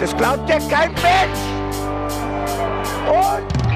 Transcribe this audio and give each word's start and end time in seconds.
Das 0.00 0.16
glaubt 0.16 0.48
ja 0.48 0.58
kein 0.58 0.92
Mensch. 0.92 1.40
Und 3.08 3.67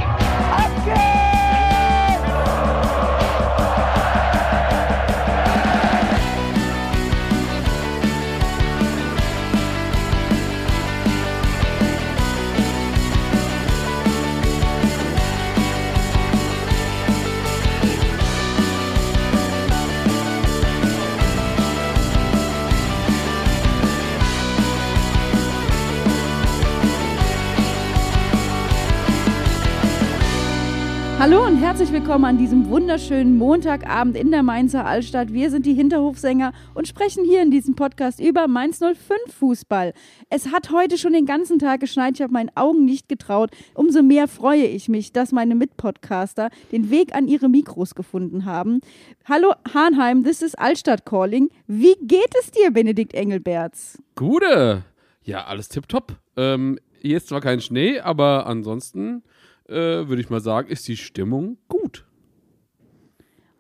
Hallo 31.23 31.47
und 31.47 31.59
herzlich 31.59 31.93
willkommen 31.93 32.25
an 32.25 32.37
diesem 32.37 32.69
wunderschönen 32.69 33.39
Montagabend 33.39 34.17
in 34.17 34.33
der 34.33 34.43
Mainzer 34.43 34.85
Altstadt. 34.85 35.33
Wir 35.33 35.53
sind 35.53 35.67
die 35.67 35.73
Hinterhofsänger 35.73 36.53
und 36.75 36.89
sprechen 36.89 37.25
hier 37.25 37.43
in 37.43 37.53
diesem 37.53 37.77
Podcast 37.77 38.19
über 38.19 38.49
Mainz 38.49 38.81
05 38.81 38.99
Fußball. 39.33 39.95
Es 40.31 40.51
hat 40.51 40.73
heute 40.73 40.99
schon 40.99 41.13
den 41.13 41.25
ganzen 41.25 41.61
Tag 41.61 41.79
geschneit. 41.79 42.15
Ich 42.17 42.23
habe 42.23 42.33
meinen 42.33 42.51
Augen 42.57 42.85
nicht 42.85 43.09
getraut. 43.09 43.51
Umso 43.75 44.03
mehr 44.03 44.27
freue 44.27 44.65
ich 44.65 44.89
mich, 44.89 45.13
dass 45.13 45.31
meine 45.31 45.55
Mitpodcaster 45.55 46.51
den 46.73 46.91
Weg 46.91 47.15
an 47.15 47.29
ihre 47.29 47.49
Mikros 47.49 47.95
gefunden 47.95 48.45
haben. 48.45 48.81
Hallo 49.25 49.53
Hahnheim, 49.73 50.25
this 50.25 50.43
is 50.43 50.57
Altstadt 50.57 51.07
Calling. 51.07 51.51
Wie 51.69 51.95
geht 52.03 52.35
es 52.41 52.51
dir, 52.51 52.73
Benedikt 52.73 53.15
Engelberts? 53.15 54.03
Gute. 54.17 54.83
Ja, 55.23 55.45
alles 55.45 55.69
tipptopp. 55.69 56.17
Ähm, 56.37 56.81
hier 57.01 57.19
ist 57.19 57.29
zwar 57.29 57.41
kein 57.41 57.61
Schnee, 57.61 58.01
aber 58.01 58.47
ansonsten 58.49 59.23
äh, 59.69 59.75
würde 60.09 60.21
ich 60.21 60.31
mal 60.31 60.41
sagen, 60.41 60.69
ist 60.69 60.87
die 60.89 60.97
Stimmung 60.97 61.59
gut. 61.69 62.05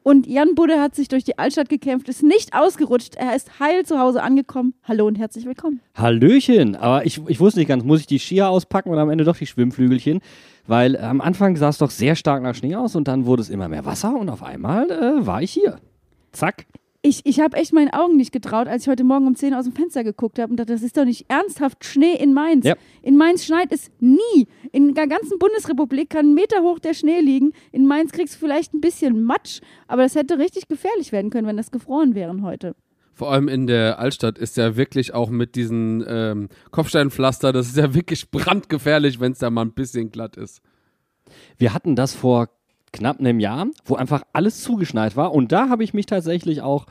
Und 0.04 0.26
Jan 0.26 0.56
Budde 0.56 0.80
hat 0.80 0.96
sich 0.96 1.06
durch 1.06 1.22
die 1.22 1.38
Altstadt 1.38 1.68
gekämpft, 1.68 2.08
ist 2.08 2.24
nicht 2.24 2.54
ausgerutscht. 2.54 3.14
Er 3.14 3.36
ist 3.36 3.60
heil 3.60 3.84
zu 3.84 4.00
Hause 4.00 4.22
angekommen. 4.22 4.74
Hallo 4.82 5.06
und 5.06 5.16
herzlich 5.16 5.44
willkommen. 5.44 5.80
Hallöchen. 5.94 6.74
Aber 6.74 7.06
ich, 7.06 7.20
ich 7.28 7.38
wusste 7.38 7.60
nicht 7.60 7.68
ganz, 7.68 7.84
muss 7.84 8.00
ich 8.00 8.06
die 8.06 8.18
Skier 8.18 8.48
auspacken 8.48 8.90
oder 8.90 9.02
am 9.02 9.10
Ende 9.10 9.22
doch 9.22 9.36
die 9.36 9.46
Schwimmflügelchen? 9.46 10.20
Weil 10.66 10.96
am 10.96 11.20
Anfang 11.20 11.56
sah 11.56 11.68
es 11.68 11.78
doch 11.78 11.90
sehr 11.90 12.16
stark 12.16 12.42
nach 12.42 12.56
Schnee 12.56 12.74
aus 12.74 12.96
und 12.96 13.06
dann 13.06 13.26
wurde 13.26 13.42
es 13.42 13.50
immer 13.50 13.68
mehr 13.68 13.84
Wasser 13.84 14.16
und 14.16 14.28
auf 14.28 14.42
einmal 14.42 14.90
äh, 14.90 15.24
war 15.24 15.40
ich 15.40 15.52
hier. 15.52 15.78
Zack. 16.32 16.66
Ich, 17.04 17.22
ich 17.24 17.40
habe 17.40 17.56
echt 17.56 17.72
meinen 17.72 17.90
Augen 17.92 18.16
nicht 18.16 18.30
getraut, 18.30 18.68
als 18.68 18.82
ich 18.82 18.88
heute 18.88 19.02
Morgen 19.02 19.26
um 19.26 19.34
10 19.34 19.54
aus 19.54 19.64
dem 19.64 19.74
Fenster 19.74 20.04
geguckt 20.04 20.38
habe 20.38 20.52
und 20.52 20.56
dachte, 20.56 20.72
das 20.72 20.82
ist 20.82 20.96
doch 20.96 21.04
nicht 21.04 21.28
ernsthaft 21.28 21.84
Schnee 21.84 22.14
in 22.14 22.32
Mainz. 22.32 22.64
Ja. 22.64 22.76
In 23.02 23.16
Mainz 23.16 23.44
schneit 23.44 23.72
es 23.72 23.90
nie. 23.98 24.46
In 24.70 24.94
der 24.94 25.08
ganzen 25.08 25.36
Bundesrepublik 25.40 26.10
kann 26.10 26.26
ein 26.26 26.34
Meter 26.34 26.62
hoch 26.62 26.78
der 26.78 26.94
Schnee 26.94 27.18
liegen. 27.18 27.54
In 27.72 27.88
Mainz 27.88 28.12
kriegst 28.12 28.36
du 28.36 28.38
vielleicht 28.38 28.72
ein 28.72 28.80
bisschen 28.80 29.24
Matsch, 29.24 29.60
aber 29.88 30.02
das 30.02 30.14
hätte 30.14 30.38
richtig 30.38 30.68
gefährlich 30.68 31.10
werden 31.10 31.30
können, 31.30 31.48
wenn 31.48 31.56
das 31.56 31.72
gefroren 31.72 32.14
wären 32.14 32.42
heute. 32.42 32.76
Vor 33.14 33.32
allem 33.32 33.48
in 33.48 33.66
der 33.66 33.98
Altstadt 33.98 34.38
ist 34.38 34.56
ja 34.56 34.76
wirklich 34.76 35.12
auch 35.12 35.28
mit 35.28 35.56
diesen 35.56 36.04
ähm, 36.06 36.48
Kopfsteinpflaster, 36.70 37.52
das 37.52 37.66
ist 37.66 37.76
ja 37.76 37.94
wirklich 37.94 38.30
brandgefährlich, 38.30 39.18
wenn 39.18 39.32
es 39.32 39.38
da 39.38 39.50
mal 39.50 39.62
ein 39.62 39.72
bisschen 39.72 40.12
glatt 40.12 40.36
ist. 40.36 40.62
Wir 41.58 41.74
hatten 41.74 41.96
das 41.96 42.14
vor 42.14 42.48
knapp 42.92 43.20
einem 43.20 43.40
Jahr, 43.40 43.66
wo 43.84 43.96
einfach 43.96 44.22
alles 44.32 44.62
zugeschneit 44.62 45.16
war. 45.16 45.32
Und 45.32 45.52
da 45.52 45.68
habe 45.68 45.84
ich 45.84 45.94
mich 45.94 46.06
tatsächlich 46.06 46.62
auch 46.62 46.86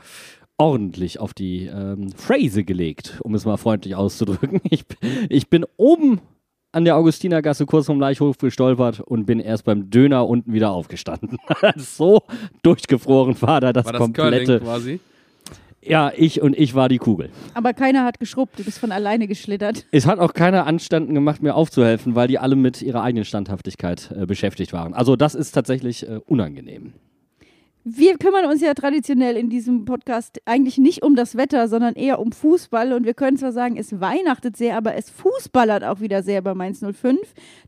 ordentlich 0.58 1.18
auf 1.18 1.34
die 1.34 1.66
ähm, 1.66 2.12
Phrase 2.12 2.64
gelegt, 2.64 3.18
um 3.22 3.34
es 3.34 3.44
mal 3.44 3.56
freundlich 3.56 3.94
auszudrücken. 3.94 4.60
Ich, 4.70 4.84
ich 5.28 5.48
bin 5.48 5.66
oben 5.76 6.20
an 6.72 6.84
der 6.84 6.96
Augustinergasse 6.96 7.66
kurz 7.66 7.86
vom 7.86 8.00
Leichhof 8.00 8.38
gestolpert 8.38 9.00
und 9.00 9.26
bin 9.26 9.40
erst 9.40 9.64
beim 9.64 9.90
Döner 9.90 10.26
unten 10.26 10.52
wieder 10.52 10.70
aufgestanden. 10.70 11.38
so 11.76 12.22
durchgefroren 12.62 13.40
war 13.42 13.60
da 13.60 13.72
das, 13.72 13.84
War 13.84 13.92
das 13.92 14.00
komplette. 14.00 14.44
Curling 14.44 14.60
quasi? 14.64 15.00
Ja, 15.84 16.12
ich 16.16 16.40
und 16.40 16.56
ich 16.56 16.74
war 16.74 16.88
die 16.88 16.98
Kugel. 16.98 17.30
Aber 17.54 17.72
keiner 17.72 18.04
hat 18.04 18.20
geschrubbt, 18.20 18.58
du 18.58 18.64
bist 18.64 18.78
von 18.78 18.92
alleine 18.92 19.26
geschlittert. 19.26 19.84
Es 19.90 20.06
hat 20.06 20.20
auch 20.20 20.32
keiner 20.32 20.66
Anstanden 20.66 21.14
gemacht, 21.14 21.42
mir 21.42 21.54
aufzuhelfen, 21.54 22.14
weil 22.14 22.28
die 22.28 22.38
alle 22.38 22.54
mit 22.54 22.82
ihrer 22.82 23.02
eigenen 23.02 23.24
Standhaftigkeit 23.24 24.12
äh, 24.16 24.26
beschäftigt 24.26 24.72
waren. 24.72 24.94
Also 24.94 25.16
das 25.16 25.34
ist 25.34 25.52
tatsächlich 25.52 26.08
äh, 26.08 26.20
unangenehm. 26.26 26.92
Wir 27.84 28.16
kümmern 28.16 28.46
uns 28.46 28.60
ja 28.60 28.74
traditionell 28.74 29.36
in 29.36 29.50
diesem 29.50 29.84
Podcast 29.84 30.40
eigentlich 30.44 30.78
nicht 30.78 31.02
um 31.02 31.16
das 31.16 31.36
Wetter, 31.36 31.66
sondern 31.66 31.94
eher 31.94 32.20
um 32.20 32.30
Fußball. 32.30 32.92
Und 32.92 33.04
wir 33.04 33.14
können 33.14 33.36
zwar 33.36 33.50
sagen, 33.50 33.76
es 33.76 34.00
weihnachtet 34.00 34.56
sehr, 34.56 34.76
aber 34.76 34.94
es 34.94 35.10
fußballert 35.10 35.82
auch 35.82 35.98
wieder 35.98 36.22
sehr 36.22 36.42
bei 36.42 36.54
Mainz 36.54 36.78
05. 36.78 37.18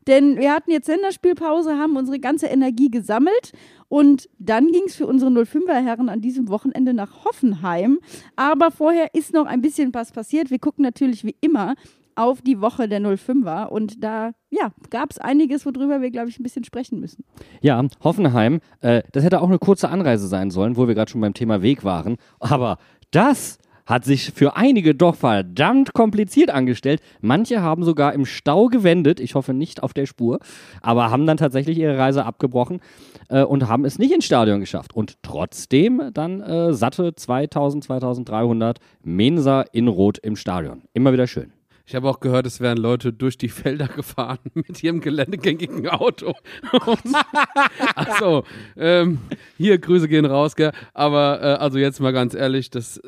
Denn 0.07 0.37
wir 0.37 0.53
hatten 0.53 0.71
jetzt 0.71 0.85
Senderspielpause, 0.85 1.77
haben 1.77 1.97
unsere 1.97 2.19
ganze 2.19 2.45
Energie 2.45 2.89
gesammelt. 2.89 3.51
Und 3.89 4.29
dann 4.39 4.71
ging 4.71 4.83
es 4.85 4.95
für 4.95 5.05
unsere 5.05 5.31
05er 5.31 5.83
Herren 5.83 6.07
an 6.07 6.21
diesem 6.21 6.47
Wochenende 6.47 6.93
nach 6.93 7.25
Hoffenheim. 7.25 7.99
Aber 8.37 8.71
vorher 8.71 9.13
ist 9.15 9.33
noch 9.33 9.47
ein 9.47 9.61
bisschen 9.61 9.93
was 9.93 10.13
passiert. 10.13 10.49
Wir 10.49 10.59
gucken 10.59 10.83
natürlich 10.83 11.25
wie 11.25 11.35
immer 11.41 11.75
auf 12.15 12.41
die 12.41 12.61
Woche 12.61 12.87
der 12.87 13.01
05er. 13.01 13.67
Und 13.67 14.03
da 14.03 14.31
ja, 14.49 14.71
gab 14.89 15.11
es 15.11 15.17
einiges, 15.17 15.65
worüber 15.65 16.01
wir, 16.01 16.11
glaube 16.11 16.29
ich, 16.29 16.39
ein 16.39 16.43
bisschen 16.43 16.63
sprechen 16.63 16.99
müssen. 16.99 17.23
Ja, 17.61 17.83
Hoffenheim, 18.03 18.59
äh, 18.81 19.03
das 19.11 19.23
hätte 19.23 19.41
auch 19.41 19.47
eine 19.47 19.59
kurze 19.59 19.89
Anreise 19.89 20.27
sein 20.27 20.51
sollen, 20.51 20.77
wo 20.77 20.87
wir 20.87 20.95
gerade 20.95 21.11
schon 21.11 21.21
beim 21.21 21.33
Thema 21.33 21.61
Weg 21.61 21.83
waren. 21.83 22.17
Aber 22.39 22.77
das 23.11 23.59
hat 23.85 24.03
sich 24.03 24.31
für 24.31 24.55
einige 24.55 24.95
doch 24.95 25.15
verdammt 25.15 25.93
kompliziert 25.93 26.49
angestellt. 26.49 27.01
Manche 27.21 27.61
haben 27.61 27.83
sogar 27.83 28.13
im 28.13 28.25
Stau 28.25 28.67
gewendet, 28.67 29.19
ich 29.19 29.35
hoffe 29.35 29.53
nicht 29.53 29.83
auf 29.83 29.93
der 29.93 30.05
Spur, 30.05 30.39
aber 30.81 31.11
haben 31.11 31.27
dann 31.27 31.37
tatsächlich 31.37 31.77
ihre 31.77 31.97
Reise 31.97 32.25
abgebrochen 32.25 32.81
äh, 33.29 33.43
und 33.43 33.67
haben 33.67 33.85
es 33.85 33.99
nicht 33.99 34.13
ins 34.13 34.25
Stadion 34.25 34.59
geschafft. 34.59 34.95
Und 34.95 35.21
trotzdem 35.21 36.09
dann 36.13 36.41
äh, 36.41 36.73
satte 36.73 37.13
2000, 37.15 37.83
2300 37.83 38.79
Mensa 39.03 39.61
in 39.71 39.87
Rot 39.87 40.17
im 40.17 40.35
Stadion. 40.35 40.81
Immer 40.93 41.13
wieder 41.13 41.27
schön. 41.27 41.53
Ich 41.87 41.93
habe 41.93 42.09
auch 42.09 42.19
gehört, 42.19 42.47
es 42.47 42.59
wären 42.59 42.77
Leute 42.77 43.13
durch 43.13 43.37
die 43.37 43.49
Felder 43.49 43.87
gefahren 43.95 44.39
mit 44.53 44.81
ihrem 44.83 45.01
geländegängigen 45.01 45.87
Auto. 45.87 46.33
Achso, 47.95 48.43
ähm, 48.75 49.19
hier 49.57 49.77
Grüße 49.77 50.07
gehen 50.07 50.25
raus, 50.25 50.55
gell? 50.55 50.71
Aber 50.93 51.41
äh, 51.41 51.45
also 51.61 51.77
jetzt 51.77 51.99
mal 51.99 52.13
ganz 52.13 52.33
ehrlich, 52.33 52.69
das, 52.71 52.99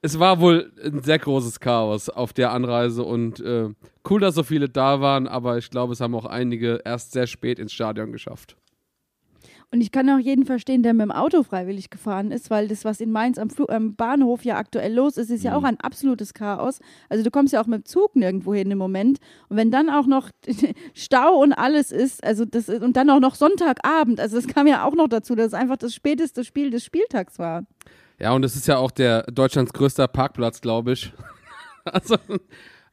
es 0.00 0.18
war 0.18 0.40
wohl 0.40 0.72
ein 0.84 1.02
sehr 1.02 1.18
großes 1.18 1.58
Chaos 1.58 2.08
auf 2.08 2.32
der 2.32 2.52
Anreise 2.52 3.02
und 3.02 3.40
äh, 3.40 3.68
cool, 4.08 4.20
dass 4.20 4.36
so 4.36 4.44
viele 4.44 4.68
da 4.68 5.00
waren, 5.00 5.26
aber 5.26 5.58
ich 5.58 5.70
glaube, 5.70 5.92
es 5.92 6.00
haben 6.00 6.14
auch 6.14 6.26
einige 6.26 6.80
erst 6.84 7.12
sehr 7.12 7.26
spät 7.26 7.58
ins 7.58 7.72
Stadion 7.72 8.12
geschafft. 8.12 8.56
Und 9.70 9.82
ich 9.82 9.92
kann 9.92 10.08
auch 10.08 10.18
jeden 10.18 10.46
verstehen, 10.46 10.82
der 10.82 10.94
mit 10.94 11.04
dem 11.04 11.12
Auto 11.12 11.42
freiwillig 11.42 11.90
gefahren 11.90 12.30
ist, 12.30 12.48
weil 12.48 12.68
das, 12.68 12.86
was 12.86 13.00
in 13.00 13.12
Mainz 13.12 13.36
am, 13.36 13.50
Flu 13.50 13.66
am 13.68 13.96
Bahnhof 13.96 14.42
ja 14.42 14.56
aktuell 14.56 14.94
los 14.94 15.18
ist, 15.18 15.30
ist 15.30 15.44
ja 15.44 15.54
auch 15.54 15.62
ein 15.62 15.78
absolutes 15.78 16.32
Chaos. 16.32 16.80
Also 17.10 17.22
du 17.22 17.30
kommst 17.30 17.52
ja 17.52 17.60
auch 17.60 17.66
mit 17.66 17.84
dem 17.84 17.84
Zug 17.84 18.16
nirgendwo 18.16 18.54
hin 18.54 18.70
im 18.70 18.78
Moment. 18.78 19.18
Und 19.50 19.58
wenn 19.58 19.70
dann 19.70 19.90
auch 19.90 20.06
noch 20.06 20.30
Stau 20.94 21.42
und 21.42 21.52
alles 21.52 21.92
ist, 21.92 22.24
also 22.24 22.46
das 22.46 22.70
ist, 22.70 22.82
und 22.82 22.96
dann 22.96 23.10
auch 23.10 23.20
noch 23.20 23.34
Sonntagabend, 23.34 24.20
also 24.20 24.36
das 24.36 24.46
kam 24.46 24.66
ja 24.66 24.84
auch 24.84 24.94
noch 24.94 25.08
dazu, 25.08 25.34
dass 25.34 25.48
es 25.48 25.54
einfach 25.54 25.76
das 25.76 25.94
späteste 25.94 26.44
Spiel 26.44 26.70
des 26.70 26.82
Spieltags 26.82 27.38
war. 27.38 27.64
Ja, 28.18 28.32
und 28.32 28.44
es 28.44 28.56
ist 28.56 28.66
ja 28.68 28.78
auch 28.78 28.90
der 28.90 29.24
Deutschlands 29.24 29.74
größter 29.74 30.08
Parkplatz, 30.08 30.62
glaube 30.62 30.92
ich. 30.92 31.12
also, 31.84 32.16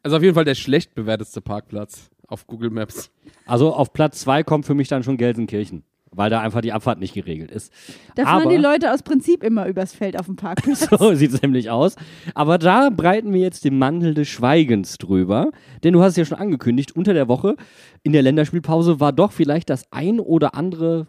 also 0.04 0.18
auf 0.18 0.24
jeden 0.24 0.36
Fall 0.36 0.46
der 0.46 0.56
schlecht 0.56 0.94
bewertetste 0.94 1.40
Parkplatz 1.40 2.10
auf 2.28 2.48
Google 2.48 2.70
Maps. 2.70 3.12
Also 3.46 3.74
auf 3.74 3.94
Platz 3.94 4.20
zwei 4.20 4.44
kommt 4.44 4.66
für 4.66 4.74
mich 4.74 4.88
dann 4.88 5.04
schon 5.04 5.18
Gelsenkirchen, 5.18 5.84
weil 6.16 6.30
da 6.30 6.42
einfach 6.42 6.62
die 6.62 6.72
Abfahrt 6.74 7.00
nicht 7.00 7.14
geregelt 7.14 7.52
ist. 7.52 7.72
Da 8.16 8.24
fahren 8.24 8.44
Aber- 8.44 8.52
die 8.52 8.58
Leute 8.58 8.92
aus 8.94 9.04
Prinzip 9.04 9.44
immer 9.44 9.68
übers 9.68 9.94
Feld 9.94 10.20
auf 10.20 10.26
dem 10.26 10.36
Parkplatz. 10.36 10.88
So 11.00 11.14
sieht 11.14 11.34
es 11.34 11.42
nämlich 11.42 11.70
aus. 11.70 11.96
Aber 12.34 12.58
da 12.58 12.90
breiten 12.90 13.34
wir 13.34 13.42
jetzt 13.42 13.66
den 13.66 13.78
Mantel 13.78 14.14
des 14.14 14.28
Schweigens 14.28 14.98
drüber. 14.98 15.52
Denn 15.84 15.94
du 15.94 16.02
hast 16.02 16.12
es 16.12 16.18
ja 16.18 16.26
schon 16.26 16.38
angekündigt, 16.38 16.96
unter 16.96 17.14
der 17.14 17.28
Woche 17.28 17.56
in 18.04 18.14
der 18.14 18.22
Länderspielpause 18.22 19.00
war 19.00 19.12
doch 19.14 19.32
vielleicht 19.32 19.70
das 19.70 19.92
ein 19.92 20.20
oder 20.20 20.56
andere 20.56 21.08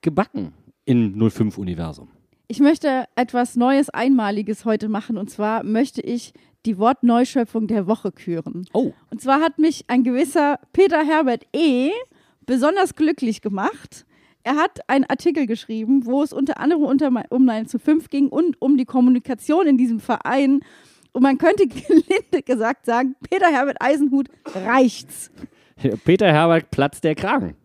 gebacken 0.00 0.52
im 0.84 1.16
05-Universum. 1.18 2.08
Ich 2.48 2.60
möchte 2.60 3.04
etwas 3.14 3.56
Neues, 3.56 3.90
Einmaliges 3.90 4.64
heute 4.64 4.88
machen. 4.88 5.18
Und 5.18 5.28
zwar 5.30 5.62
möchte 5.64 6.00
ich 6.00 6.32
die 6.64 6.78
Wortneuschöpfung 6.78 7.66
der 7.66 7.86
Woche 7.86 8.10
küren. 8.12 8.64
Oh. 8.72 8.92
Und 9.10 9.20
zwar 9.20 9.40
hat 9.40 9.58
mich 9.58 9.84
ein 9.88 10.02
gewisser 10.02 10.58
Peter 10.72 11.04
Herbert 11.04 11.44
E. 11.54 11.90
besonders 12.46 12.94
glücklich 12.94 13.42
gemacht. 13.42 14.06
Er 14.44 14.56
hat 14.56 14.80
einen 14.88 15.04
Artikel 15.04 15.46
geschrieben, 15.46 16.06
wo 16.06 16.22
es 16.22 16.32
unter 16.32 16.58
anderem 16.58 16.84
unter, 16.84 17.10
um 17.30 17.44
9 17.44 17.66
zu 17.66 17.78
5 17.78 18.08
ging 18.08 18.28
und 18.28 18.60
um 18.60 18.76
die 18.76 18.84
Kommunikation 18.84 19.66
in 19.66 19.76
diesem 19.76 20.00
Verein. 20.00 20.60
Und 21.12 21.22
man 21.22 21.38
könnte 21.38 21.66
gelinde 21.68 22.42
gesagt 22.44 22.86
sagen, 22.86 23.16
Peter 23.28 23.48
Herbert 23.48 23.78
Eisenhut 23.80 24.28
reicht's. 24.54 25.30
Peter 26.04 26.32
Herbert 26.32 26.70
platzt 26.70 27.04
der 27.04 27.14
Kragen. 27.14 27.56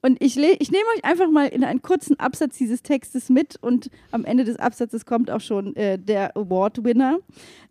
Und 0.00 0.22
ich, 0.22 0.36
ich 0.36 0.70
nehme 0.70 0.84
euch 0.96 1.04
einfach 1.04 1.28
mal 1.28 1.48
in 1.48 1.64
einen 1.64 1.82
kurzen 1.82 2.18
Absatz 2.20 2.56
dieses 2.56 2.82
Textes 2.82 3.28
mit 3.28 3.56
und 3.60 3.90
am 4.12 4.24
Ende 4.24 4.44
des 4.44 4.56
Absatzes 4.56 5.04
kommt 5.04 5.30
auch 5.30 5.40
schon 5.40 5.74
äh, 5.74 5.98
der 5.98 6.36
Award-Winner. 6.36 7.18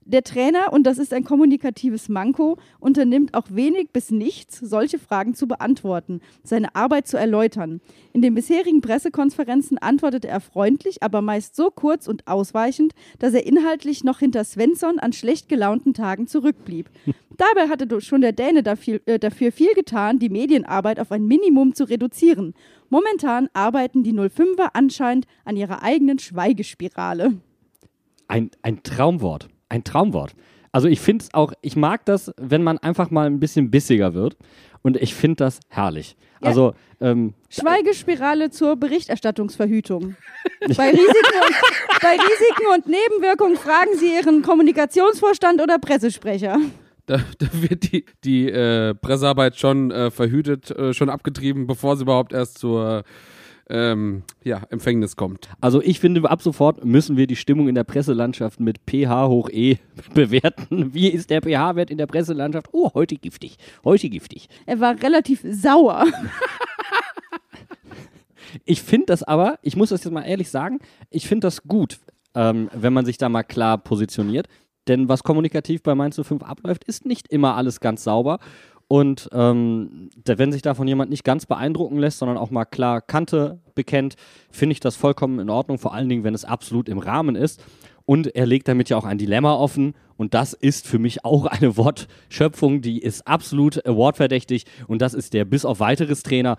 Der 0.02 0.24
Trainer, 0.24 0.72
und 0.72 0.84
das 0.84 0.98
ist 0.98 1.14
ein 1.14 1.24
kommunikatives 1.24 2.10
Manko, 2.10 2.58
unternimmt 2.80 3.34
auch 3.34 3.48
wenig 3.50 3.92
bis 3.92 4.12
nichts, 4.12 4.60
solche 4.60 5.00
Fragen 5.00 5.36
zu 5.36 5.48
beantworten, 5.48 6.22
seine 6.44 6.76
Arbeit 6.76 7.08
zu 7.08 7.18
erläutern. 7.18 7.82
In 8.18 8.24
den 8.24 8.34
bisherigen 8.34 8.82
Pressekonferenzen 8.82 9.78
antwortete 9.78 10.28
er 10.28 10.40
freundlich, 10.40 11.04
aber 11.04 11.22
meist 11.22 11.56
so 11.56 11.70
kurz 11.70 12.08
und 12.08 12.28
ausweichend, 12.28 12.94
dass 13.20 13.36
er 13.36 13.46
inhaltlich 13.46 14.04
noch 14.04 14.18
hinter 14.18 14.44
Svensson 14.44 14.98
an 14.98 15.14
schlecht 15.14 15.48
gelaunten 15.50 15.94
Tagen 15.94 16.26
zurückblieb. 16.26 16.90
Dabei 17.38 17.70
hatte 17.70 18.02
schon 18.02 18.22
der 18.22 18.32
Däne 18.32 18.64
dafür, 18.64 19.02
äh, 19.06 19.20
dafür 19.20 19.52
viel 19.52 19.72
getan, 19.76 20.18
die 20.18 20.30
Medienarbeit 20.30 21.00
auf 21.00 21.12
ein 21.12 21.28
Minimum 21.28 21.76
zu 21.76 21.84
reduzieren. 21.84 22.56
Momentan 22.90 23.50
arbeiten 23.54 24.02
die 24.02 24.14
05er 24.14 24.70
anscheinend 24.74 25.28
an 25.46 25.56
ihrer 25.56 25.84
eigenen 25.84 26.18
Schweigespirale. 26.18 27.36
Ein, 28.28 28.50
ein 28.64 28.82
Traumwort. 28.82 29.48
Ein 29.70 29.84
Traumwort. 29.84 30.34
Also 30.78 30.90
ich 30.90 31.00
finde 31.00 31.24
es 31.24 31.34
auch, 31.34 31.54
ich 31.64 31.76
mag 31.76 32.06
das, 32.06 32.32
wenn 32.38 32.62
man 32.62 32.78
einfach 32.78 33.10
mal 33.10 33.26
ein 33.26 33.40
bisschen 33.40 33.72
bissiger 33.72 34.14
wird. 34.14 34.38
Und 34.84 34.96
ich 34.96 35.16
finde 35.16 35.38
das 35.38 35.60
herrlich. 35.70 36.16
Ja. 36.40 36.50
Also, 36.50 36.76
ähm, 37.02 37.34
Schweigespirale 37.50 38.52
zur 38.52 38.76
Berichterstattungsverhütung. 38.76 40.16
bei, 40.78 40.92
Risiken 40.92 41.08
und, 41.08 42.00
bei 42.00 42.12
Risiken 42.12 42.68
und 42.76 42.86
Nebenwirkungen 42.86 43.58
fragen 43.58 43.98
Sie 43.98 44.14
Ihren 44.14 44.44
Kommunikationsvorstand 44.44 45.64
oder 45.64 45.80
Pressesprecher. 45.80 46.60
Da, 47.08 47.22
da 47.40 47.48
wird 47.54 47.92
die, 47.92 48.06
die 48.24 48.48
äh, 48.48 48.94
Pressearbeit 48.94 49.58
schon 49.58 49.90
äh, 49.90 50.12
verhütet, 50.12 50.70
äh, 50.70 50.94
schon 50.94 51.10
abgetrieben, 51.10 51.66
bevor 51.66 51.98
sie 51.98 52.04
überhaupt 52.04 52.34
erst 52.34 52.60
zur 52.60 53.04
ähm, 53.70 54.24
ja, 54.44 54.62
Empfängnis 54.70 55.16
kommt. 55.16 55.50
also 55.62 55.82
ich 55.82 56.00
finde, 56.00 56.30
ab 56.30 56.42
sofort 56.42 56.86
müssen 56.86 57.18
wir 57.18 57.28
die 57.28 57.36
Stimmung 57.36 57.68
in 57.68 57.76
der 57.76 57.84
Presselandschaft 57.84 58.60
mit 58.60 58.80
pH 58.90 59.28
hoch 59.28 59.50
E 59.50 59.78
bewerten. 60.14 60.94
Wie 60.94 61.10
ist 61.10 61.30
der 61.30 61.42
pH-Wert 61.42 61.92
in 61.92 61.98
der 61.98 62.08
Presselandschaft? 62.08 62.70
Oh, 62.72 62.92
heute 62.94 63.16
giftig. 63.16 63.58
Heute 63.84 64.10
giftig. 64.10 64.48
Er 64.66 64.80
war 64.80 65.02
relativ 65.02 65.42
sauer. 65.44 66.06
Ich 68.66 68.82
finde 68.82 69.08
das 69.08 69.24
aber, 69.24 69.60
ich 69.62 69.76
muss 69.76 69.90
das 69.90 70.04
jetzt 70.04 70.14
mal 70.14 70.24
ehrlich 70.24 70.50
sagen, 70.50 70.80
ich 71.10 71.28
finde 71.28 71.48
das 71.48 71.64
gut, 71.64 72.00
ähm, 72.34 72.70
wenn 72.74 72.94
man 72.94 73.06
sich 73.06 73.18
da 73.18 73.30
mal 73.30 73.44
klar 73.44 73.78
positioniert. 73.78 74.48
Denn 74.88 75.10
was 75.10 75.24
kommunikativ 75.24 75.84
bei 75.84 75.96
Mainz 75.96 76.16
05 76.16 76.44
abläuft, 76.44 76.86
ist 76.86 77.06
nicht 77.06 77.28
immer 77.28 77.56
alles 77.56 77.82
ganz 77.82 78.04
sauber. 78.04 78.40
Und 78.88 79.30
ähm, 79.34 80.10
wenn 80.26 80.52
sich 80.52 80.62
davon 80.62 80.88
jemand 80.88 81.10
nicht 81.10 81.26
ganz 81.26 81.46
beeindrucken 81.46 81.98
lässt, 81.98 82.20
sondern 82.20 82.38
auch 82.38 82.52
mal 82.52 82.66
klar 82.66 83.02
Kante 83.02 83.60
bekennt, 83.76 84.16
finde 84.50 84.74
ich 84.74 84.80
das 84.80 84.96
vollkommen 84.96 85.40
in 85.40 85.50
Ordnung, 85.50 85.78
vor 85.78 85.94
allen 85.94 86.08
Dingen, 86.08 86.24
wenn 86.24 86.34
es 86.34 86.46
absolut 86.46 86.88
im 86.88 86.98
Rahmen 86.98 87.36
ist. 87.36 87.62
Und 88.06 88.34
er 88.36 88.46
legt 88.46 88.70
damit 88.70 88.88
ja 88.88 88.96
auch 88.96 89.04
ein 89.04 89.18
Dilemma 89.18 89.54
offen. 89.54 89.94
Und 90.16 90.34
das 90.34 90.54
ist 90.54 90.88
für 90.88 91.00
mich 91.00 91.26
auch 91.26 91.46
eine 91.46 91.76
Wortschöpfung, 91.76 92.82
die 92.82 93.02
ist 93.02 93.28
absolut 93.28 93.86
awardverdächtig. 93.86 94.66
Und 94.88 95.02
das 95.02 95.14
ist 95.14 95.34
der 95.34 95.44
bis 95.44 95.66
auf 95.66 95.82
weiteres 95.82 96.24
Trainer. 96.24 96.56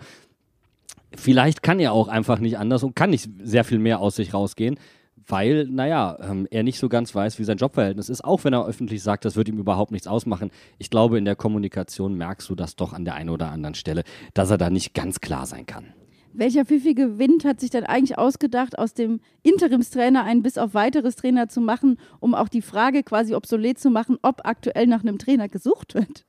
Vielleicht 1.15 1.63
kann 1.63 1.79
er 1.79 1.93
auch 1.93 2.07
einfach 2.07 2.37
nicht 2.37 2.59
anders 2.59 2.83
und 2.83 2.95
kann 2.95 3.09
nicht 3.09 3.27
sehr 3.41 3.63
viel 3.63 3.79
mehr 3.79 3.99
aus 3.99 4.15
sich 4.15 4.35
rausgehen, 4.35 4.77
weil, 5.29 5.65
naja, 5.65 6.17
ähm, 6.21 6.47
er 6.49 6.63
nicht 6.63 6.79
so 6.79 6.89
ganz 6.89 7.13
weiß, 7.13 7.39
wie 7.39 7.43
sein 7.43 7.57
Jobverhältnis 7.57 8.09
ist, 8.09 8.23
auch 8.23 8.43
wenn 8.43 8.53
er 8.53 8.65
öffentlich 8.65 9.03
sagt, 9.03 9.25
das 9.25 9.35
wird 9.35 9.47
ihm 9.47 9.59
überhaupt 9.59 9.91
nichts 9.91 10.07
ausmachen. 10.07 10.51
Ich 10.79 10.89
glaube, 10.89 11.17
in 11.17 11.25
der 11.25 11.35
Kommunikation 11.35 12.15
merkst 12.15 12.49
du 12.49 12.55
das 12.55 12.75
doch 12.75 12.93
an 12.93 13.05
der 13.05 13.13
einen 13.13 13.29
oder 13.29 13.51
anderen 13.51 13.75
Stelle, 13.75 14.03
dass 14.33 14.49
er 14.49 14.57
da 14.57 14.69
nicht 14.69 14.93
ganz 14.93 15.21
klar 15.21 15.45
sein 15.45 15.65
kann. 15.65 15.85
Welcher 16.33 16.65
pfiffige 16.65 17.17
Wind 17.17 17.43
hat 17.43 17.59
sich 17.59 17.69
dann 17.69 17.85
eigentlich 17.85 18.17
ausgedacht, 18.17 18.77
aus 18.77 18.93
dem 18.93 19.19
Interimstrainer 19.41 20.23
einen 20.23 20.43
bis 20.43 20.57
auf 20.57 20.73
weiteres 20.73 21.15
Trainer 21.15 21.47
zu 21.47 21.59
machen, 21.59 21.97
um 22.19 22.35
auch 22.35 22.49
die 22.49 22.61
Frage 22.61 23.03
quasi 23.03 23.33
obsolet 23.33 23.79
zu 23.79 23.89
machen, 23.89 24.17
ob 24.21 24.45
aktuell 24.45 24.87
nach 24.87 25.01
einem 25.01 25.17
Trainer 25.17 25.47
gesucht 25.47 25.95
wird? 25.95 26.25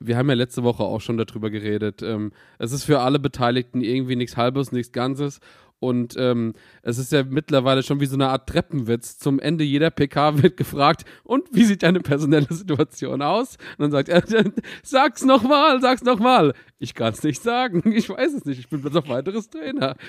Wir 0.00 0.16
haben 0.16 0.28
ja 0.28 0.34
letzte 0.34 0.62
Woche 0.62 0.84
auch 0.84 1.00
schon 1.00 1.16
darüber 1.16 1.50
geredet. 1.50 2.02
Ähm, 2.02 2.32
es 2.58 2.70
ist 2.70 2.84
für 2.84 3.00
alle 3.00 3.18
Beteiligten 3.18 3.80
irgendwie 3.80 4.14
nichts 4.14 4.36
Halbes, 4.36 4.70
nichts 4.70 4.92
Ganzes. 4.92 5.40
Und 5.80 6.16
ähm, 6.18 6.54
es 6.82 6.98
ist 6.98 7.12
ja 7.12 7.22
mittlerweile 7.22 7.82
schon 7.82 8.00
wie 8.00 8.06
so 8.06 8.16
eine 8.16 8.28
Art 8.28 8.48
Treppenwitz. 8.48 9.18
Zum 9.18 9.38
Ende 9.38 9.64
jeder 9.64 9.90
PK 9.90 10.42
wird 10.42 10.56
gefragt, 10.56 11.04
und 11.22 11.48
wie 11.52 11.64
sieht 11.64 11.82
deine 11.82 12.00
personelle 12.00 12.46
Situation 12.50 13.22
aus? 13.22 13.56
Und 13.78 13.82
dann 13.82 13.90
sagt 13.92 14.08
er, 14.08 14.24
sag's 14.82 15.24
nochmal, 15.24 15.80
sag's 15.80 16.02
nochmal. 16.02 16.54
Ich 16.78 16.94
kann's 16.94 17.22
nicht 17.22 17.42
sagen, 17.42 17.92
ich 17.92 18.08
weiß 18.08 18.34
es 18.34 18.44
nicht, 18.44 18.58
ich 18.58 18.68
bin 18.68 18.80
bloß 18.82 18.96
auf 18.96 19.08
weiteres 19.08 19.50
Trainer. 19.50 19.96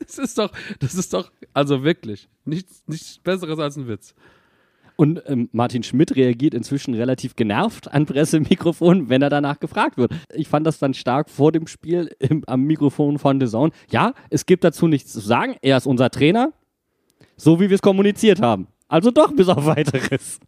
Das 0.00 0.18
ist 0.18 0.36
doch, 0.36 0.50
das 0.80 0.96
ist 0.96 1.14
doch, 1.14 1.30
also 1.54 1.84
wirklich, 1.84 2.28
nichts, 2.44 2.82
nichts 2.88 3.18
Besseres 3.18 3.58
als 3.58 3.76
ein 3.76 3.86
Witz. 3.86 4.14
Und 4.96 5.22
ähm, 5.26 5.48
Martin 5.52 5.82
Schmidt 5.82 6.14
reagiert 6.14 6.54
inzwischen 6.54 6.94
relativ 6.94 7.34
genervt 7.34 7.92
an 7.92 8.06
Pressemikrofon, 8.06 9.08
wenn 9.08 9.22
er 9.22 9.30
danach 9.30 9.58
gefragt 9.58 9.96
wird. 9.96 10.12
Ich 10.34 10.48
fand 10.48 10.66
das 10.66 10.78
dann 10.78 10.94
stark 10.94 11.28
vor 11.28 11.50
dem 11.52 11.66
Spiel 11.66 12.14
im, 12.18 12.44
am 12.46 12.62
Mikrofon 12.62 13.18
von 13.18 13.40
The 13.40 13.46
Zone. 13.46 13.72
Ja, 13.90 14.14
es 14.30 14.46
gibt 14.46 14.62
dazu 14.62 14.86
nichts 14.86 15.12
zu 15.12 15.20
sagen. 15.20 15.56
Er 15.62 15.76
ist 15.76 15.86
unser 15.86 16.10
Trainer, 16.10 16.52
so 17.36 17.60
wie 17.60 17.70
wir 17.70 17.74
es 17.74 17.82
kommuniziert 17.82 18.40
haben. 18.40 18.68
Also 18.88 19.10
doch 19.10 19.32
bis 19.32 19.48
auf 19.48 19.66
weiteres. 19.66 20.38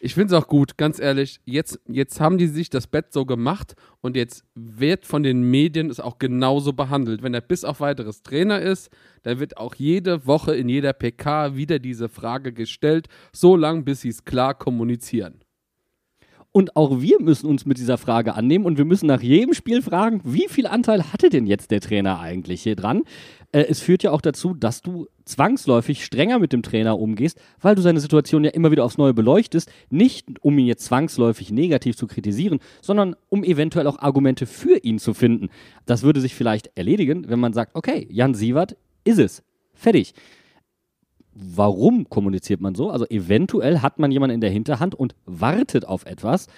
Ich 0.00 0.14
finde 0.14 0.34
es 0.34 0.42
auch 0.42 0.48
gut, 0.48 0.76
ganz 0.76 0.98
ehrlich. 0.98 1.40
Jetzt, 1.44 1.80
jetzt 1.86 2.20
haben 2.20 2.38
die 2.38 2.46
sich 2.46 2.70
das 2.70 2.86
Bett 2.86 3.12
so 3.12 3.24
gemacht 3.24 3.74
und 4.00 4.16
jetzt 4.16 4.44
wird 4.54 5.06
von 5.06 5.22
den 5.22 5.42
Medien 5.42 5.90
es 5.90 6.00
auch 6.00 6.18
genauso 6.18 6.72
behandelt. 6.72 7.22
Wenn 7.22 7.34
er 7.34 7.40
bis 7.40 7.64
auf 7.64 7.80
weiteres 7.80 8.22
Trainer 8.22 8.60
ist, 8.60 8.90
dann 9.22 9.40
wird 9.40 9.56
auch 9.56 9.74
jede 9.74 10.26
Woche 10.26 10.54
in 10.54 10.68
jeder 10.68 10.92
PK 10.92 11.56
wieder 11.56 11.78
diese 11.78 12.08
Frage 12.08 12.52
gestellt, 12.52 13.08
so 13.32 13.56
lange 13.56 13.82
bis 13.82 14.00
sie 14.02 14.08
es 14.08 14.24
klar 14.24 14.54
kommunizieren. 14.54 15.40
Und 16.50 16.76
auch 16.76 17.00
wir 17.00 17.20
müssen 17.20 17.46
uns 17.46 17.66
mit 17.66 17.78
dieser 17.78 17.98
Frage 17.98 18.34
annehmen 18.34 18.64
und 18.64 18.78
wir 18.78 18.86
müssen 18.86 19.06
nach 19.06 19.20
jedem 19.20 19.52
Spiel 19.52 19.82
fragen, 19.82 20.22
wie 20.24 20.48
viel 20.48 20.66
Anteil 20.66 21.12
hatte 21.12 21.28
denn 21.28 21.46
jetzt 21.46 21.70
der 21.70 21.80
Trainer 21.80 22.20
eigentlich 22.20 22.62
hier 22.62 22.74
dran? 22.74 23.02
Äh, 23.52 23.64
es 23.68 23.80
führt 23.80 24.02
ja 24.02 24.10
auch 24.10 24.20
dazu, 24.20 24.54
dass 24.54 24.82
du 24.82 25.06
zwangsläufig 25.24 26.04
strenger 26.04 26.38
mit 26.38 26.52
dem 26.52 26.62
Trainer 26.62 26.98
umgehst, 26.98 27.40
weil 27.60 27.74
du 27.74 27.82
seine 27.82 28.00
Situation 28.00 28.44
ja 28.44 28.50
immer 28.50 28.70
wieder 28.70 28.84
aufs 28.84 28.98
Neue 28.98 29.14
beleuchtest, 29.14 29.70
nicht 29.90 30.26
um 30.40 30.58
ihn 30.58 30.66
jetzt 30.66 30.84
zwangsläufig 30.84 31.50
negativ 31.50 31.96
zu 31.96 32.06
kritisieren, 32.06 32.60
sondern 32.80 33.16
um 33.28 33.44
eventuell 33.44 33.86
auch 33.86 33.98
Argumente 33.98 34.46
für 34.46 34.78
ihn 34.78 34.98
zu 34.98 35.14
finden. 35.14 35.48
Das 35.86 36.02
würde 36.02 36.20
sich 36.20 36.34
vielleicht 36.34 36.70
erledigen, 36.76 37.28
wenn 37.28 37.40
man 37.40 37.52
sagt, 37.52 37.74
okay, 37.74 38.06
Jan 38.10 38.34
Sievert 38.34 38.76
ist 39.04 39.18
es. 39.18 39.42
Fertig 39.74 40.14
warum 41.38 42.08
kommuniziert 42.08 42.60
man 42.60 42.74
so? 42.74 42.90
Also 42.90 43.06
eventuell 43.08 43.80
hat 43.80 43.98
man 43.98 44.10
jemanden 44.10 44.34
in 44.34 44.40
der 44.40 44.50
Hinterhand 44.50 44.94
und 44.94 45.14
wartet 45.24 45.86
auf 45.86 46.04
etwas 46.04 46.48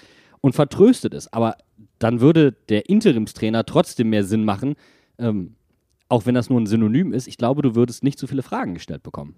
und 0.41 0.53
vertröstet 0.53 1.13
es. 1.13 1.31
Aber 1.31 1.55
dann 1.99 2.19
würde 2.19 2.53
der 2.69 2.89
Interimstrainer 2.89 3.65
trotzdem 3.65 4.09
mehr 4.09 4.23
Sinn 4.23 4.43
machen, 4.43 4.75
ähm, 5.19 5.55
auch 6.11 6.25
wenn 6.25 6.35
das 6.35 6.49
nur 6.49 6.59
ein 6.59 6.65
Synonym 6.65 7.13
ist. 7.13 7.27
Ich 7.27 7.37
glaube, 7.37 7.61
du 7.61 7.75
würdest 7.75 8.03
nicht 8.03 8.19
so 8.19 8.27
viele 8.27 8.43
Fragen 8.43 8.73
gestellt 8.73 9.03
bekommen. 9.03 9.35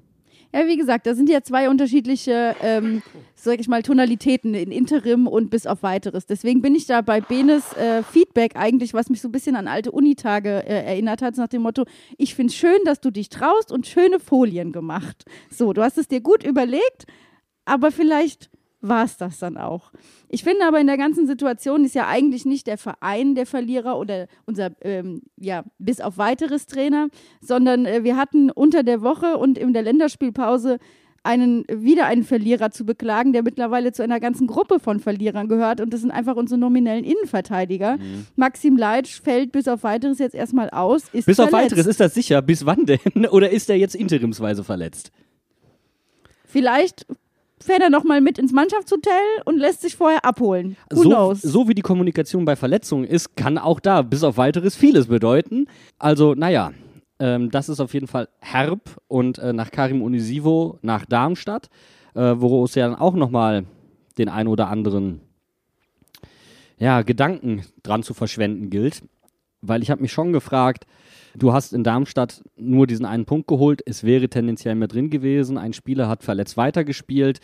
Ja, 0.55 0.67
wie 0.67 0.77
gesagt, 0.77 1.07
da 1.07 1.15
sind 1.15 1.29
ja 1.29 1.41
zwei 1.41 1.67
unterschiedliche, 1.67 2.55
ähm, 2.61 3.01
sag 3.33 3.59
ich 3.59 3.67
mal, 3.67 3.81
Tonalitäten 3.81 4.53
in 4.53 4.71
Interim 4.71 5.25
und 5.25 5.49
bis 5.49 5.65
auf 5.65 5.81
weiteres. 5.81 6.27
Deswegen 6.27 6.61
bin 6.61 6.75
ich 6.75 6.85
da 6.85 7.01
bei 7.01 7.21
Benes 7.21 7.73
äh, 7.73 8.03
Feedback 8.03 8.55
eigentlich, 8.55 8.93
was 8.93 9.09
mich 9.09 9.19
so 9.19 9.29
ein 9.29 9.31
bisschen 9.31 9.55
an 9.55 9.67
alte 9.67 9.91
Unitage 9.91 10.49
äh, 10.49 10.85
erinnert 10.85 11.23
hat, 11.23 11.37
nach 11.37 11.47
dem 11.47 11.63
Motto, 11.63 11.85
ich 12.19 12.35
finde 12.35 12.51
es 12.51 12.55
schön, 12.55 12.77
dass 12.85 13.01
du 13.01 13.09
dich 13.09 13.29
traust 13.29 13.71
und 13.71 13.87
schöne 13.87 14.19
Folien 14.19 14.71
gemacht. 14.71 15.25
So, 15.49 15.73
du 15.73 15.81
hast 15.81 15.97
es 15.97 16.07
dir 16.07 16.21
gut 16.21 16.43
überlegt, 16.43 17.05
aber 17.65 17.91
vielleicht 17.91 18.51
war 18.83 19.05
es 19.05 19.17
das 19.17 19.39
dann 19.39 19.57
auch. 19.57 19.91
Ich 20.27 20.43
finde 20.43 20.65
aber 20.65 20.79
in 20.79 20.87
der 20.87 20.97
ganzen 20.97 21.25
Situation 21.25 21.85
ist 21.85 21.95
ja 21.95 22.07
eigentlich 22.07 22.45
nicht 22.45 22.67
der 22.67 22.77
Verein 22.77 23.33
der 23.33 23.45
Verlierer 23.45 23.97
oder 23.97 24.27
unser, 24.45 24.71
ähm, 24.81 25.21
ja, 25.37 25.63
bis 25.79 26.01
auf 26.01 26.17
weiteres 26.17 26.67
Trainer, 26.67 27.07
sondern 27.41 27.85
äh, 27.85 28.03
wir 28.03 28.17
hatten 28.17 28.51
unter 28.51 28.83
der 28.83 29.01
Woche 29.01 29.37
und 29.37 29.57
in 29.57 29.73
der 29.73 29.83
Länderspielpause 29.83 30.79
einen, 31.23 31.63
wieder 31.69 32.07
einen 32.07 32.23
Verlierer 32.23 32.71
zu 32.71 32.85
beklagen, 32.85 33.31
der 33.31 33.43
mittlerweile 33.43 33.93
zu 33.93 34.03
einer 34.03 34.19
ganzen 34.19 34.47
Gruppe 34.47 34.81
von 34.81 34.99
Verlierern 34.99 35.47
gehört 35.47 35.79
und 35.79 35.93
das 35.93 36.01
sind 36.01 36.11
einfach 36.11 36.35
unsere 36.35 36.59
nominellen 36.59 37.05
Innenverteidiger. 37.05 37.95
Mhm. 37.95 38.25
Maxim 38.35 38.75
Leitsch 38.75 39.21
fällt 39.21 39.53
bis 39.53 39.69
auf 39.69 39.83
weiteres 39.83 40.19
jetzt 40.19 40.35
erstmal 40.35 40.69
aus. 40.69 41.03
Ist 41.13 41.25
Bis 41.25 41.39
auf 41.39 41.49
verletzt. 41.49 41.71
weiteres, 41.71 41.87
ist 41.87 42.01
das 42.01 42.13
sicher? 42.13 42.41
Bis 42.41 42.65
wann 42.65 42.85
denn? 42.85 42.99
Oder 43.31 43.49
ist 43.49 43.69
er 43.69 43.77
jetzt 43.77 43.95
interimsweise 43.95 44.65
verletzt? 44.65 45.13
Vielleicht 46.45 47.07
fährt 47.63 47.81
er 47.81 47.89
nochmal 47.89 48.21
mit 48.21 48.37
ins 48.37 48.51
Mannschaftshotel 48.51 49.11
und 49.45 49.57
lässt 49.57 49.81
sich 49.81 49.95
vorher 49.95 50.23
abholen. 50.25 50.75
Who 50.91 51.03
So, 51.03 51.09
knows? 51.09 51.41
so 51.41 51.67
wie 51.67 51.73
die 51.73 51.81
Kommunikation 51.81 52.45
bei 52.45 52.55
Verletzungen 52.55 53.05
ist, 53.05 53.35
kann 53.35 53.57
auch 53.57 53.79
da 53.79 54.01
bis 54.01 54.23
auf 54.23 54.37
weiteres 54.37 54.75
vieles 54.75 55.07
bedeuten. 55.07 55.67
Also, 55.99 56.33
naja, 56.35 56.71
ähm, 57.19 57.51
das 57.51 57.69
ist 57.69 57.79
auf 57.79 57.93
jeden 57.93 58.07
Fall 58.07 58.27
herb 58.39 58.97
und 59.07 59.37
äh, 59.39 59.53
nach 59.53 59.71
Karim 59.71 60.01
Unisivo 60.01 60.79
nach 60.81 61.05
Darmstadt, 61.05 61.69
äh, 62.15 62.35
wo 62.37 62.63
es 62.65 62.75
ja 62.75 62.87
dann 62.87 62.99
auch 62.99 63.13
nochmal 63.15 63.65
den 64.17 64.29
ein 64.29 64.47
oder 64.47 64.67
anderen 64.69 65.21
ja, 66.77 67.01
Gedanken 67.01 67.63
dran 67.83 68.03
zu 68.03 68.13
verschwenden 68.13 68.69
gilt. 68.69 69.01
weil 69.61 69.81
ich 69.81 69.89
habe 69.89 70.01
mich 70.01 70.11
schon 70.11 70.33
gefragt, 70.33 70.85
du 71.35 71.53
hast 71.53 71.73
in 71.73 71.83
Darmstadt 71.83 72.43
nur 72.55 72.87
diesen 72.87 73.05
einen 73.05 73.25
Punkt 73.25 73.47
geholt, 73.47 73.81
es 73.85 74.03
wäre 74.03 74.29
tendenziell 74.29 74.75
mehr 74.75 74.87
drin 74.87 75.09
gewesen, 75.09 75.57
ein 75.57 75.73
Spieler 75.73 76.07
hat 76.07 76.23
verletzt 76.23 76.57
weitergespielt. 76.57 77.39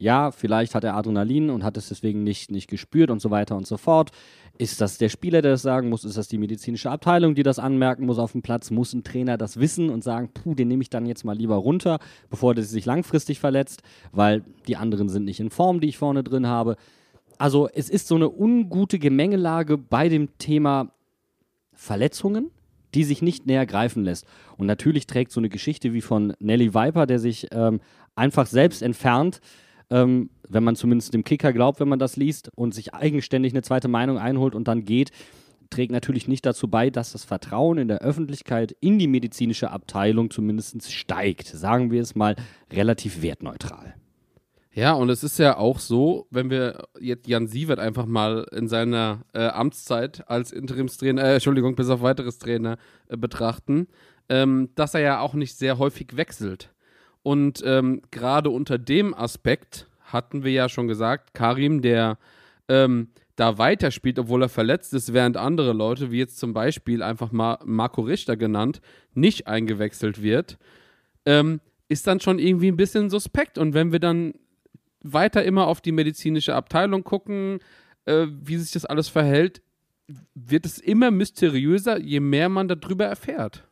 Ja, 0.00 0.30
vielleicht 0.30 0.76
hat 0.76 0.84
er 0.84 0.94
Adrenalin 0.94 1.50
und 1.50 1.64
hat 1.64 1.76
es 1.76 1.88
deswegen 1.88 2.22
nicht, 2.22 2.52
nicht 2.52 2.70
gespürt 2.70 3.10
und 3.10 3.20
so 3.20 3.32
weiter 3.32 3.56
und 3.56 3.66
so 3.66 3.76
fort. 3.76 4.12
Ist 4.56 4.80
das 4.80 4.98
der 4.98 5.08
Spieler, 5.08 5.42
der 5.42 5.52
das 5.52 5.62
sagen 5.62 5.88
muss? 5.88 6.04
Ist 6.04 6.16
das 6.16 6.28
die 6.28 6.38
medizinische 6.38 6.90
Abteilung, 6.90 7.34
die 7.34 7.42
das 7.42 7.58
anmerken 7.58 8.06
muss 8.06 8.18
auf 8.18 8.30
dem 8.32 8.42
Platz? 8.42 8.70
Muss 8.70 8.92
ein 8.92 9.02
Trainer 9.02 9.36
das 9.36 9.58
wissen 9.58 9.90
und 9.90 10.04
sagen, 10.04 10.30
puh, 10.32 10.54
den 10.54 10.68
nehme 10.68 10.82
ich 10.82 10.90
dann 10.90 11.06
jetzt 11.06 11.24
mal 11.24 11.36
lieber 11.36 11.56
runter, 11.56 11.98
bevor 12.30 12.54
der 12.54 12.62
sich 12.62 12.86
langfristig 12.86 13.40
verletzt, 13.40 13.82
weil 14.12 14.44
die 14.68 14.76
anderen 14.76 15.08
sind 15.08 15.24
nicht 15.24 15.40
in 15.40 15.50
Form, 15.50 15.80
die 15.80 15.88
ich 15.88 15.98
vorne 15.98 16.22
drin 16.22 16.46
habe. 16.46 16.76
Also 17.38 17.68
es 17.72 17.88
ist 17.88 18.08
so 18.08 18.14
eine 18.16 18.28
ungute 18.28 18.98
Gemengelage 18.98 19.78
bei 19.78 20.08
dem 20.08 20.38
Thema 20.38 20.92
Verletzungen, 21.72 22.50
die 22.98 23.04
sich 23.04 23.22
nicht 23.22 23.46
näher 23.46 23.64
greifen 23.64 24.02
lässt. 24.02 24.26
Und 24.56 24.66
natürlich 24.66 25.06
trägt 25.06 25.30
so 25.30 25.38
eine 25.38 25.48
Geschichte 25.48 25.94
wie 25.94 26.00
von 26.00 26.34
Nelly 26.40 26.74
Viper, 26.74 27.06
der 27.06 27.20
sich 27.20 27.46
ähm, 27.52 27.80
einfach 28.16 28.48
selbst 28.48 28.82
entfernt, 28.82 29.40
ähm, 29.88 30.30
wenn 30.48 30.64
man 30.64 30.74
zumindest 30.74 31.14
dem 31.14 31.22
Kicker 31.22 31.52
glaubt, 31.52 31.78
wenn 31.78 31.88
man 31.88 32.00
das 32.00 32.16
liest 32.16 32.50
und 32.56 32.74
sich 32.74 32.94
eigenständig 32.94 33.52
eine 33.52 33.62
zweite 33.62 33.86
Meinung 33.86 34.18
einholt 34.18 34.56
und 34.56 34.66
dann 34.66 34.84
geht, 34.84 35.12
trägt 35.70 35.92
natürlich 35.92 36.26
nicht 36.26 36.44
dazu 36.44 36.66
bei, 36.66 36.90
dass 36.90 37.12
das 37.12 37.22
Vertrauen 37.22 37.78
in 37.78 37.86
der 37.86 37.98
Öffentlichkeit 37.98 38.74
in 38.80 38.98
die 38.98 39.06
medizinische 39.06 39.70
Abteilung 39.70 40.32
zumindest 40.32 40.90
steigt. 40.90 41.46
Sagen 41.46 41.92
wir 41.92 42.02
es 42.02 42.16
mal 42.16 42.34
relativ 42.72 43.22
wertneutral. 43.22 43.94
Ja, 44.78 44.92
und 44.92 45.08
es 45.10 45.24
ist 45.24 45.40
ja 45.40 45.56
auch 45.56 45.80
so, 45.80 46.28
wenn 46.30 46.50
wir 46.50 46.84
jetzt 47.00 47.26
Jan 47.26 47.48
Sievert 47.48 47.80
einfach 47.80 48.06
mal 48.06 48.46
in 48.52 48.68
seiner 48.68 49.22
äh, 49.32 49.48
Amtszeit 49.48 50.30
als 50.30 50.52
Interimstrainer, 50.52 51.20
äh, 51.24 51.34
Entschuldigung, 51.34 51.74
bis 51.74 51.90
auf 51.90 52.00
weiteres 52.00 52.38
Trainer 52.38 52.78
äh, 53.08 53.16
betrachten, 53.16 53.88
ähm, 54.28 54.68
dass 54.76 54.94
er 54.94 55.00
ja 55.00 55.18
auch 55.18 55.34
nicht 55.34 55.58
sehr 55.58 55.78
häufig 55.78 56.16
wechselt. 56.16 56.72
Und 57.24 57.60
ähm, 57.66 58.02
gerade 58.12 58.50
unter 58.50 58.78
dem 58.78 59.14
Aspekt 59.14 59.88
hatten 60.00 60.44
wir 60.44 60.52
ja 60.52 60.68
schon 60.68 60.86
gesagt, 60.86 61.34
Karim, 61.34 61.82
der 61.82 62.16
ähm, 62.68 63.08
da 63.34 63.58
weiterspielt, 63.58 64.20
obwohl 64.20 64.44
er 64.44 64.48
verletzt 64.48 64.94
ist, 64.94 65.12
während 65.12 65.36
andere 65.36 65.72
Leute, 65.72 66.12
wie 66.12 66.18
jetzt 66.18 66.38
zum 66.38 66.52
Beispiel 66.52 67.02
einfach 67.02 67.32
mal 67.32 67.58
Marco 67.64 68.02
Richter 68.02 68.36
genannt, 68.36 68.80
nicht 69.12 69.48
eingewechselt 69.48 70.22
wird, 70.22 70.56
ähm, 71.26 71.60
ist 71.88 72.06
dann 72.06 72.20
schon 72.20 72.38
irgendwie 72.38 72.70
ein 72.70 72.76
bisschen 72.76 73.10
suspekt. 73.10 73.58
Und 73.58 73.74
wenn 73.74 73.90
wir 73.90 73.98
dann 73.98 74.34
weiter 75.02 75.44
immer 75.44 75.66
auf 75.66 75.80
die 75.80 75.92
medizinische 75.92 76.54
Abteilung 76.54 77.04
gucken, 77.04 77.60
äh, 78.04 78.26
wie 78.28 78.56
sich 78.56 78.72
das 78.72 78.84
alles 78.84 79.08
verhält, 79.08 79.62
wird 80.34 80.66
es 80.66 80.78
immer 80.78 81.10
mysteriöser, 81.10 82.00
je 82.00 82.20
mehr 82.20 82.48
man 82.48 82.68
darüber 82.68 83.04
erfährt. 83.04 83.64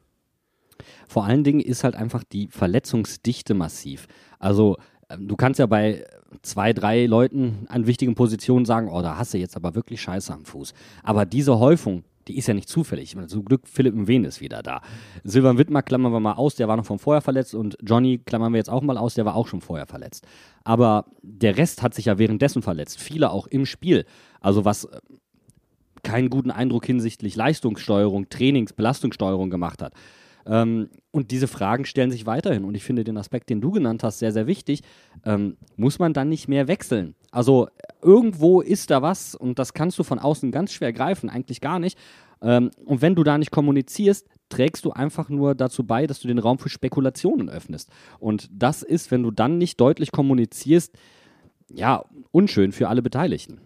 Vor 1.08 1.24
allen 1.24 1.44
Dingen 1.44 1.60
ist 1.60 1.84
halt 1.84 1.96
einfach 1.96 2.22
die 2.24 2.48
Verletzungsdichte 2.48 3.54
massiv. 3.54 4.06
Also 4.38 4.76
ähm, 5.08 5.28
du 5.28 5.36
kannst 5.36 5.58
ja 5.58 5.66
bei 5.66 6.04
zwei, 6.42 6.72
drei 6.72 7.06
Leuten 7.06 7.66
an 7.68 7.86
wichtigen 7.86 8.14
Positionen 8.14 8.64
sagen, 8.64 8.88
oh, 8.88 9.02
da 9.02 9.16
hast 9.16 9.34
du 9.34 9.38
jetzt 9.38 9.56
aber 9.56 9.74
wirklich 9.74 10.00
Scheiße 10.02 10.32
am 10.32 10.44
Fuß. 10.44 10.74
Aber 11.02 11.24
diese 11.24 11.58
Häufung, 11.58 12.04
die 12.28 12.36
ist 12.36 12.46
ja 12.48 12.54
nicht 12.54 12.68
zufällig. 12.68 13.04
Ich 13.04 13.16
meine, 13.16 13.28
zum 13.28 13.44
Glück 13.44 13.62
Philipp 13.66 13.94
Mwen 13.94 14.24
ist 14.24 14.40
wieder 14.40 14.62
da. 14.62 14.80
Silvan 15.24 15.58
Wittmer 15.58 15.82
klammern 15.82 16.12
wir 16.12 16.20
mal 16.20 16.32
aus, 16.32 16.54
der 16.56 16.68
war 16.68 16.76
noch 16.76 16.86
von 16.86 16.98
vorher 16.98 17.20
verletzt 17.20 17.54
und 17.54 17.76
Johnny 17.82 18.18
klammern 18.18 18.52
wir 18.52 18.58
jetzt 18.58 18.70
auch 18.70 18.82
mal 18.82 18.98
aus, 18.98 19.14
der 19.14 19.24
war 19.24 19.36
auch 19.36 19.46
schon 19.46 19.60
vorher 19.60 19.86
verletzt. 19.86 20.26
Aber 20.64 21.06
der 21.22 21.56
Rest 21.56 21.82
hat 21.82 21.94
sich 21.94 22.06
ja 22.06 22.18
währenddessen 22.18 22.62
verletzt, 22.62 23.00
viele 23.00 23.30
auch 23.30 23.46
im 23.46 23.66
Spiel. 23.66 24.04
Also 24.40 24.64
was 24.64 24.84
äh, 24.84 25.00
keinen 26.02 26.30
guten 26.30 26.50
Eindruck 26.50 26.86
hinsichtlich 26.86 27.36
Leistungssteuerung, 27.36 28.28
Trainings, 28.28 28.72
Belastungssteuerung 28.72 29.50
gemacht 29.50 29.82
hat. 29.82 29.92
Ähm, 30.46 30.88
und 31.10 31.30
diese 31.30 31.48
Fragen 31.48 31.84
stellen 31.84 32.10
sich 32.10 32.26
weiterhin. 32.26 32.64
Und 32.64 32.74
ich 32.74 32.84
finde 32.84 33.04
den 33.04 33.16
Aspekt, 33.16 33.50
den 33.50 33.60
du 33.60 33.72
genannt 33.72 34.02
hast, 34.02 34.20
sehr, 34.20 34.32
sehr 34.32 34.46
wichtig. 34.46 34.82
Ähm, 35.24 35.56
muss 35.76 35.98
man 35.98 36.12
dann 36.12 36.28
nicht 36.28 36.48
mehr 36.48 36.68
wechseln? 36.68 37.14
Also 37.36 37.68
irgendwo 38.00 38.62
ist 38.62 38.90
da 38.90 39.02
was 39.02 39.34
und 39.34 39.58
das 39.58 39.74
kannst 39.74 39.98
du 39.98 40.04
von 40.04 40.18
außen 40.18 40.50
ganz 40.52 40.72
schwer 40.72 40.94
greifen, 40.94 41.28
eigentlich 41.28 41.60
gar 41.60 41.78
nicht. 41.78 41.98
Ähm, 42.40 42.70
und 42.86 43.02
wenn 43.02 43.14
du 43.14 43.24
da 43.24 43.36
nicht 43.36 43.50
kommunizierst, 43.50 44.26
trägst 44.48 44.86
du 44.86 44.92
einfach 44.92 45.28
nur 45.28 45.54
dazu 45.54 45.84
bei, 45.84 46.06
dass 46.06 46.18
du 46.20 46.28
den 46.28 46.38
Raum 46.38 46.58
für 46.58 46.70
Spekulationen 46.70 47.50
öffnest. 47.50 47.90
Und 48.20 48.48
das 48.50 48.82
ist, 48.82 49.10
wenn 49.10 49.22
du 49.22 49.30
dann 49.30 49.58
nicht 49.58 49.78
deutlich 49.78 50.12
kommunizierst, 50.12 50.94
ja, 51.68 52.06
unschön 52.30 52.72
für 52.72 52.88
alle 52.88 53.02
Beteiligten. 53.02 53.60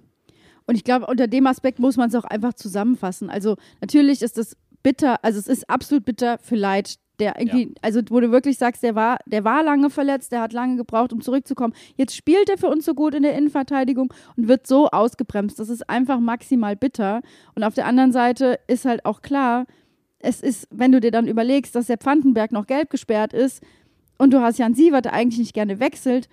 Und 0.66 0.74
ich 0.74 0.82
glaube, 0.82 1.06
unter 1.06 1.28
dem 1.28 1.46
Aspekt 1.46 1.78
muss 1.78 1.96
man 1.96 2.08
es 2.08 2.16
auch 2.16 2.24
einfach 2.24 2.54
zusammenfassen. 2.54 3.30
Also 3.30 3.54
natürlich 3.80 4.20
ist 4.22 4.36
es 4.36 4.56
bitter, 4.82 5.24
also 5.24 5.38
es 5.38 5.46
ist 5.46 5.70
absolut 5.70 6.04
bitter 6.04 6.38
für 6.38 6.56
Leid, 6.56 6.96
der 7.20 7.38
irgendwie, 7.38 7.64
ja. 7.64 7.74
also 7.82 8.00
wo 8.08 8.20
du 8.20 8.30
wirklich 8.30 8.58
sagst, 8.58 8.82
der 8.82 8.94
war, 8.94 9.18
der 9.26 9.44
war 9.44 9.62
lange 9.62 9.90
verletzt, 9.90 10.32
der 10.32 10.40
hat 10.40 10.52
lange 10.52 10.76
gebraucht, 10.76 11.12
um 11.12 11.20
zurückzukommen. 11.20 11.74
Jetzt 11.96 12.16
spielt 12.16 12.48
er 12.48 12.58
für 12.58 12.68
uns 12.68 12.84
so 12.84 12.94
gut 12.94 13.14
in 13.14 13.22
der 13.22 13.36
Innenverteidigung 13.36 14.12
und 14.36 14.48
wird 14.48 14.66
so 14.66 14.88
ausgebremst. 14.88 15.58
Das 15.58 15.68
ist 15.68 15.88
einfach 15.88 16.18
maximal 16.18 16.76
bitter. 16.76 17.20
Und 17.54 17.64
auf 17.64 17.74
der 17.74 17.86
anderen 17.86 18.12
Seite 18.12 18.58
ist 18.66 18.84
halt 18.84 19.04
auch 19.04 19.22
klar, 19.22 19.66
es 20.18 20.42
ist, 20.42 20.68
wenn 20.70 20.92
du 20.92 21.00
dir 21.00 21.10
dann 21.10 21.28
überlegst, 21.28 21.74
dass 21.74 21.86
der 21.86 21.98
Pfandenberg 21.98 22.52
noch 22.52 22.66
gelb 22.66 22.90
gesperrt 22.90 23.32
ist 23.32 23.62
und 24.18 24.32
du 24.32 24.40
hast 24.40 24.58
Jan 24.58 24.74
Sievert, 24.74 25.06
der 25.06 25.14
eigentlich 25.14 25.38
nicht 25.38 25.54
gerne 25.54 25.80
wechselt, 25.80 26.28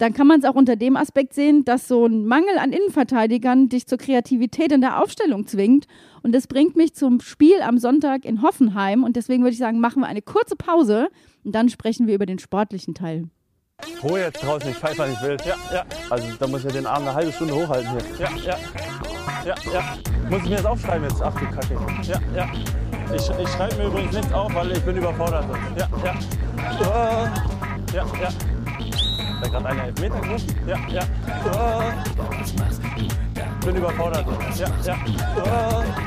dann 0.00 0.14
kann 0.14 0.26
man 0.26 0.40
es 0.40 0.46
auch 0.46 0.54
unter 0.54 0.76
dem 0.76 0.96
Aspekt 0.96 1.34
sehen, 1.34 1.64
dass 1.66 1.86
so 1.86 2.06
ein 2.06 2.24
Mangel 2.24 2.56
an 2.58 2.72
Innenverteidigern 2.72 3.68
dich 3.68 3.86
zur 3.86 3.98
Kreativität 3.98 4.72
in 4.72 4.80
der 4.80 5.02
Aufstellung 5.02 5.46
zwingt. 5.46 5.86
Und 6.22 6.34
das 6.34 6.46
bringt 6.46 6.74
mich 6.74 6.94
zum 6.94 7.20
Spiel 7.20 7.60
am 7.60 7.76
Sonntag 7.76 8.24
in 8.24 8.40
Hoffenheim. 8.40 9.04
Und 9.04 9.16
deswegen 9.16 9.42
würde 9.42 9.52
ich 9.52 9.58
sagen, 9.58 9.78
machen 9.78 10.00
wir 10.00 10.06
eine 10.06 10.22
kurze 10.22 10.56
Pause 10.56 11.08
und 11.44 11.54
dann 11.54 11.68
sprechen 11.68 12.06
wir 12.06 12.14
über 12.14 12.24
den 12.24 12.38
sportlichen 12.38 12.94
Teil. 12.94 13.28
Hol 14.02 14.18
jetzt 14.20 14.42
draußen, 14.42 14.70
ich 14.70 14.76
pfeife 14.76 15.06
nicht 15.06 15.22
wild. 15.22 15.44
Ja, 15.44 15.56
ja. 15.72 15.84
Also 16.08 16.26
da 16.38 16.46
muss 16.46 16.64
ich 16.64 16.72
den 16.72 16.86
Arm 16.86 17.02
eine 17.02 17.14
halbe 17.14 17.32
Stunde 17.32 17.54
hochhalten 17.54 17.90
hier. 17.90 18.26
Ja, 18.26 18.36
ja. 18.36 18.56
Ja, 19.44 19.54
ja. 19.72 19.98
Muss 20.30 20.42
ich 20.42 20.48
mir 20.48 20.56
das 20.56 20.66
aufschreiben 20.66 21.08
jetzt? 21.08 21.20
Ach 21.22 21.34
du 21.34 21.44
Kacke. 21.46 21.76
Ja, 22.04 22.20
ja. 22.34 22.50
Ich, 23.14 23.30
ich 23.38 23.48
schreibe 23.50 23.76
mir 23.76 23.86
übrigens 23.86 24.14
nichts 24.14 24.32
auf, 24.32 24.54
weil 24.54 24.72
ich 24.72 24.82
bin 24.82 24.96
überfordert. 24.96 25.44
Ja, 25.76 25.88
ja. 26.04 26.14
Uh, 26.80 27.94
ja, 27.94 28.06
ja. 29.40 29.46
Da 29.46 29.48
gerade 29.48 29.66
einer 29.66 29.84
Elfmeter 29.84 30.20
gerufen? 30.20 30.56
Ja, 30.66 30.78
ja. 30.88 31.02
Ich 33.60 33.66
bin 33.66 33.76
überfordert. 33.76 34.26
Ja, 34.56 34.68
ja. 34.84 34.96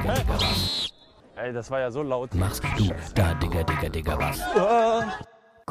Hey. 0.03 0.23
Ey, 1.35 1.53
das 1.53 1.69
war 1.71 1.79
ja 1.79 1.91
so 1.91 2.03
laut. 2.03 2.33
Machst 2.35 2.63
du 2.77 2.89
da, 3.15 3.33
Digga, 3.35 3.63
Digga, 3.63 3.89
Digga, 3.89 4.17
was? 4.17 4.39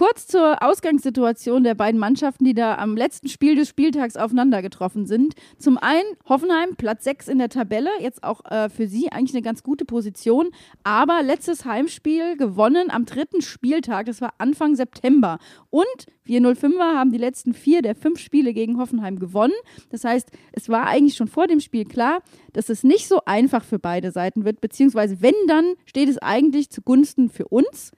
Kurz 0.02 0.26
zur 0.26 0.60
Ausgangssituation 0.64 1.62
der 1.62 1.76
beiden 1.76 2.00
Mannschaften, 2.00 2.44
die 2.44 2.54
da 2.54 2.74
am 2.74 2.96
letzten 2.96 3.28
Spiel 3.28 3.54
des 3.54 3.68
Spieltags 3.68 4.16
aufeinander 4.16 4.60
getroffen 4.60 5.06
sind. 5.06 5.34
Zum 5.58 5.78
einen 5.78 6.16
Hoffenheim, 6.28 6.74
Platz 6.74 7.04
6 7.04 7.28
in 7.28 7.38
der 7.38 7.50
Tabelle, 7.50 7.88
jetzt 8.00 8.24
auch 8.24 8.44
äh, 8.50 8.68
für 8.68 8.88
sie 8.88 9.12
eigentlich 9.12 9.32
eine 9.32 9.42
ganz 9.42 9.62
gute 9.62 9.84
Position, 9.84 10.48
aber 10.82 11.22
letztes 11.22 11.64
Heimspiel 11.66 12.36
gewonnen 12.36 12.90
am 12.90 13.04
dritten 13.04 13.42
Spieltag, 13.42 14.06
das 14.06 14.20
war 14.20 14.34
Anfang 14.38 14.74
September. 14.74 15.38
Und 15.70 15.86
wir 16.24 16.40
05er 16.40 16.96
haben 16.96 17.12
die 17.12 17.18
letzten 17.18 17.54
vier 17.54 17.80
der 17.80 17.94
fünf 17.94 18.18
Spiele 18.18 18.54
gegen 18.54 18.80
Hoffenheim 18.80 19.20
gewonnen. 19.20 19.54
Das 19.90 20.02
heißt, 20.02 20.32
es 20.50 20.68
war 20.68 20.88
eigentlich 20.88 21.14
schon 21.14 21.28
vor 21.28 21.46
dem 21.46 21.60
Spiel 21.60 21.84
klar, 21.84 22.22
dass 22.54 22.70
es 22.70 22.82
nicht 22.82 23.06
so 23.06 23.20
einfach 23.24 23.62
für 23.62 23.78
beide 23.78 24.10
Seiten 24.10 24.44
wird, 24.44 24.60
beziehungsweise 24.60 25.22
wenn 25.22 25.34
dann, 25.46 25.74
steht 25.86 26.08
es 26.08 26.18
eigentlich 26.18 26.70
zugunsten 26.70 27.28
für 27.28 27.46
uns 27.46 27.92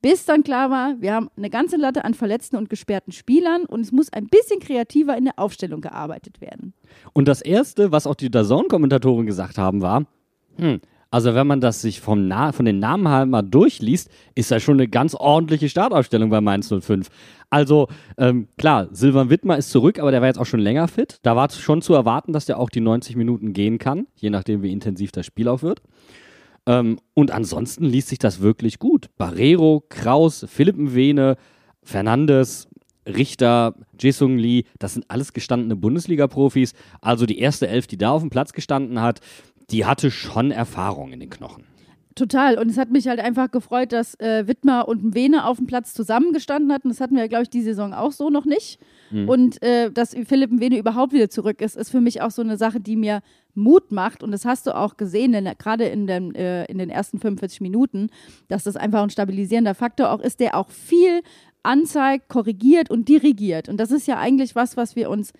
bis 0.00 0.24
dann 0.24 0.42
klar 0.42 0.70
war, 0.70 0.94
wir 1.00 1.14
haben 1.14 1.28
eine 1.36 1.50
ganze 1.50 1.76
Latte 1.76 2.04
an 2.04 2.14
verletzten 2.14 2.56
und 2.56 2.70
gesperrten 2.70 3.12
Spielern 3.12 3.64
und 3.64 3.80
es 3.80 3.92
muss 3.92 4.12
ein 4.12 4.28
bisschen 4.28 4.60
kreativer 4.60 5.16
in 5.16 5.24
der 5.24 5.38
Aufstellung 5.38 5.80
gearbeitet 5.80 6.40
werden. 6.40 6.74
Und 7.12 7.28
das 7.28 7.40
Erste, 7.40 7.92
was 7.92 8.06
auch 8.06 8.14
die 8.14 8.30
DAZN-Kommentatoren 8.30 9.26
gesagt 9.26 9.58
haben, 9.58 9.82
war, 9.82 10.06
hm, 10.56 10.80
also 11.10 11.34
wenn 11.34 11.46
man 11.46 11.60
das 11.60 11.80
sich 11.80 12.00
vom 12.00 12.28
Na 12.28 12.52
von 12.52 12.66
den 12.66 12.80
Namen 12.80 13.08
halt 13.08 13.28
mal 13.30 13.42
durchliest, 13.42 14.10
ist 14.34 14.50
das 14.50 14.62
schon 14.62 14.74
eine 14.74 14.88
ganz 14.88 15.14
ordentliche 15.14 15.68
Startaufstellung 15.68 16.28
bei 16.28 16.40
Mainz 16.42 16.68
05. 16.68 17.08
Also 17.48 17.88
ähm, 18.18 18.48
klar, 18.58 18.88
Silvan 18.92 19.30
Wittmer 19.30 19.56
ist 19.56 19.70
zurück, 19.70 19.98
aber 19.98 20.10
der 20.10 20.20
war 20.20 20.28
jetzt 20.28 20.38
auch 20.38 20.46
schon 20.46 20.60
länger 20.60 20.86
fit. 20.86 21.18
Da 21.22 21.34
war 21.34 21.50
schon 21.50 21.80
zu 21.80 21.94
erwarten, 21.94 22.34
dass 22.34 22.44
der 22.44 22.58
auch 22.58 22.68
die 22.68 22.80
90 22.80 23.16
Minuten 23.16 23.54
gehen 23.54 23.78
kann, 23.78 24.06
je 24.16 24.28
nachdem 24.28 24.62
wie 24.62 24.70
intensiv 24.70 25.10
das 25.10 25.24
Spiel 25.24 25.48
auch 25.48 25.62
wird. 25.62 25.80
Ähm, 26.68 26.98
und 27.14 27.30
ansonsten 27.30 27.86
liest 27.86 28.08
sich 28.08 28.18
das 28.18 28.42
wirklich 28.42 28.78
gut. 28.78 29.06
Barrero, 29.16 29.82
Kraus, 29.88 30.44
Philipp 30.48 30.76
Mwene, 30.76 31.36
Fernandes, 31.82 32.68
Richter, 33.06 33.74
Jisung 33.98 34.36
Lee, 34.36 34.64
das 34.78 34.92
sind 34.92 35.06
alles 35.08 35.32
gestandene 35.32 35.76
Bundesliga-Profis. 35.76 36.74
Also 37.00 37.24
die 37.24 37.38
erste 37.38 37.68
Elf, 37.68 37.86
die 37.86 37.96
da 37.96 38.10
auf 38.10 38.20
dem 38.20 38.28
Platz 38.28 38.52
gestanden 38.52 39.00
hat, 39.00 39.20
die 39.70 39.86
hatte 39.86 40.10
schon 40.10 40.50
Erfahrung 40.50 41.12
in 41.12 41.20
den 41.20 41.30
Knochen. 41.30 41.64
Total. 42.14 42.58
Und 42.58 42.68
es 42.68 42.76
hat 42.76 42.90
mich 42.90 43.06
halt 43.06 43.20
einfach 43.20 43.50
gefreut, 43.50 43.92
dass 43.92 44.18
äh, 44.18 44.46
Wittmer 44.46 44.88
und 44.88 45.14
Mwene 45.14 45.46
auf 45.46 45.58
dem 45.58 45.66
Platz 45.66 45.94
zusammengestanden 45.94 46.72
hatten. 46.72 46.88
Das 46.88 47.00
hatten 47.00 47.16
wir, 47.16 47.28
glaube 47.28 47.44
ich, 47.44 47.50
die 47.50 47.62
Saison 47.62 47.94
auch 47.94 48.12
so 48.12 48.28
noch 48.28 48.44
nicht. 48.44 48.80
Mhm. 49.10 49.28
Und 49.28 49.62
äh, 49.62 49.90
dass 49.90 50.16
Philipp 50.26 50.50
Mwene 50.50 50.78
überhaupt 50.78 51.12
wieder 51.12 51.30
zurück 51.30 51.62
ist, 51.62 51.76
ist 51.76 51.90
für 51.90 52.00
mich 52.00 52.20
auch 52.20 52.32
so 52.32 52.42
eine 52.42 52.56
Sache, 52.56 52.80
die 52.80 52.96
mir 52.96 53.20
Mut 53.58 53.92
macht. 53.92 54.22
Und 54.22 54.32
das 54.32 54.44
hast 54.44 54.66
du 54.66 54.74
auch 54.74 54.96
gesehen, 54.96 55.32
denn 55.32 55.44
gerade 55.58 55.84
in, 55.84 56.06
den, 56.06 56.34
äh, 56.34 56.64
in 56.66 56.78
den 56.78 56.90
ersten 56.90 57.18
45 57.18 57.60
Minuten, 57.60 58.10
dass 58.48 58.64
das 58.64 58.76
einfach 58.76 59.02
ein 59.02 59.10
stabilisierender 59.10 59.74
Faktor 59.74 60.10
auch 60.10 60.20
ist, 60.20 60.40
der 60.40 60.56
auch 60.56 60.70
viel 60.70 61.22
anzeigt, 61.62 62.28
korrigiert 62.28 62.90
und 62.90 63.08
dirigiert. 63.08 63.68
Und 63.68 63.78
das 63.78 63.90
ist 63.90 64.06
ja 64.06 64.18
eigentlich 64.18 64.54
was, 64.54 64.76
was 64.76 64.96
wir 64.96 65.10
uns 65.10 65.32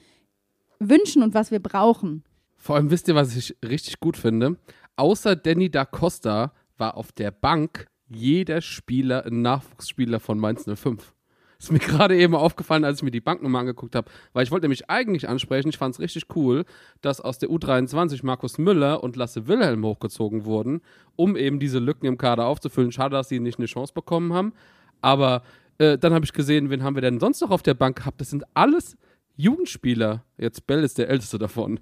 wünschen 0.79 1.23
und 1.23 1.35
was 1.35 1.51
wir 1.51 1.61
brauchen. 1.61 2.25
Vor 2.57 2.77
allem 2.77 2.91
wisst 2.91 3.09
ihr, 3.09 3.15
was 3.15 3.37
ich 3.37 3.57
richtig 3.65 4.01
gut 4.01 4.17
finde? 4.17 4.57
Außer 4.97 5.37
Danny 5.37 5.71
da 5.71 5.85
Costa 5.85 6.53
war 6.77 6.97
auf 6.97 7.13
der 7.13 7.31
Bank 7.31 7.87
jeder 8.09 8.61
Spieler 8.61 9.25
ein 9.27 9.43
Nachwuchsspieler 9.43 10.21
von 10.21 10.39
Mainz 10.39 10.65
05. 10.65 11.15
Ist 11.61 11.73
mir 11.73 11.79
gerade 11.81 12.17
eben 12.17 12.35
aufgefallen, 12.35 12.85
als 12.85 12.99
ich 12.99 13.03
mir 13.03 13.11
die 13.11 13.21
Banknummer 13.21 13.59
angeguckt 13.59 13.95
habe, 13.97 14.11
weil 14.33 14.45
ich 14.45 14.51
wollte 14.51 14.65
nämlich 14.65 14.89
eigentlich 14.89 15.29
ansprechen, 15.29 15.69
ich 15.69 15.79
fand 15.79 15.95
es 15.95 16.01
richtig 16.01 16.27
cool, 16.37 16.65
dass 17.01 17.21
aus 17.21 17.39
der 17.39 17.49
U23 17.49 18.25
Markus 18.25 18.59
Müller 18.59 19.03
und 19.03 19.17
Lasse 19.17 19.49
Wilhelm 19.49 19.85
hochgezogen 19.85 20.45
wurden, 20.45 20.83
um 21.17 21.37
eben 21.37 21.59
diese 21.59 21.81
Lücken 21.81 22.07
im 22.07 22.17
Kader 22.17 22.47
aufzufüllen. 22.47 22.93
Schade, 22.93 23.17
dass 23.17 23.29
sie 23.29 23.41
nicht 23.41 23.59
eine 23.59 23.67
Chance 23.67 23.93
bekommen 23.93 24.33
haben. 24.33 24.53
Aber 25.01 25.43
äh, 25.79 25.99
dann 25.99 26.15
habe 26.15 26.25
ich 26.25 26.33
gesehen, 26.33 26.71
wen 26.71 26.83
haben 26.83 26.95
wir 26.95 27.03
denn 27.03 27.21
sonst 27.21 27.41
noch 27.41 27.51
auf 27.51 27.63
der 27.63 27.75
Bank 27.75 27.97
gehabt? 27.97 28.21
Das 28.21 28.31
sind 28.31 28.45
alles 28.55 28.97
Jugendspieler. 29.37 30.25
Jetzt 30.37 30.67
Bell 30.67 30.85
ist 30.85 30.99
der 30.99 31.09
älteste 31.09 31.39
davon. 31.39 31.81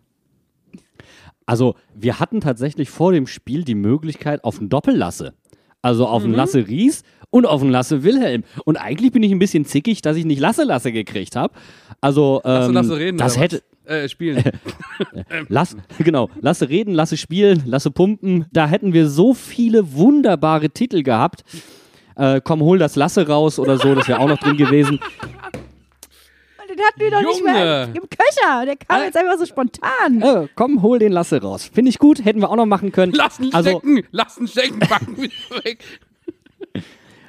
Also, 1.46 1.76
wir 1.94 2.18
hatten 2.18 2.40
tatsächlich 2.40 2.90
vor 2.90 3.12
dem 3.12 3.26
Spiel 3.26 3.62
die 3.62 3.76
Möglichkeit 3.76 4.42
auf 4.42 4.58
einen 4.58 4.68
Doppellasse. 4.68 5.34
Also 5.80 6.06
auf 6.08 6.24
einen 6.24 6.34
Lasse 6.34 6.66
Ries 6.66 7.04
und 7.30 7.46
auf 7.46 7.62
einen 7.62 7.70
Lasse 7.70 8.02
Wilhelm. 8.02 8.44
Und 8.64 8.76
eigentlich 8.76 9.12
bin 9.12 9.22
ich 9.22 9.32
ein 9.32 9.38
bisschen 9.38 9.64
zickig, 9.64 10.02
dass 10.02 10.16
ich 10.16 10.24
nicht 10.24 10.40
Lasse 10.40 10.64
Lasse 10.64 10.92
gekriegt 10.92 11.36
habe. 11.36 11.54
Also, 12.00 12.40
Lasse, 12.44 12.66
ähm, 12.68 12.72
lasse 12.74 12.96
reden. 12.96 13.18
das 13.18 13.38
hätte. 13.38 13.62
Äh, 13.84 14.08
spielen. 14.08 14.42
Lass, 15.48 15.76
genau, 15.98 16.28
lasse 16.40 16.68
reden, 16.68 16.92
lasse 16.92 17.16
spielen, 17.16 17.62
lasse 17.66 17.92
pumpen. 17.92 18.46
Da 18.52 18.66
hätten 18.66 18.92
wir 18.92 19.08
so 19.08 19.32
viele 19.32 19.92
wunderbare 19.94 20.70
Titel 20.70 21.04
gehabt. 21.04 21.44
Äh, 22.16 22.40
komm, 22.42 22.62
hol 22.62 22.78
das 22.78 22.96
Lasse 22.96 23.28
raus 23.28 23.60
oder 23.60 23.78
so, 23.78 23.94
das 23.94 24.08
wäre 24.08 24.18
auch 24.18 24.26
noch 24.28 24.38
drin 24.38 24.56
gewesen. 24.56 24.98
Den 26.68 26.84
hatten 26.84 27.00
wir 27.00 27.10
doch 27.10 27.20
nicht 27.22 27.44
mehr 27.44 27.84
Junge! 27.86 27.98
im 27.98 28.02
Köcher. 28.10 28.66
Der 28.66 28.76
kam 28.76 29.02
jetzt 29.02 29.16
einfach 29.16 29.38
so 29.38 29.46
spontan. 29.46 30.20
Äh, 30.20 30.48
komm, 30.56 30.82
hol 30.82 30.98
den 30.98 31.12
Lasse 31.12 31.40
raus. 31.40 31.70
Finde 31.72 31.90
ich 31.90 31.98
gut, 31.98 32.24
hätten 32.24 32.40
wir 32.40 32.50
auch 32.50 32.56
noch 32.56 32.66
machen 32.66 32.90
können. 32.92 33.12
Lassen 33.12 33.54
Also- 33.54 33.70
stecken, 33.78 34.02
lassen 34.10 34.48
stecken, 34.48 34.78
backen 34.80 35.16
wieder 35.16 35.64
weg. 35.64 35.78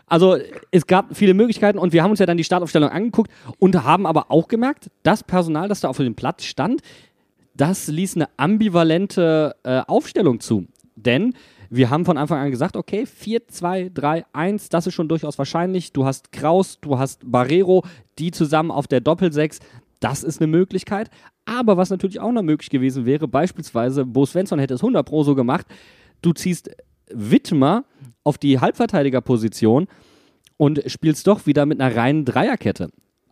Also 0.07 0.37
es 0.71 0.87
gab 0.87 1.15
viele 1.15 1.33
Möglichkeiten 1.33 1.77
und 1.77 1.91
wir 1.91 2.01
haben 2.01 2.11
uns 2.11 2.19
ja 2.19 2.25
dann 2.25 2.37
die 2.37 2.43
Startaufstellung 2.45 2.89
angeguckt 2.89 3.29
und 3.59 3.83
haben 3.83 4.05
aber 4.05 4.31
auch 4.31 4.47
gemerkt, 4.47 4.89
das 5.03 5.23
Personal, 5.23 5.67
das 5.67 5.81
da 5.81 5.89
auf 5.89 5.97
dem 5.97 6.15
Platz 6.15 6.45
stand, 6.45 6.81
das 7.53 7.87
ließ 7.87 8.15
eine 8.15 8.29
ambivalente 8.37 9.55
äh, 9.63 9.81
Aufstellung 9.87 10.39
zu. 10.39 10.65
Denn 10.95 11.33
wir 11.69 11.89
haben 11.89 12.05
von 12.05 12.17
Anfang 12.17 12.39
an 12.39 12.51
gesagt, 12.51 12.77
okay, 12.77 13.05
4, 13.05 13.47
2, 13.47 13.91
3, 13.93 14.25
1, 14.31 14.69
das 14.69 14.87
ist 14.87 14.93
schon 14.93 15.09
durchaus 15.09 15.37
wahrscheinlich. 15.37 15.91
Du 15.91 16.05
hast 16.05 16.31
Kraus, 16.31 16.79
du 16.79 16.97
hast 16.97 17.29
Barrero, 17.29 17.83
die 18.17 18.31
zusammen 18.31 18.71
auf 18.71 18.87
der 18.87 19.01
Doppelsechs, 19.01 19.59
das 19.99 20.23
ist 20.23 20.39
eine 20.39 20.47
Möglichkeit. 20.47 21.09
Aber 21.45 21.75
was 21.75 21.89
natürlich 21.89 22.19
auch 22.19 22.31
noch 22.31 22.43
möglich 22.43 22.69
gewesen 22.69 23.05
wäre, 23.05 23.27
beispielsweise 23.27 24.05
Bo 24.05 24.25
Svensson 24.25 24.59
hätte 24.59 24.75
es 24.75 24.81
100 24.81 25.05
Pro 25.05 25.23
so 25.23 25.35
gemacht, 25.35 25.65
du 26.21 26.31
ziehst 26.33 26.69
Wittmer 27.09 27.85
auf 28.27 28.37
die 28.37 28.59
Halbverteidigerposition 28.59 29.87
und 30.57 30.83
spielst 30.87 31.27
doch 31.27 31.45
wieder 31.45 31.65
mit 31.65 31.79
einer 31.79 31.95
reinen 31.95 32.25
Dreierkette. 32.25 32.89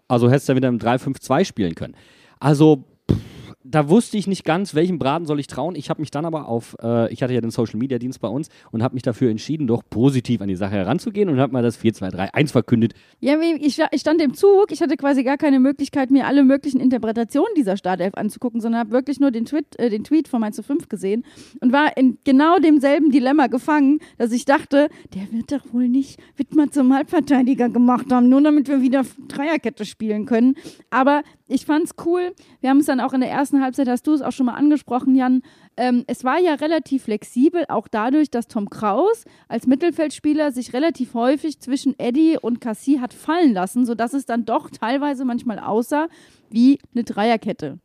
Also 0.07 0.29
hättest 0.29 0.47
du 0.47 0.53
ja 0.53 0.57
wieder 0.57 0.69
im 0.69 0.79
3-5-2 0.79 1.43
spielen 1.43 1.75
können. 1.75 1.95
Also 2.39 2.85
pff, 3.11 3.44
da 3.67 3.89
wusste 3.89 4.17
ich 4.17 4.27
nicht 4.27 4.45
ganz, 4.45 4.75
welchem 4.75 4.99
Braten 4.99 5.25
soll 5.25 5.39
ich 5.39 5.47
trauen. 5.47 5.75
Ich 5.75 5.89
habe 5.89 5.99
mich 5.99 6.11
dann 6.11 6.25
aber 6.25 6.47
auf, 6.47 6.75
äh, 6.83 7.11
ich 7.11 7.23
hatte 7.23 7.33
ja 7.33 7.41
den 7.41 7.49
Social 7.49 7.79
Media 7.79 7.97
Dienst 7.97 8.21
bei 8.21 8.27
uns 8.27 8.49
und 8.71 8.83
habe 8.83 8.93
mich 8.93 9.01
dafür 9.01 9.31
entschieden, 9.31 9.65
doch 9.65 9.81
positiv 9.89 10.41
an 10.41 10.47
die 10.47 10.55
Sache 10.55 10.75
heranzugehen 10.75 11.29
und 11.29 11.39
habe 11.39 11.51
mal 11.51 11.63
das 11.63 11.79
4-2-3-1 11.79 12.51
verkündet. 12.51 12.93
Ja, 13.19 13.39
ich, 13.39 13.79
ich 13.91 14.01
stand 14.01 14.21
im 14.21 14.35
Zug, 14.35 14.71
ich 14.71 14.81
hatte 14.81 14.97
quasi 14.97 15.23
gar 15.23 15.37
keine 15.37 15.59
Möglichkeit, 15.59 16.11
mir 16.11 16.27
alle 16.27 16.43
möglichen 16.43 16.79
Interpretationen 16.79 17.49
dieser 17.57 17.75
Startelf 17.75 18.13
anzugucken, 18.13 18.61
sondern 18.61 18.81
habe 18.81 18.91
wirklich 18.91 19.19
nur 19.19 19.31
den 19.31 19.45
Tweet, 19.45 19.79
äh, 19.79 19.89
den 19.89 20.03
Tweet 20.03 20.27
von 20.27 20.41
Mainz 20.41 20.61
5 20.63 20.87
gesehen 20.87 21.25
und 21.59 21.73
war 21.73 21.97
in 21.97 22.19
genau 22.23 22.59
demselben 22.59 23.09
Dilemma 23.09 23.47
gefangen, 23.47 23.99
dass 24.17 24.31
ich 24.31 24.45
dachte, 24.45 24.89
der 25.15 25.31
wird 25.31 25.51
doch 25.51 25.73
wohl 25.73 25.89
nicht 25.89 26.19
Wittmann 26.37 26.71
zum 26.71 26.93
Halbverteidiger 26.93 27.69
gemacht 27.69 28.11
haben, 28.11 28.29
nur 28.29 28.41
damit 28.41 28.67
wir 28.67 28.81
wieder 28.81 29.03
Dreierkette 29.27 29.85
spielen 29.85 30.25
können. 30.25 30.55
Aber 30.91 31.23
ich 31.47 31.65
fand's 31.65 31.91
cool. 32.05 32.33
Wir 32.61 32.71
haben 32.71 32.79
es 32.79 32.87
dann 32.87 32.99
auch 32.99 33.13
in 33.13 33.21
der 33.21 33.29
ersten 33.29 33.54
Halbzeit, 33.61 33.87
hast 33.87 34.07
du 34.07 34.13
es 34.13 34.21
auch 34.21 34.31
schon 34.31 34.45
mal 34.45 34.53
angesprochen, 34.53 35.15
Jan. 35.15 35.41
Ähm, 35.77 36.03
es 36.07 36.23
war 36.23 36.39
ja 36.39 36.53
relativ 36.55 37.03
flexibel, 37.03 37.65
auch 37.69 37.87
dadurch, 37.87 38.29
dass 38.29 38.47
Tom 38.47 38.69
Kraus 38.69 39.25
als 39.47 39.67
Mittelfeldspieler 39.67 40.51
sich 40.51 40.73
relativ 40.73 41.13
häufig 41.13 41.59
zwischen 41.59 41.97
Eddie 41.99 42.37
und 42.39 42.61
Cassie 42.61 42.99
hat 42.99 43.13
fallen 43.13 43.53
lassen, 43.53 43.85
sodass 43.85 44.13
es 44.13 44.25
dann 44.25 44.45
doch 44.45 44.69
teilweise 44.69 45.25
manchmal 45.25 45.59
aussah 45.59 46.07
wie 46.49 46.79
eine 46.93 47.03
Dreierkette. 47.03 47.79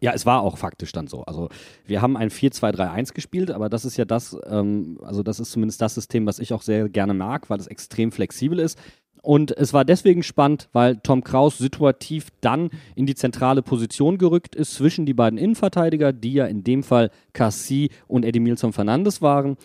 Ja, 0.00 0.12
es 0.12 0.26
war 0.26 0.42
auch 0.42 0.58
faktisch 0.58 0.92
dann 0.92 1.06
so. 1.06 1.22
Also 1.22 1.48
wir 1.86 2.02
haben 2.02 2.18
ein 2.18 2.28
4-2-3-1 2.28 3.14
gespielt, 3.14 3.50
aber 3.50 3.70
das 3.70 3.86
ist 3.86 3.96
ja 3.96 4.04
das, 4.04 4.36
ähm, 4.46 4.98
also 5.02 5.22
das 5.22 5.40
ist 5.40 5.50
zumindest 5.50 5.80
das 5.80 5.94
System, 5.94 6.26
was 6.26 6.40
ich 6.40 6.52
auch 6.52 6.60
sehr 6.60 6.90
gerne 6.90 7.14
mag, 7.14 7.48
weil 7.48 7.58
es 7.58 7.66
extrem 7.66 8.12
flexibel 8.12 8.58
ist. 8.58 8.78
Und 9.24 9.56
es 9.56 9.72
war 9.72 9.86
deswegen 9.86 10.22
spannend, 10.22 10.68
weil 10.72 10.98
Tom 10.98 11.24
Kraus 11.24 11.56
situativ 11.56 12.28
dann 12.42 12.68
in 12.94 13.06
die 13.06 13.14
zentrale 13.14 13.62
Position 13.62 14.18
gerückt 14.18 14.54
ist 14.54 14.74
zwischen 14.74 15.06
die 15.06 15.14
beiden 15.14 15.38
Innenverteidiger, 15.38 16.12
die 16.12 16.34
ja 16.34 16.44
in 16.44 16.62
dem 16.62 16.82
Fall 16.82 17.10
Cassie 17.32 17.88
und 18.06 18.26
Edimilson 18.26 18.74
Fernandes 18.74 19.22
waren. 19.22 19.56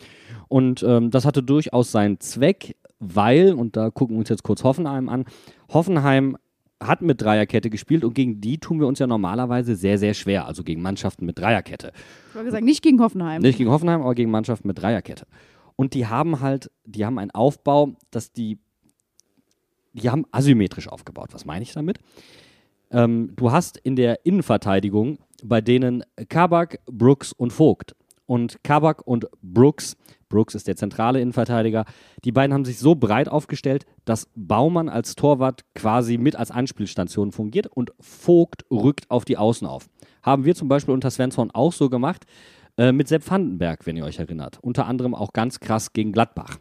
Und 0.48 0.82
ähm, 0.84 1.12
das 1.12 1.26
hatte 1.26 1.44
durchaus 1.44 1.92
seinen 1.92 2.22
Zweck, 2.22 2.78
weil, 3.00 3.54
und 3.54 3.76
da 3.76 3.90
gucken 3.90 4.16
wir 4.16 4.20
uns 4.20 4.30
jetzt 4.30 4.44
kurz 4.44 4.64
Hoffenheim 4.64 5.10
an, 5.10 5.26
Hoffenheim 5.74 6.38
hat 6.82 7.02
mit 7.02 7.22
Dreierkette 7.22 7.70
gespielt 7.70 8.06
und 8.06 8.14
gegen 8.14 8.40
die 8.40 8.60
tun 8.60 8.80
wir 8.80 8.88
uns 8.88 9.00
ja 9.00 9.08
normalerweise 9.08 9.76
sehr, 9.76 9.98
sehr 9.98 10.14
schwer. 10.14 10.46
Also 10.46 10.64
gegen 10.64 10.82
Mannschaften 10.82 11.26
mit 11.26 11.38
Dreierkette. 11.38 11.92
Ich 12.30 12.36
habe 12.36 12.46
gesagt, 12.46 12.64
nicht 12.64 12.82
gegen 12.82 13.02
Hoffenheim. 13.02 13.42
Nicht 13.42 13.58
gegen 13.58 13.70
Hoffenheim, 13.70 14.02
aber 14.02 14.16
gegen 14.16 14.32
Mannschaften 14.32 14.70
mit 14.70 14.82
Dreierkette. 14.82 15.26
Und 15.76 15.94
die 15.94 16.08
haben 16.08 16.40
halt, 16.40 16.72
die 16.86 17.06
haben 17.06 17.20
einen 17.20 17.32
Aufbau, 17.32 17.96
dass 18.12 18.32
die, 18.32 18.60
die 20.00 20.10
haben 20.10 20.26
asymmetrisch 20.32 20.88
aufgebaut. 20.88 21.30
Was 21.32 21.46
meine 21.46 21.64
ich 21.64 21.74
damit? 21.74 22.00
Ähm, 22.92 23.34
du 23.36 23.52
hast 23.52 23.78
in 23.78 23.96
der 23.96 24.26
Innenverteidigung 24.26 25.20
bei 25.44 25.62
denen 25.62 26.04
Kabak, 26.28 26.80
Brooks 26.86 27.32
und 27.34 27.52
Vogt. 27.54 27.96
Und 28.26 28.64
Kabak 28.64 29.08
und 29.08 29.26
Brooks, 29.42 29.98
Brooks 30.28 30.54
ist 30.54 30.68
der 30.68 30.76
zentrale 30.76 31.20
Innenverteidiger, 31.20 31.86
die 32.24 32.32
beiden 32.32 32.54
haben 32.54 32.66
sich 32.66 32.78
so 32.78 32.94
breit 32.94 33.28
aufgestellt, 33.28 33.88
dass 34.06 34.30
Baumann 34.36 34.88
als 34.88 35.16
Torwart 35.16 35.66
quasi 35.74 36.20
mit 36.20 36.36
als 36.36 36.52
Anspielstation 36.52 37.32
fungiert 37.32 37.66
und 37.68 37.92
Vogt 38.00 38.66
rückt 38.70 39.10
auf 39.10 39.26
die 39.26 39.38
Außen 39.38 39.66
auf. 39.66 39.90
Haben 40.22 40.46
wir 40.46 40.54
zum 40.54 40.68
Beispiel 40.68 40.94
unter 40.94 41.10
Svensson 41.10 41.50
auch 41.52 41.74
so 41.74 41.90
gemacht, 41.90 42.26
äh, 42.78 42.92
mit 42.92 43.08
Sepp 43.08 43.28
Vandenberg, 43.30 43.88
wenn 43.88 43.98
ihr 43.98 44.06
euch 44.06 44.20
erinnert. 44.20 44.60
Unter 44.62 44.86
anderem 44.86 45.16
auch 45.16 45.34
ganz 45.34 45.60
krass 45.60 45.92
gegen 45.94 46.12
Gladbach. 46.12 46.58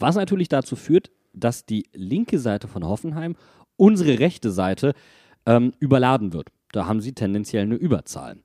Was 0.00 0.16
natürlich 0.16 0.48
dazu 0.48 0.74
führt, 0.74 1.10
dass 1.32 1.66
die 1.66 1.86
linke 1.92 2.38
Seite 2.38 2.68
von 2.68 2.84
Hoffenheim 2.84 3.36
unsere 3.76 4.18
rechte 4.18 4.50
Seite 4.50 4.94
ähm, 5.46 5.72
überladen 5.78 6.32
wird. 6.32 6.48
Da 6.72 6.86
haben 6.86 7.00
sie 7.00 7.12
tendenziell 7.12 7.62
eine 7.62 7.76
Überzahl. 7.76 8.36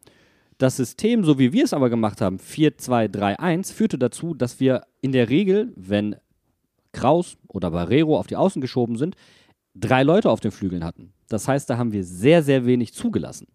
Das 0.58 0.78
System, 0.78 1.24
so 1.24 1.39
wie 1.39 1.52
wir 1.52 1.65
es 1.65 1.74
aber 1.74 1.89
gemacht 1.89 2.22
haben, 2.22 2.38
4-2-3-1, 2.38 3.74
führte 3.74 3.98
dazu, 3.98 4.34
dass 4.34 4.60
wir 4.60 4.84
in 5.02 5.12
der 5.12 5.30
Regel, 5.30 5.74
wenn 5.76 6.15
Kraus 6.91 7.38
oder 7.48 7.72
Barrero 7.72 8.17
auf 8.17 8.28
die 8.28 8.36
Außen 8.36 8.62
geschoben 8.62 8.98
sind, 8.98 9.15
drei 9.76 10.04
Leute 10.04 10.30
auf 10.30 10.39
den 10.39 10.52
Flügeln 10.52 10.84
hatten. 10.84 11.12
Das 11.28 11.48
heißt, 11.48 11.69
da 11.69 11.78
haben 11.78 11.91
wir 11.91 12.04
sehr, 12.04 12.43
sehr 12.43 12.65
wenig 12.65 12.93
zugelassen. 12.93 13.48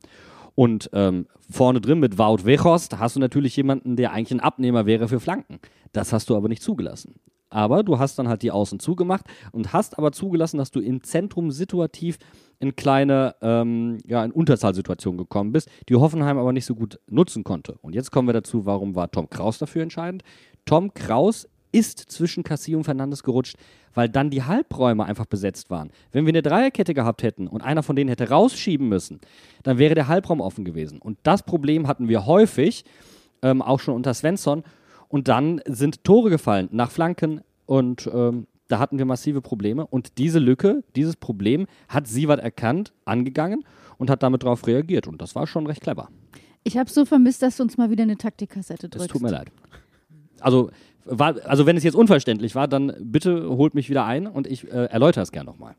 Und 0.54 0.90
ähm, 0.92 1.28
vorne 1.48 1.80
drin 1.80 2.00
mit 2.00 2.18
Wout 2.18 2.44
Weghorst 2.44 2.98
hast 2.98 3.14
du 3.14 3.20
natürlich 3.20 3.56
jemanden, 3.56 3.94
der 3.94 4.12
eigentlich 4.12 4.32
ein 4.32 4.44
Abnehmer 4.44 4.86
wäre 4.86 5.06
für 5.06 5.20
Flanken. 5.20 5.60
Das 5.92 6.12
hast 6.12 6.28
du 6.28 6.36
aber 6.36 6.48
nicht 6.48 6.62
zugelassen. 6.62 7.14
Aber 7.50 7.82
du 7.82 7.98
hast 7.98 8.18
dann 8.18 8.28
halt 8.28 8.42
die 8.42 8.50
Außen 8.50 8.78
zugemacht 8.78 9.24
und 9.52 9.72
hast 9.72 9.98
aber 9.98 10.12
zugelassen, 10.12 10.58
dass 10.58 10.70
du 10.70 10.80
im 10.80 11.02
Zentrum 11.02 11.50
situativ 11.50 12.18
in 12.61 12.76
kleine, 12.76 13.37
ähm, 13.40 13.98
ja, 14.06 14.24
in 14.24 14.32
Unterzahlsituationen 14.32 15.18
gekommen 15.18 15.52
bist, 15.52 15.70
die 15.88 15.96
Hoffenheim 15.96 16.38
aber 16.38 16.52
nicht 16.52 16.66
so 16.66 16.74
gut 16.74 16.98
nutzen 17.08 17.44
konnte. 17.44 17.78
Und 17.80 17.94
jetzt 17.94 18.11
kommen 18.11 18.28
wir 18.28 18.32
dazu, 18.32 18.66
warum 18.66 18.94
war 18.94 19.11
Tom 19.11 19.30
Kraus 19.30 19.58
dafür 19.58 19.82
entscheidend? 19.82 20.22
Tom 20.64 20.92
Kraus 20.92 21.48
ist 21.72 21.98
zwischen 21.98 22.44
Cassie 22.44 22.74
und 22.74 22.84
Fernandes 22.84 23.22
gerutscht, 23.22 23.56
weil 23.94 24.08
dann 24.08 24.30
die 24.30 24.42
Halbräume 24.42 25.04
einfach 25.04 25.26
besetzt 25.26 25.70
waren. 25.70 25.90
Wenn 26.12 26.24
wir 26.24 26.30
eine 26.30 26.42
Dreierkette 26.42 26.94
gehabt 26.94 27.22
hätten 27.22 27.46
und 27.46 27.62
einer 27.62 27.82
von 27.82 27.96
denen 27.96 28.08
hätte 28.08 28.30
rausschieben 28.30 28.88
müssen, 28.88 29.20
dann 29.62 29.78
wäre 29.78 29.94
der 29.94 30.08
Halbraum 30.08 30.40
offen 30.40 30.64
gewesen. 30.64 30.98
Und 30.98 31.18
das 31.22 31.42
Problem 31.42 31.87
hatten 31.87 32.08
wir 32.08 32.26
häufig, 32.26 32.84
ähm, 33.42 33.62
auch 33.62 33.80
schon 33.80 33.94
unter 33.94 34.14
Svensson. 34.14 34.62
Und 35.08 35.28
dann 35.28 35.60
sind 35.66 36.04
Tore 36.04 36.30
gefallen 36.30 36.68
nach 36.72 36.90
Flanken 36.90 37.40
und 37.66 38.08
ähm, 38.12 38.46
da 38.68 38.78
hatten 38.78 38.98
wir 38.98 39.06
massive 39.06 39.40
Probleme. 39.40 39.86
Und 39.86 40.18
diese 40.18 40.38
Lücke, 40.38 40.84
dieses 40.94 41.16
Problem 41.16 41.66
hat 41.88 42.06
Sievert 42.06 42.40
erkannt, 42.40 42.92
angegangen 43.06 43.64
und 43.96 44.10
hat 44.10 44.22
damit 44.22 44.42
darauf 44.42 44.66
reagiert. 44.66 45.06
Und 45.06 45.22
das 45.22 45.34
war 45.34 45.46
schon 45.46 45.66
recht 45.66 45.80
clever. 45.80 46.08
Ich 46.64 46.76
habe 46.76 46.90
so 46.90 47.06
vermisst, 47.06 47.40
dass 47.40 47.56
du 47.56 47.62
uns 47.62 47.78
mal 47.78 47.88
wieder 47.90 48.02
eine 48.02 48.18
Taktikkassette 48.18 48.90
drückst. 48.90 49.06
Es 49.06 49.12
tut 49.12 49.22
mir 49.22 49.30
leid. 49.30 49.50
Also, 50.40 50.70
war, 51.06 51.36
also 51.46 51.64
wenn 51.64 51.78
es 51.78 51.84
jetzt 51.84 51.94
unverständlich 51.94 52.54
war, 52.54 52.68
dann 52.68 52.92
bitte 53.00 53.48
holt 53.48 53.74
mich 53.74 53.88
wieder 53.88 54.04
ein 54.04 54.26
und 54.26 54.46
ich 54.46 54.70
äh, 54.70 54.84
erläutere 54.86 55.22
es 55.22 55.32
gerne 55.32 55.48
nochmal. 55.50 55.74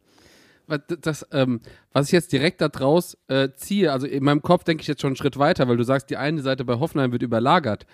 Was- 0.65 0.81
Das, 1.01 1.27
ähm, 1.31 1.61
was 1.93 2.07
ich 2.07 2.11
jetzt 2.13 2.31
direkt 2.31 2.61
daraus 2.61 3.15
äh, 3.27 3.49
ziehe, 3.55 3.91
also 3.91 4.07
in 4.07 4.23
meinem 4.23 4.41
Kopf 4.41 4.63
denke 4.63 4.81
ich 4.81 4.87
jetzt 4.87 5.01
schon 5.01 5.09
einen 5.09 5.15
Schritt 5.15 5.37
weiter, 5.37 5.67
weil 5.67 5.77
du 5.77 5.83
sagst, 5.83 6.09
die 6.09 6.17
eine 6.17 6.41
Seite 6.41 6.65
bei 6.65 6.79
Hoffenheim 6.79 7.11
wird 7.11 7.21
überlagert. 7.21 7.85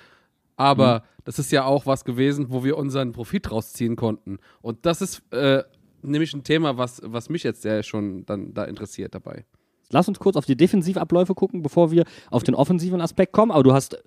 Aber 0.58 1.04
das 1.26 1.40
ist 1.40 1.52
ja 1.52 1.66
auch 1.66 1.86
was 1.86 2.06
gewesen, 2.06 2.48
wo 2.50 2.64
wir 2.64 2.78
unseren 2.78 3.12
Profit 3.12 3.52
rausziehen 3.52 3.96
konnten. 3.96 4.38
Und 4.62 4.86
das 4.86 5.02
ist 5.02 5.22
äh, 5.32 5.64
nämlich 6.02 6.34
ein 6.34 6.44
Thema, 6.44 6.78
was, 6.78 7.02
was 7.04 7.30
mich 7.30 7.44
jetzt 7.44 7.62
sehr 7.62 7.84
schon 7.84 8.26
dann 8.26 8.54
da 8.54 8.64
interessiert 8.64 9.16
dabei. 9.16 9.46
Lass 9.92 10.08
uns 10.08 10.20
kurz 10.20 10.36
auf 10.36 10.46
die 10.46 10.58
Defensivabläufe 10.58 11.36
gucken, 11.36 11.62
bevor 11.62 11.92
wir 11.92 12.06
auf 12.32 12.44
den 12.44 12.56
offensiven 12.56 13.02
Aspekt 13.02 13.34
kommen. 13.34 13.52
Aber 13.52 13.64
du 13.64 13.74
hast 13.74 14.02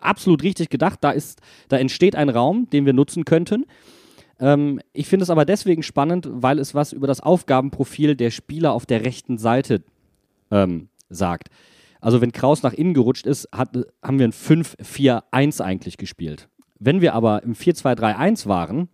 absolut 0.00 0.42
richtig 0.42 0.68
gedacht, 0.68 0.98
da, 1.02 1.10
ist, 1.10 1.40
da 1.68 1.78
entsteht 1.78 2.14
ein 2.16 2.28
Raum, 2.28 2.68
den 2.70 2.86
wir 2.86 2.92
nutzen 2.92 3.24
könnten. 3.24 3.64
Ähm, 4.38 4.80
ich 4.92 5.08
finde 5.08 5.24
es 5.24 5.30
aber 5.30 5.44
deswegen 5.44 5.82
spannend, 5.82 6.28
weil 6.30 6.58
es 6.58 6.74
was 6.74 6.92
über 6.92 7.06
das 7.06 7.20
Aufgabenprofil 7.20 8.16
der 8.16 8.30
Spieler 8.30 8.72
auf 8.72 8.86
der 8.86 9.04
rechten 9.04 9.38
Seite 9.38 9.82
ähm, 10.50 10.88
sagt. 11.08 11.48
Also 12.00 12.20
wenn 12.20 12.32
Kraus 12.32 12.62
nach 12.62 12.72
innen 12.72 12.94
gerutscht 12.94 13.26
ist, 13.26 13.48
hat, 13.52 13.70
haben 14.02 14.18
wir 14.18 14.28
ein 14.28 14.32
5-4-1 14.32 15.60
eigentlich 15.60 15.96
gespielt. 15.96 16.48
Wenn 16.78 17.00
wir 17.00 17.14
aber 17.14 17.42
im 17.42 17.54
4-2-3-1 17.54 18.46
waren, 18.46 18.88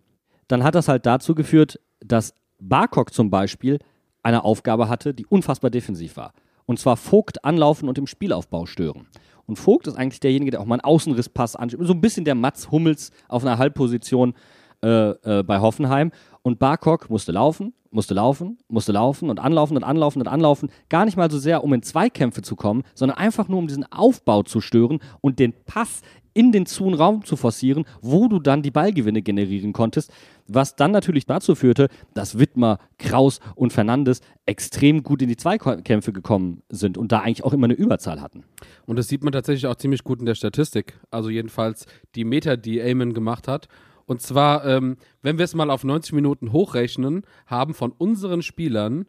dann 0.47 0.63
hat 0.63 0.75
das 0.75 0.87
halt 0.87 1.05
dazu 1.05 1.35
geführt, 1.35 1.79
dass 1.99 2.33
Barkok 2.59 3.13
zum 3.13 3.29
Beispiel 3.29 3.79
eine 4.23 4.43
Aufgabe 4.43 4.87
hatte, 4.87 5.13
die 5.13 5.25
unfassbar 5.25 5.69
defensiv 5.69 6.17
war. 6.17 6.33
Und 6.65 6.79
zwar 6.79 6.95
Vogt 6.95 7.43
anlaufen 7.43 7.89
und 7.89 7.97
im 7.97 8.07
Spielaufbau 8.07 8.65
stören. 8.65 9.07
Und 9.45 9.57
Vogt 9.57 9.87
ist 9.87 9.97
eigentlich 9.97 10.21
derjenige, 10.21 10.51
der 10.51 10.61
auch 10.61 10.65
mal 10.65 10.75
einen 10.75 10.85
Außenrisspass 10.85 11.57
anspielt. 11.57 11.85
So 11.85 11.93
ein 11.93 12.01
bisschen 12.01 12.23
der 12.23 12.35
Mats 12.35 12.71
Hummels 12.71 13.11
auf 13.27 13.43
einer 13.43 13.57
Halbposition 13.57 14.33
äh, 14.81 15.11
äh, 15.11 15.43
bei 15.43 15.59
Hoffenheim. 15.59 16.11
Und 16.43 16.59
Barkok 16.59 17.09
musste 17.09 17.31
laufen, 17.31 17.73
musste 17.89 18.13
laufen, 18.13 18.57
musste 18.67 18.91
laufen 18.91 19.29
und 19.29 19.39
anlaufen 19.39 19.77
und 19.77 19.83
anlaufen 19.83 20.21
und 20.21 20.27
anlaufen. 20.27 20.69
Gar 20.89 21.05
nicht 21.05 21.15
mal 21.15 21.31
so 21.31 21.39
sehr, 21.39 21.63
um 21.63 21.73
in 21.73 21.81
Zweikämpfe 21.81 22.41
zu 22.41 22.55
kommen, 22.55 22.83
sondern 22.93 23.17
einfach 23.17 23.47
nur, 23.47 23.59
um 23.59 23.67
diesen 23.67 23.89
Aufbau 23.91 24.43
zu 24.43 24.59
stören 24.59 24.99
und 25.21 25.39
den 25.39 25.53
Pass 25.65 26.01
in 26.33 26.51
den 26.51 26.65
zuen 26.65 26.93
Raum 26.93 27.23
zu 27.23 27.35
forcieren, 27.35 27.85
wo 28.01 28.27
du 28.27 28.39
dann 28.39 28.61
die 28.61 28.71
Ballgewinne 28.71 29.21
generieren 29.21 29.71
konntest, 29.71 30.11
was 30.47 30.75
dann 30.75 30.91
natürlich 30.91 31.25
dazu 31.25 31.55
führte, 31.55 31.89
dass 32.13 32.39
Wittmer, 32.39 32.79
Kraus 32.97 33.39
und 33.55 33.71
Fernandes 33.71 34.21
extrem 34.45 35.03
gut 35.03 35.21
in 35.21 35.29
die 35.29 35.37
Zweikämpfe 35.37 36.11
gekommen 36.11 36.63
sind 36.69 36.97
und 36.97 37.11
da 37.11 37.19
eigentlich 37.19 37.43
auch 37.43 37.53
immer 37.53 37.65
eine 37.65 37.75
Überzahl 37.75 38.19
hatten. 38.19 38.43
Und 38.85 38.97
das 38.97 39.07
sieht 39.07 39.23
man 39.23 39.31
tatsächlich 39.31 39.67
auch 39.67 39.75
ziemlich 39.75 40.03
gut 40.03 40.19
in 40.19 40.25
der 40.25 40.35
Statistik. 40.35 40.99
Also 41.11 41.29
jedenfalls 41.29 41.85
die 42.15 42.25
Meter, 42.25 42.57
die 42.57 42.79
Eamon 42.79 43.13
gemacht 43.13 43.47
hat. 43.47 43.67
Und 44.05 44.21
zwar, 44.21 44.65
ähm, 44.65 44.97
wenn 45.21 45.37
wir 45.37 45.45
es 45.45 45.55
mal 45.55 45.69
auf 45.69 45.83
90 45.83 46.13
Minuten 46.13 46.51
hochrechnen, 46.51 47.23
haben 47.45 47.73
von 47.73 47.91
unseren 47.91 48.41
Spielern 48.41 49.05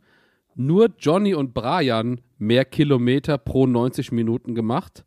nur 0.55 0.91
Johnny 0.99 1.35
und 1.35 1.53
Brian 1.53 2.21
mehr 2.39 2.65
Kilometer 2.65 3.39
pro 3.39 3.67
90 3.67 4.13
Minuten 4.13 4.55
gemacht 4.55 5.05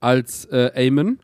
als 0.00 0.46
äh, 0.46 0.70
Eamon. 0.74 1.18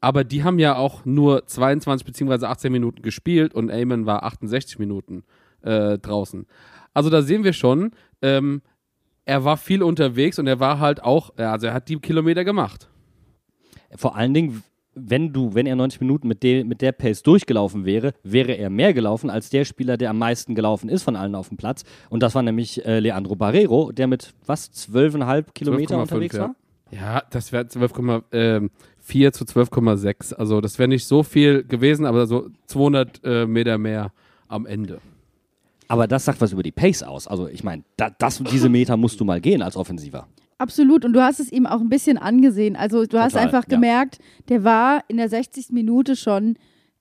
Aber 0.00 0.24
die 0.24 0.44
haben 0.44 0.58
ja 0.58 0.76
auch 0.76 1.04
nur 1.04 1.46
22 1.46 2.06
bzw. 2.06 2.46
18 2.46 2.72
Minuten 2.72 3.02
gespielt 3.02 3.54
und 3.54 3.70
Eamon 3.70 4.06
war 4.06 4.22
68 4.24 4.78
Minuten 4.78 5.24
äh, 5.62 5.98
draußen. 5.98 6.46
Also 6.94 7.10
da 7.10 7.22
sehen 7.22 7.44
wir 7.44 7.52
schon, 7.52 7.92
ähm, 8.22 8.62
er 9.24 9.44
war 9.44 9.56
viel 9.56 9.82
unterwegs 9.82 10.38
und 10.38 10.46
er 10.46 10.58
war 10.58 10.80
halt 10.80 11.02
auch, 11.02 11.36
also 11.36 11.66
er 11.66 11.74
hat 11.74 11.88
die 11.88 11.98
Kilometer 11.98 12.44
gemacht. 12.44 12.88
Vor 13.96 14.16
allen 14.16 14.34
Dingen, 14.34 14.62
wenn 15.00 15.32
du, 15.32 15.54
wenn 15.54 15.66
er 15.66 15.76
90 15.76 16.00
Minuten 16.00 16.28
mit, 16.28 16.42
de, 16.42 16.64
mit 16.64 16.80
der 16.80 16.92
Pace 16.92 17.22
durchgelaufen 17.22 17.84
wäre, 17.84 18.12
wäre 18.22 18.52
er 18.52 18.70
mehr 18.70 18.92
gelaufen 18.94 19.30
als 19.30 19.50
der 19.50 19.64
Spieler, 19.64 19.96
der 19.96 20.10
am 20.10 20.18
meisten 20.18 20.54
gelaufen 20.54 20.88
ist 20.88 21.02
von 21.02 21.16
allen 21.16 21.34
auf 21.34 21.48
dem 21.48 21.56
Platz. 21.56 21.84
Und 22.10 22.22
das 22.22 22.34
war 22.34 22.42
nämlich 22.42 22.84
äh, 22.84 23.00
Leandro 23.00 23.36
Barrero, 23.36 23.92
der 23.92 24.06
mit 24.06 24.34
was, 24.46 24.70
12,5 24.72 25.52
Kilometer 25.54 25.96
12,5, 25.96 26.00
unterwegs 26.00 26.36
ja. 26.36 26.42
war? 26.42 26.54
Ja, 26.90 27.22
das 27.30 27.52
wäre 27.52 27.64
12,4 27.64 29.32
zu 29.32 29.44
12,6. 29.44 30.34
Also 30.34 30.60
das 30.60 30.78
wäre 30.78 30.88
nicht 30.88 31.06
so 31.06 31.22
viel 31.22 31.64
gewesen, 31.64 32.06
aber 32.06 32.26
so 32.26 32.48
200 32.66 33.20
äh, 33.24 33.46
Meter 33.46 33.78
mehr 33.78 34.12
am 34.48 34.66
Ende. 34.66 35.00
Aber 35.88 36.06
das 36.06 36.24
sagt 36.24 36.40
was 36.40 36.52
über 36.52 36.62
die 36.62 36.72
Pace 36.72 37.02
aus. 37.02 37.26
Also 37.26 37.48
ich 37.48 37.64
meine, 37.64 37.82
da, 37.96 38.10
das, 38.10 38.42
diese 38.50 38.68
Meter 38.68 38.96
musst 38.96 39.20
du 39.20 39.24
mal 39.24 39.40
gehen 39.40 39.62
als 39.62 39.76
Offensiver. 39.76 40.28
Absolut. 40.58 41.04
Und 41.04 41.12
du 41.12 41.22
hast 41.22 41.40
es 41.40 41.50
ihm 41.50 41.66
auch 41.66 41.80
ein 41.80 41.88
bisschen 41.88 42.18
angesehen. 42.18 42.76
Also 42.76 43.06
du 43.06 43.18
hast 43.18 43.32
Total, 43.32 43.46
einfach 43.46 43.64
ja. 43.68 43.76
gemerkt, 43.76 44.18
der 44.48 44.64
war 44.64 45.04
in 45.08 45.16
der 45.16 45.28
60. 45.28 45.70
Minute 45.70 46.16
schon 46.16 46.56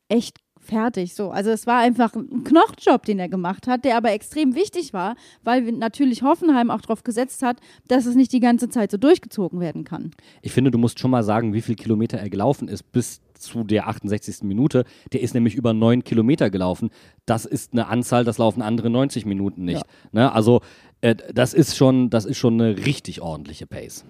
echt 0.10 0.38
fertig. 0.68 1.16
So. 1.16 1.32
Also 1.32 1.50
es 1.50 1.66
war 1.66 1.80
einfach 1.80 2.14
ein 2.14 2.44
Knochenjob, 2.44 3.06
den 3.06 3.20
er 3.20 3.30
gemacht 3.30 3.68
hat, 3.68 3.86
der 3.86 3.98
aber 3.98 4.12
extrem 4.12 4.54
wichtig 4.54 4.94
war, 4.94 5.16
weil 5.44 5.64
natürlich 5.72 6.22
Hoffenheim 6.22 6.70
auch 6.70 6.82
darauf 6.82 7.04
gesetzt 7.04 7.42
hat, 7.42 7.60
dass 7.88 8.06
es 8.06 8.16
nicht 8.16 8.32
die 8.34 8.40
ganze 8.40 8.70
Zeit 8.70 8.92
so 8.92 8.98
durchgezogen 8.98 9.60
werden 9.60 9.84
kann. 9.84 10.12
Ich 10.42 10.52
finde, 10.52 10.70
du 10.70 10.78
musst 10.78 11.00
schon 11.00 11.12
mal 11.12 11.24
sagen, 11.24 11.54
wie 11.54 11.62
viel 11.62 11.76
Kilometer 11.76 12.18
er 12.18 12.30
gelaufen 12.30 12.68
ist 12.68 12.92
bis 12.92 13.22
zu 13.40 13.64
der 13.64 13.88
68. 13.88 14.44
Minute. 14.44 14.84
Der 15.14 15.22
ist 15.22 15.34
nämlich 15.34 15.56
über 15.56 15.74
neun 15.74 16.04
Kilometer 16.04 16.50
gelaufen. 16.50 16.90
Das 17.26 17.46
ist 17.46 17.74
eine 17.74 17.88
Anzahl, 17.88 18.24
das 18.24 18.38
laufen 18.38 18.62
andere 18.62 18.90
90 18.90 19.26
Minuten 19.26 19.64
nicht. 19.64 19.84
Ne? 20.12 20.32
Also 20.32 20.62
äh, 21.02 21.16
das 21.34 21.54
ist 21.54 21.76
schon, 21.76 22.10
das 22.10 22.26
ist 22.26 22.38
schon 22.38 22.60
eine 22.60 22.86
richtig 22.86 23.22
ordentliche 23.22 23.68
Pace. 23.68 24.06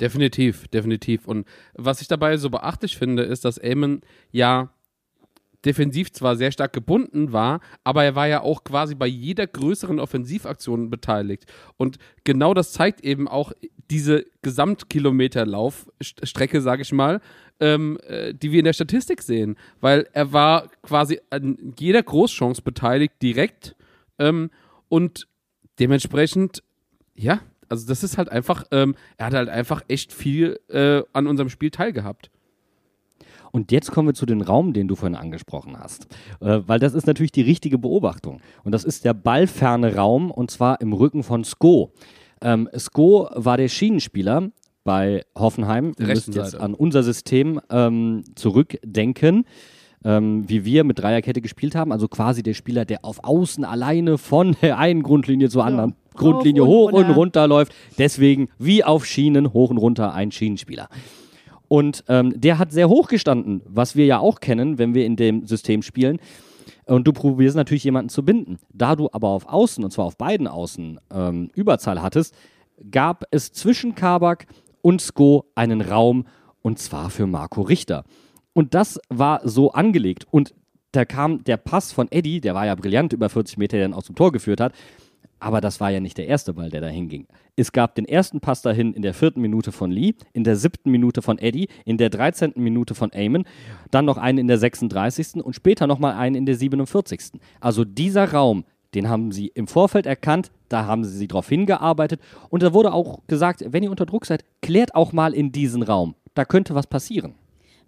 Definitiv, 0.00 0.68
definitiv. 0.68 1.26
Und 1.26 1.46
was 1.74 2.00
ich 2.00 2.08
dabei 2.08 2.36
so 2.36 2.50
beachtlich 2.50 2.96
finde, 2.96 3.22
ist, 3.22 3.44
dass 3.44 3.58
Eamon 3.58 4.00
ja 4.30 4.70
defensiv 5.64 6.12
zwar 6.12 6.36
sehr 6.36 6.52
stark 6.52 6.72
gebunden 6.72 7.32
war, 7.32 7.60
aber 7.84 8.04
er 8.04 8.14
war 8.14 8.26
ja 8.26 8.40
auch 8.40 8.64
quasi 8.64 8.94
bei 8.94 9.06
jeder 9.06 9.46
größeren 9.46 10.00
Offensivaktion 10.00 10.88
beteiligt. 10.88 11.44
Und 11.76 11.98
genau 12.24 12.54
das 12.54 12.72
zeigt 12.72 13.02
eben 13.02 13.28
auch 13.28 13.52
diese 13.90 14.24
Gesamtkilometerlaufstrecke, 14.42 16.62
sage 16.62 16.82
ich 16.82 16.92
mal, 16.92 17.20
ähm, 17.58 17.98
äh, 18.06 18.32
die 18.32 18.52
wir 18.52 18.60
in 18.60 18.64
der 18.64 18.72
Statistik 18.72 19.20
sehen. 19.22 19.56
Weil 19.80 20.08
er 20.12 20.32
war 20.32 20.70
quasi 20.82 21.20
an 21.28 21.74
jeder 21.78 22.02
Großchance 22.02 22.62
beteiligt, 22.62 23.14
direkt. 23.20 23.76
Ähm, 24.18 24.50
und 24.88 25.28
dementsprechend, 25.80 26.62
ja, 27.14 27.40
also 27.68 27.86
das 27.86 28.02
ist 28.02 28.18
halt 28.18 28.30
einfach, 28.30 28.64
ähm, 28.70 28.94
er 29.16 29.26
hat 29.26 29.34
halt 29.34 29.48
einfach 29.48 29.82
echt 29.88 30.12
viel 30.12 30.60
äh, 30.68 31.02
an 31.12 31.26
unserem 31.26 31.48
Spiel 31.48 31.70
teilgehabt. 31.70 32.30
Und 33.52 33.72
jetzt 33.72 33.90
kommen 33.90 34.08
wir 34.08 34.14
zu 34.14 34.26
dem 34.26 34.42
Raum, 34.42 34.72
den 34.72 34.86
du 34.86 34.94
vorhin 34.94 35.16
angesprochen 35.16 35.78
hast. 35.78 36.06
Äh, 36.40 36.60
weil 36.66 36.78
das 36.78 36.94
ist 36.94 37.06
natürlich 37.06 37.32
die 37.32 37.42
richtige 37.42 37.78
Beobachtung. 37.78 38.40
Und 38.64 38.72
das 38.72 38.84
ist 38.84 39.04
der 39.04 39.14
ballferne 39.14 39.96
Raum 39.96 40.30
und 40.30 40.50
zwar 40.50 40.80
im 40.80 40.92
Rücken 40.92 41.22
von 41.22 41.44
Sko. 41.44 41.92
Ähm, 42.42 42.68
Sko 42.76 43.28
war 43.34 43.56
der 43.56 43.68
Schienenspieler 43.68 44.50
bei 44.84 45.24
Hoffenheim. 45.36 45.92
Wir 45.96 46.06
müssen 46.06 46.32
jetzt 46.32 46.54
an 46.54 46.74
unser 46.74 47.02
System 47.02 47.60
ähm, 47.70 48.24
zurückdenken. 48.34 49.44
Ähm, 50.02 50.48
wie 50.48 50.64
wir 50.64 50.84
mit 50.84 50.98
Dreierkette 50.98 51.42
gespielt 51.42 51.74
haben, 51.74 51.92
also 51.92 52.08
quasi 52.08 52.42
der 52.42 52.54
Spieler, 52.54 52.86
der 52.86 53.04
auf 53.04 53.22
Außen 53.22 53.64
alleine 53.64 54.16
von 54.16 54.56
der 54.62 54.78
einen 54.78 55.02
Grundlinie 55.02 55.50
zur 55.50 55.64
anderen 55.64 55.94
Grundlinie 56.14 56.62
Rauf 56.62 56.68
und 56.68 56.74
hoch 56.74 56.86
und 56.86 56.94
runter. 56.94 57.14
runter 57.14 57.48
läuft. 57.48 57.74
Deswegen 57.98 58.48
wie 58.58 58.82
auf 58.82 59.04
Schienen 59.04 59.52
hoch 59.52 59.70
und 59.70 59.78
runter 59.78 60.14
ein 60.14 60.32
Schienenspieler. 60.32 60.88
Und 61.68 62.02
ähm, 62.08 62.32
der 62.34 62.58
hat 62.58 62.72
sehr 62.72 62.88
hoch 62.88 63.08
gestanden, 63.08 63.62
was 63.64 63.94
wir 63.94 64.06
ja 64.06 64.18
auch 64.18 64.40
kennen, 64.40 64.78
wenn 64.78 64.94
wir 64.94 65.06
in 65.06 65.16
dem 65.16 65.46
System 65.46 65.82
spielen. 65.82 66.18
Und 66.86 67.06
du 67.06 67.12
probierst 67.12 67.54
natürlich 67.54 67.84
jemanden 67.84 68.08
zu 68.08 68.24
binden. 68.24 68.58
Da 68.72 68.96
du 68.96 69.08
aber 69.12 69.28
auf 69.28 69.46
Außen, 69.46 69.84
und 69.84 69.92
zwar 69.92 70.06
auf 70.06 70.16
beiden 70.16 70.48
Außen, 70.48 70.98
ähm, 71.12 71.50
Überzahl 71.54 72.02
hattest, 72.02 72.34
gab 72.90 73.24
es 73.30 73.52
zwischen 73.52 73.94
Kabak 73.94 74.46
und 74.82 75.00
Sko 75.00 75.44
einen 75.54 75.80
Raum, 75.80 76.26
und 76.62 76.78
zwar 76.78 77.10
für 77.10 77.26
Marco 77.26 77.62
Richter. 77.62 78.04
Und 78.52 78.74
das 78.74 79.00
war 79.08 79.40
so 79.44 79.72
angelegt. 79.72 80.26
Und 80.30 80.54
da 80.92 81.04
kam 81.04 81.44
der 81.44 81.56
Pass 81.56 81.92
von 81.92 82.10
Eddie, 82.10 82.40
der 82.40 82.54
war 82.54 82.66
ja 82.66 82.74
brillant, 82.74 83.12
über 83.12 83.28
40 83.28 83.58
Meter, 83.58 83.76
der 83.76 83.86
dann 83.86 83.94
aus 83.94 84.06
dem 84.06 84.16
Tor 84.16 84.32
geführt 84.32 84.60
hat. 84.60 84.72
Aber 85.42 85.62
das 85.62 85.80
war 85.80 85.90
ja 85.90 86.00
nicht 86.00 86.18
der 86.18 86.26
erste 86.26 86.52
Ball, 86.52 86.68
der 86.68 86.82
da 86.82 86.88
hinging. 86.88 87.26
Es 87.56 87.72
gab 87.72 87.94
den 87.94 88.04
ersten 88.04 88.40
Pass 88.40 88.60
dahin 88.60 88.92
in 88.92 89.00
der 89.00 89.14
vierten 89.14 89.40
Minute 89.40 89.72
von 89.72 89.90
Lee, 89.90 90.14
in 90.34 90.44
der 90.44 90.56
siebten 90.56 90.90
Minute 90.90 91.22
von 91.22 91.38
Eddie, 91.38 91.68
in 91.86 91.96
der 91.96 92.10
13. 92.10 92.52
Minute 92.56 92.94
von 92.94 93.10
Eamon, 93.12 93.44
dann 93.90 94.04
noch 94.04 94.18
einen 94.18 94.38
in 94.38 94.48
der 94.48 94.58
36. 94.58 95.42
und 95.42 95.54
später 95.54 95.86
nochmal 95.86 96.14
einen 96.14 96.36
in 96.36 96.46
der 96.46 96.56
47. 96.56 97.40
Also 97.58 97.84
dieser 97.86 98.32
Raum, 98.32 98.64
den 98.94 99.08
haben 99.08 99.32
sie 99.32 99.46
im 99.46 99.66
Vorfeld 99.66 100.04
erkannt, 100.04 100.50
da 100.68 100.84
haben 100.84 101.04
sie 101.04 101.26
darauf 101.26 101.48
hingearbeitet 101.48 102.20
und 102.50 102.62
da 102.62 102.74
wurde 102.74 102.92
auch 102.92 103.20
gesagt, 103.26 103.64
wenn 103.66 103.82
ihr 103.82 103.90
unter 103.90 104.06
Druck 104.06 104.26
seid, 104.26 104.44
klärt 104.60 104.94
auch 104.94 105.12
mal 105.12 105.32
in 105.32 105.52
diesen 105.52 105.82
Raum. 105.82 106.16
Da 106.34 106.44
könnte 106.44 106.74
was 106.74 106.86
passieren. 106.86 107.34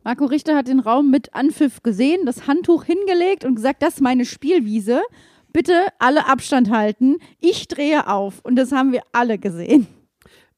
Marco 0.04 0.24
Richter 0.24 0.56
hat 0.56 0.66
den 0.66 0.80
Raum 0.80 1.10
mit 1.10 1.32
Anpfiff 1.32 1.82
gesehen, 1.82 2.26
das 2.26 2.48
Handtuch 2.48 2.84
hingelegt 2.84 3.44
und 3.44 3.54
gesagt, 3.54 3.82
das 3.82 3.94
ist 3.94 4.00
meine 4.00 4.24
Spielwiese. 4.24 5.00
Bitte 5.52 5.86
alle 5.98 6.26
Abstand 6.26 6.70
halten. 6.70 7.18
Ich 7.38 7.68
drehe 7.68 8.08
auf. 8.08 8.40
Und 8.42 8.56
das 8.56 8.72
haben 8.72 8.90
wir 8.92 9.02
alle 9.12 9.38
gesehen. 9.38 9.86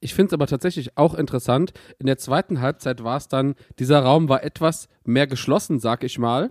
Ich 0.01 0.15
finde 0.15 0.29
es 0.29 0.33
aber 0.33 0.47
tatsächlich 0.47 0.97
auch 0.97 1.15
interessant. 1.15 1.73
In 1.99 2.07
der 2.07 2.17
zweiten 2.17 2.61
Halbzeit 2.61 3.05
war 3.05 3.17
es 3.17 3.29
dann, 3.29 3.55
dieser 3.79 4.01
Raum 4.01 4.29
war 4.29 4.45
etwas 4.45 4.89
mehr 5.05 5.27
geschlossen, 5.27 5.79
sag 5.79 6.05
ich 6.05 6.19
mal. 6.19 6.51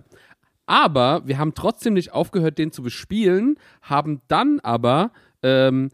Aber 0.66 1.26
wir 1.26 1.38
haben 1.38 1.54
trotzdem 1.54 1.94
nicht 1.94 2.12
aufgehört, 2.12 2.58
den 2.58 2.70
zu 2.70 2.82
bespielen, 2.82 3.56
haben 3.82 4.22
dann 4.28 4.60
aber 4.60 5.12
ähm, 5.42 5.90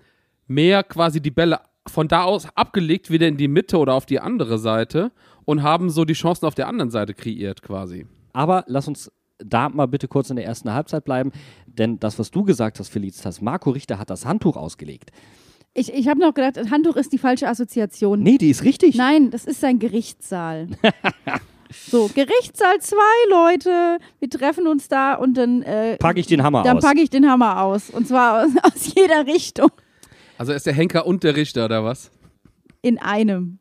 mehr 0.46 0.82
quasi 0.84 1.20
die 1.20 1.30
Bälle 1.30 1.60
von 1.86 2.08
da 2.08 2.24
aus 2.24 2.46
abgelegt, 2.54 3.10
wieder 3.10 3.26
in 3.26 3.36
die 3.36 3.48
Mitte 3.48 3.78
oder 3.78 3.94
auf 3.94 4.06
die 4.06 4.20
andere 4.20 4.58
Seite 4.58 5.12
und 5.50 5.64
haben 5.64 5.90
so 5.90 6.04
die 6.04 6.14
Chancen 6.14 6.46
auf 6.46 6.54
der 6.54 6.68
anderen 6.68 6.92
Seite 6.92 7.12
kreiert 7.12 7.60
quasi. 7.60 8.06
Aber 8.32 8.62
lass 8.68 8.86
uns 8.86 9.10
da 9.38 9.68
mal 9.68 9.86
bitte 9.86 10.06
kurz 10.06 10.30
in 10.30 10.36
der 10.36 10.44
ersten 10.44 10.72
Halbzeit 10.72 11.04
bleiben, 11.04 11.32
denn 11.66 11.98
das, 11.98 12.20
was 12.20 12.30
du 12.30 12.44
gesagt 12.44 12.78
hast, 12.78 12.88
Felicitas, 12.88 13.40
Marco 13.40 13.70
Richter 13.70 13.98
hat 13.98 14.10
das 14.10 14.24
Handtuch 14.24 14.56
ausgelegt. 14.56 15.10
Ich, 15.74 15.92
ich 15.92 16.06
habe 16.06 16.20
noch 16.20 16.34
gedacht, 16.34 16.70
Handtuch 16.70 16.94
ist 16.94 17.12
die 17.12 17.18
falsche 17.18 17.48
Assoziation. 17.48 18.22
Nee, 18.22 18.38
die 18.38 18.50
ist 18.50 18.62
richtig. 18.62 18.94
Nein, 18.94 19.32
das 19.32 19.44
ist 19.44 19.60
sein 19.60 19.80
Gerichtssaal. 19.80 20.68
so, 21.70 22.08
Gerichtssaal 22.14 22.78
2, 22.80 22.96
Leute. 23.30 23.98
Wir 24.20 24.30
treffen 24.30 24.68
uns 24.68 24.86
da 24.86 25.14
und 25.14 25.36
dann. 25.36 25.62
Äh, 25.62 25.96
Packe 25.96 26.20
ich 26.20 26.26
den 26.28 26.44
Hammer 26.44 26.62
dann 26.62 26.76
aus. 26.76 26.84
packe 26.84 27.00
ich 27.00 27.10
den 27.10 27.28
Hammer 27.28 27.62
aus. 27.62 27.90
Und 27.90 28.06
zwar 28.06 28.44
aus, 28.44 28.50
aus 28.62 28.94
jeder 28.94 29.26
Richtung. 29.26 29.70
Also 30.38 30.52
ist 30.52 30.66
der 30.66 30.74
Henker 30.74 31.06
und 31.06 31.24
der 31.24 31.34
Richter 31.34 31.64
oder 31.64 31.84
was? 31.84 32.10
In 32.82 32.98
einem. 32.98 33.59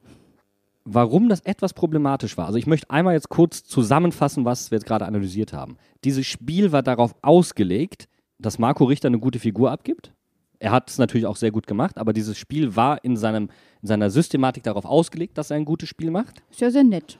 Warum 0.92 1.30
das 1.30 1.42
etwas 1.42 1.74
problematisch 1.74 2.36
war. 2.36 2.48
Also 2.48 2.58
ich 2.58 2.66
möchte 2.66 2.90
einmal 2.90 3.14
jetzt 3.14 3.30
kurz 3.30 3.64
zusammenfassen, 3.64 4.44
was 4.44 4.72
wir 4.72 4.78
jetzt 4.78 4.88
gerade 4.88 5.06
analysiert 5.06 5.54
haben. 5.54 5.78
Dieses 6.04 6.26
Spiel 6.26 6.72
war 6.72 6.82
darauf 6.82 7.14
ausgelegt, 7.22 8.10
dass 8.40 8.58
Marco 8.58 8.86
Richter 8.86 9.08
eine 9.08 9.20
gute 9.20 9.38
Figur 9.38 9.70
abgibt. 9.70 10.14
Er 10.58 10.72
hat 10.72 10.90
es 10.90 10.98
natürlich 10.98 11.28
auch 11.28 11.36
sehr 11.36 11.52
gut 11.52 11.68
gemacht, 11.68 12.00
aber 12.00 12.12
dieses 12.12 12.40
Spiel 12.40 12.76
war 12.76 13.04
in, 13.04 13.18
seinem, 13.18 13.50
in 13.84 13.88
seiner 13.88 14.10
Systematik 14.10 14.64
darauf 14.64 14.86
ausgelegt, 14.86 15.38
dass 15.38 15.52
er 15.52 15.58
ein 15.58 15.66
gutes 15.66 15.90
Spiel 15.90 16.10
macht. 16.10 16.42
Ist 16.50 16.62
ja 16.62 16.72
sehr 16.72 16.84
nett. 16.84 17.20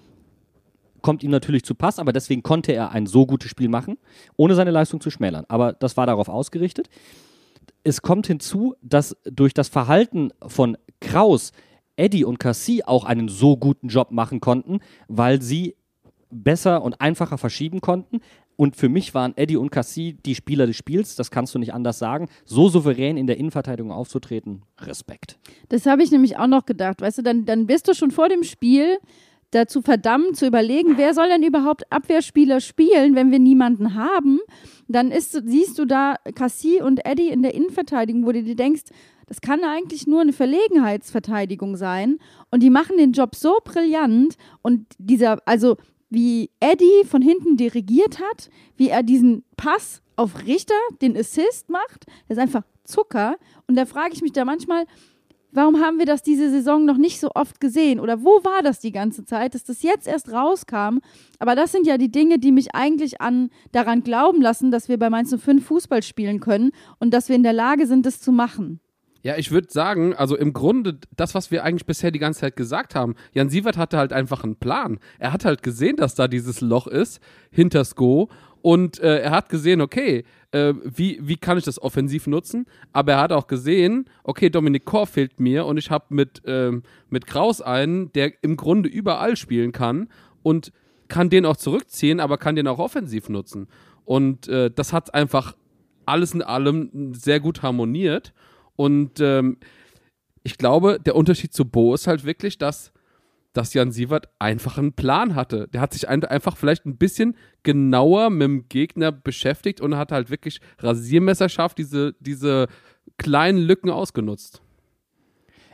Kommt 1.04 1.22
ihm 1.22 1.30
natürlich 1.30 1.64
zu 1.64 1.76
Pass, 1.76 2.00
aber 2.00 2.12
deswegen 2.12 2.42
konnte 2.42 2.72
er 2.72 2.92
ein 2.92 3.06
so 3.06 3.28
gutes 3.28 3.52
Spiel 3.52 3.70
machen, 3.70 4.00
ohne 4.36 4.56
seine 4.56 4.72
Leistung 4.72 5.00
zu 5.00 5.12
schmälern. 5.12 5.46
Aber 5.48 5.74
das 5.74 5.96
war 5.96 6.08
darauf 6.08 6.28
ausgerichtet. 6.28 6.90
Es 7.84 8.02
kommt 8.02 8.26
hinzu, 8.26 8.74
dass 8.82 9.16
durch 9.26 9.54
das 9.54 9.70
Verhalten 9.70 10.32
von 10.48 10.76
Kraus 11.00 11.52
Eddie 12.00 12.24
und 12.24 12.40
Cassie 12.40 12.84
auch 12.84 13.04
einen 13.04 13.28
so 13.28 13.58
guten 13.58 13.90
Job 13.90 14.12
machen 14.12 14.40
konnten, 14.40 14.80
weil 15.08 15.42
sie 15.42 15.76
besser 16.32 16.82
und 16.82 17.02
einfacher 17.02 17.38
verschieben 17.38 17.82
konnten. 17.82 18.22
Und 18.56 18.76
für 18.76 18.90
mich 18.90 19.14
waren 19.14 19.38
Eddie 19.38 19.56
und 19.56 19.72
Cassie 19.72 20.18
die 20.26 20.36
Spieler 20.36 20.68
des 20.68 20.76
Spiels, 20.76 21.16
das 21.16 21.32
kannst 21.32 21.56
du 21.56 21.60
nicht 21.60 21.74
anders 21.74 21.98
sagen. 21.98 22.28
So 22.44 22.68
souverän 22.68 23.16
in 23.16 23.26
der 23.26 23.38
Innenverteidigung 23.38 23.92
aufzutreten, 23.92 24.64
Respekt. 24.80 25.40
Das 25.70 25.86
habe 25.86 26.04
ich 26.04 26.12
nämlich 26.12 26.38
auch 26.38 26.48
noch 26.48 26.66
gedacht. 26.66 27.02
Weißt 27.02 27.20
du, 27.20 27.22
dann, 27.22 27.46
dann 27.46 27.68
bist 27.68 27.88
du 27.88 27.94
schon 27.94 28.12
vor 28.12 28.28
dem 28.28 28.44
Spiel 28.44 28.98
dazu 29.52 29.82
verdammt 29.82 30.36
zu 30.36 30.46
überlegen, 30.46 30.98
wer 30.98 31.14
soll 31.14 31.28
denn 31.28 31.44
überhaupt 31.44 31.92
Abwehrspieler 31.92 32.60
spielen, 32.60 33.16
wenn 33.16 33.32
wir 33.32 33.40
niemanden 33.40 33.96
haben. 33.96 34.40
Dann 34.88 35.12
ist, 35.12 35.32
siehst 35.46 35.80
du 35.80 35.86
da 35.86 36.16
Cassie 36.36 36.82
und 36.82 37.06
Eddie 37.06 37.30
in 37.30 37.42
der 37.42 37.54
Innenverteidigung, 37.54 38.26
wo 38.26 38.32
du 38.32 38.44
dir 38.44 38.56
denkst, 38.56 38.84
das 39.30 39.42
kann 39.42 39.64
eigentlich 39.64 40.08
nur 40.08 40.22
eine 40.22 40.34
Verlegenheitsverteidigung 40.34 41.78
sein. 41.78 42.18
Und 42.50 42.64
die 42.64 42.72
machen 42.72 42.98
den 42.98 43.12
Job 43.12 43.36
so 43.36 43.60
brillant. 43.64 44.36
Und 44.64 44.88
dieser, 44.98 45.38
also 45.48 45.78
wie 46.10 46.50
Eddie 46.60 47.06
von 47.06 47.22
hinten 47.22 47.56
dirigiert 47.56 48.20
hat, 48.20 48.50
wie 48.76 48.90
er 48.90 49.04
diesen 49.04 49.44
Pass 49.56 50.02
auf 50.16 50.48
Richter, 50.48 50.74
den 51.02 51.16
Assist 51.16 51.70
macht, 51.70 52.08
das 52.28 52.38
ist 52.38 52.42
einfach 52.42 52.64
Zucker. 52.84 53.38
Und 53.68 53.76
da 53.76 53.86
frage 53.86 54.14
ich 54.14 54.24
mich 54.24 54.34
da 54.34 54.46
manchmal, 54.46 54.86
warum 55.52 55.80
haben 55.80 56.00
wir 56.00 56.08
das 56.08 56.24
diese 56.24 56.50
Saison 56.50 56.86
noch 56.86 56.98
nicht 56.98 57.20
so 57.20 57.30
oft 57.36 57.62
gesehen? 57.62 58.00
Oder 58.00 58.24
wo 58.24 58.44
war 58.44 58.64
das 58.64 58.80
die 58.80 58.92
ganze 58.92 59.26
Zeit, 59.26 59.54
dass 59.54 59.64
das 59.64 59.84
jetzt 59.84 60.08
erst 60.08 60.32
rauskam? 60.32 61.02
Aber 61.38 61.56
das 61.56 61.72
sind 61.72 61.86
ja 61.86 62.00
die 62.00 62.12
Dinge, 62.12 62.40
die 62.40 62.52
mich 62.52 62.74
eigentlich 62.74 63.22
an, 63.22 63.52
daran 63.72 64.02
glauben 64.02 64.42
lassen, 64.42 64.72
dass 64.72 64.90
wir 64.90 64.98
bei 64.98 65.12
Mainz 65.12 65.36
05 65.36 65.64
Fußball 65.64 66.02
spielen 66.02 66.40
können 66.40 66.72
und 67.00 67.14
dass 67.14 67.30
wir 67.30 67.36
in 67.36 67.44
der 67.44 67.54
Lage 67.54 67.86
sind, 67.86 68.08
das 68.08 68.20
zu 68.20 68.32
machen. 68.32 68.80
Ja, 69.22 69.36
ich 69.38 69.52
würde 69.52 69.68
sagen, 69.70 70.14
also 70.16 70.38
im 70.38 70.54
Grunde 70.54 70.98
das, 71.16 71.36
was 71.36 71.52
wir 71.52 71.64
eigentlich 71.64 71.86
bisher 71.86 72.12
die 72.12 72.20
ganze 72.20 72.42
Zeit 72.42 72.56
gesagt 72.56 72.96
haben. 72.96 73.16
Jan 73.34 73.50
Sievert 73.50 73.78
hatte 73.78 73.98
halt 73.98 74.14
einfach 74.14 74.44
einen 74.44 74.56
Plan. 74.56 75.00
Er 75.18 75.34
hat 75.34 75.44
halt 75.44 75.62
gesehen, 75.62 75.98
dass 75.98 76.16
da 76.16 76.28
dieses 76.30 76.62
Loch 76.62 76.88
ist, 76.88 77.20
hinter 77.52 77.84
Sko. 77.84 78.30
Und 78.62 79.00
äh, 79.00 79.20
er 79.20 79.32
hat 79.32 79.50
gesehen, 79.50 79.82
okay, 79.82 80.24
äh, 80.52 80.74
wie, 80.84 81.20
wie 81.22 81.38
kann 81.38 81.58
ich 81.58 81.66
das 81.66 81.82
offensiv 81.82 82.28
nutzen? 82.28 82.66
Aber 82.94 83.14
er 83.14 83.22
hat 83.22 83.32
auch 83.32 83.48
gesehen, 83.48 84.10
okay, 84.24 84.50
Dominik 84.50 84.86
Kor 84.86 85.08
fehlt 85.08 85.40
mir 85.40 85.66
und 85.66 85.78
ich 85.78 85.92
habe 85.92 86.06
mit, 86.10 86.42
ähm, 86.46 86.84
mit 87.10 87.26
Kraus 87.26 87.62
einen, 87.62 88.12
der 88.14 88.32
im 88.42 88.58
Grunde 88.58 88.90
überall 88.90 89.36
spielen 89.36 89.72
kann 89.72 90.10
und 90.44 90.72
kann 91.08 91.30
den 91.30 91.46
auch 91.46 91.58
zurückziehen, 91.58 92.20
aber 92.20 92.38
kann 92.38 92.56
den 92.56 92.68
auch 92.68 92.80
offensiv 92.80 93.30
nutzen. 93.30 93.68
Und 94.06 94.48
äh, 94.48 94.72
das 94.72 94.94
hat 94.94 95.14
einfach 95.14 95.56
alles 96.06 96.34
in 96.34 96.42
allem 96.42 97.14
sehr 97.14 97.40
gut 97.40 97.62
harmoniert. 97.62 98.34
Und 98.80 99.20
ähm, 99.20 99.58
ich 100.42 100.58
glaube, 100.58 101.02
der 101.06 101.18
Unterschied 101.18 101.52
zu 101.52 101.66
Bo 101.66 101.94
ist 101.94 102.08
halt 102.08 102.24
wirklich, 102.24 102.58
dass, 102.58 102.94
dass 103.52 103.74
Jan 103.74 103.92
Sievert 103.92 104.30
einfach 104.40 104.78
einen 104.78 104.94
Plan 104.94 105.36
hatte. 105.36 105.68
Der 105.68 105.82
hat 105.82 105.92
sich 105.92 106.08
ein, 106.08 106.24
einfach 106.24 106.56
vielleicht 106.56 106.86
ein 106.86 106.96
bisschen 106.96 107.36
genauer 107.64 108.30
mit 108.30 108.44
dem 108.44 108.70
Gegner 108.70 109.12
beschäftigt 109.12 109.82
und 109.82 109.98
hat 109.98 110.14
halt 110.14 110.30
wirklich 110.30 110.62
rasiermesserscharf 110.78 111.74
diese, 111.74 112.16
diese 112.22 112.68
kleinen 113.18 113.60
Lücken 113.60 113.90
ausgenutzt. 113.90 114.62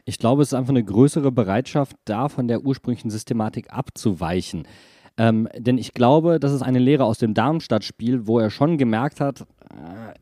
Ich 0.06 0.18
glaube, 0.18 0.42
es 0.42 0.48
ist 0.48 0.54
einfach 0.56 0.72
eine 0.72 0.84
größere 0.84 1.32
Bereitschaft, 1.32 1.98
da 2.06 2.28
von 2.28 2.48
der 2.48 2.62
ursprünglichen 2.62 3.12
Systematik 3.12 3.72
abzuweichen. 3.72 4.68
Ähm, 5.18 5.48
denn 5.56 5.78
ich 5.78 5.94
glaube, 5.94 6.40
das 6.40 6.54
ist 6.54 6.64
eine 6.64 6.80
Lehre 6.80 7.04
aus 7.04 7.20
dem 7.20 7.36
Darmstadt-Spiel, 7.36 8.26
wo 8.26 8.40
er 8.40 8.50
schon 8.50 8.80
gemerkt 8.80 9.22
hat, 9.22 9.46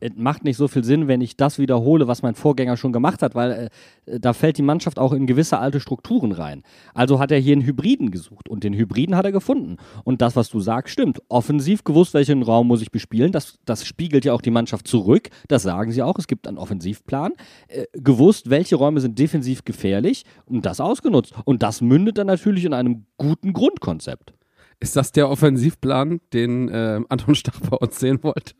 es 0.00 0.12
macht 0.16 0.44
nicht 0.44 0.56
so 0.56 0.68
viel 0.68 0.84
Sinn, 0.84 1.08
wenn 1.08 1.20
ich 1.20 1.36
das 1.36 1.58
wiederhole, 1.58 2.08
was 2.08 2.22
mein 2.22 2.34
Vorgänger 2.34 2.76
schon 2.76 2.92
gemacht 2.92 3.22
hat, 3.22 3.34
weil 3.34 3.70
äh, 4.06 4.20
da 4.20 4.32
fällt 4.32 4.58
die 4.58 4.62
Mannschaft 4.62 4.98
auch 4.98 5.12
in 5.12 5.26
gewisse 5.26 5.58
alte 5.58 5.80
Strukturen 5.80 6.32
rein. 6.32 6.62
Also 6.94 7.18
hat 7.18 7.30
er 7.30 7.38
hier 7.38 7.52
einen 7.52 7.64
Hybriden 7.64 8.10
gesucht 8.10 8.48
und 8.48 8.64
den 8.64 8.74
Hybriden 8.74 9.16
hat 9.16 9.24
er 9.24 9.32
gefunden. 9.32 9.76
Und 10.04 10.22
das, 10.22 10.36
was 10.36 10.48
du 10.48 10.60
sagst, 10.60 10.92
stimmt. 10.92 11.22
Offensiv 11.28 11.84
gewusst, 11.84 12.14
welchen 12.14 12.42
Raum 12.42 12.68
muss 12.68 12.82
ich 12.82 12.90
bespielen, 12.90 13.32
das, 13.32 13.58
das 13.64 13.86
spiegelt 13.86 14.24
ja 14.24 14.32
auch 14.32 14.42
die 14.42 14.50
Mannschaft 14.50 14.88
zurück. 14.88 15.30
Das 15.48 15.62
sagen 15.62 15.92
sie 15.92 16.02
auch. 16.02 16.18
Es 16.18 16.26
gibt 16.26 16.46
einen 16.46 16.58
Offensivplan. 16.58 17.32
Äh, 17.68 17.84
gewusst, 17.92 18.50
welche 18.50 18.76
Räume 18.76 19.00
sind 19.00 19.18
defensiv 19.18 19.64
gefährlich 19.64 20.24
und 20.46 20.66
das 20.66 20.80
ausgenutzt. 20.80 21.34
Und 21.44 21.62
das 21.62 21.80
mündet 21.80 22.18
dann 22.18 22.26
natürlich 22.26 22.64
in 22.64 22.74
einem 22.74 23.06
guten 23.18 23.52
Grundkonzept. 23.52 24.34
Ist 24.80 24.96
das 24.96 25.12
der 25.12 25.30
Offensivplan, 25.30 26.20
den 26.32 26.68
äh, 26.68 27.00
Anton 27.08 27.34
Stach 27.34 27.60
bei 27.60 27.76
uns 27.76 27.98
sehen 27.98 28.22
wollte? 28.22 28.54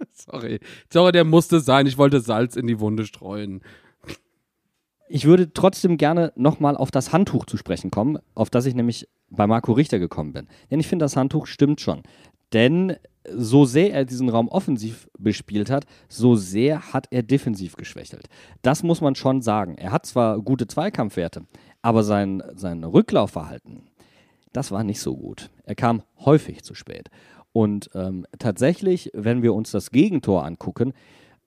Sorry. 0.12 0.60
Sorry, 0.92 1.12
der 1.12 1.24
musste 1.24 1.60
sein. 1.60 1.86
Ich 1.86 1.98
wollte 1.98 2.20
Salz 2.20 2.56
in 2.56 2.66
die 2.66 2.80
Wunde 2.80 3.04
streuen. 3.04 3.62
Ich 5.08 5.24
würde 5.24 5.52
trotzdem 5.52 5.96
gerne 5.96 6.32
nochmal 6.36 6.76
auf 6.76 6.90
das 6.90 7.12
Handtuch 7.12 7.44
zu 7.44 7.56
sprechen 7.56 7.90
kommen, 7.90 8.18
auf 8.34 8.48
das 8.48 8.66
ich 8.66 8.74
nämlich 8.74 9.08
bei 9.28 9.46
Marco 9.46 9.72
Richter 9.72 9.98
gekommen 9.98 10.32
bin. 10.32 10.46
Denn 10.70 10.78
ich 10.78 10.86
finde, 10.86 11.04
das 11.04 11.16
Handtuch 11.16 11.46
stimmt 11.46 11.80
schon. 11.80 12.02
Denn 12.52 12.96
so 13.28 13.64
sehr 13.64 13.92
er 13.92 14.04
diesen 14.04 14.28
Raum 14.28 14.48
offensiv 14.48 15.08
bespielt 15.18 15.70
hat, 15.70 15.84
so 16.08 16.36
sehr 16.36 16.92
hat 16.92 17.08
er 17.10 17.22
defensiv 17.22 17.76
geschwächelt. 17.76 18.28
Das 18.62 18.82
muss 18.82 19.00
man 19.00 19.14
schon 19.14 19.42
sagen. 19.42 19.76
Er 19.76 19.92
hat 19.92 20.06
zwar 20.06 20.40
gute 20.40 20.66
Zweikampfwerte, 20.66 21.44
aber 21.82 22.02
sein, 22.02 22.42
sein 22.54 22.82
Rücklaufverhalten, 22.82 23.90
das 24.52 24.70
war 24.70 24.84
nicht 24.84 25.00
so 25.00 25.16
gut. 25.16 25.50
Er 25.64 25.74
kam 25.74 26.02
häufig 26.24 26.62
zu 26.62 26.74
spät. 26.74 27.10
Und 27.52 27.90
ähm, 27.94 28.26
tatsächlich, 28.38 29.10
wenn 29.12 29.42
wir 29.42 29.54
uns 29.54 29.70
das 29.70 29.90
Gegentor 29.90 30.44
angucken, 30.44 30.92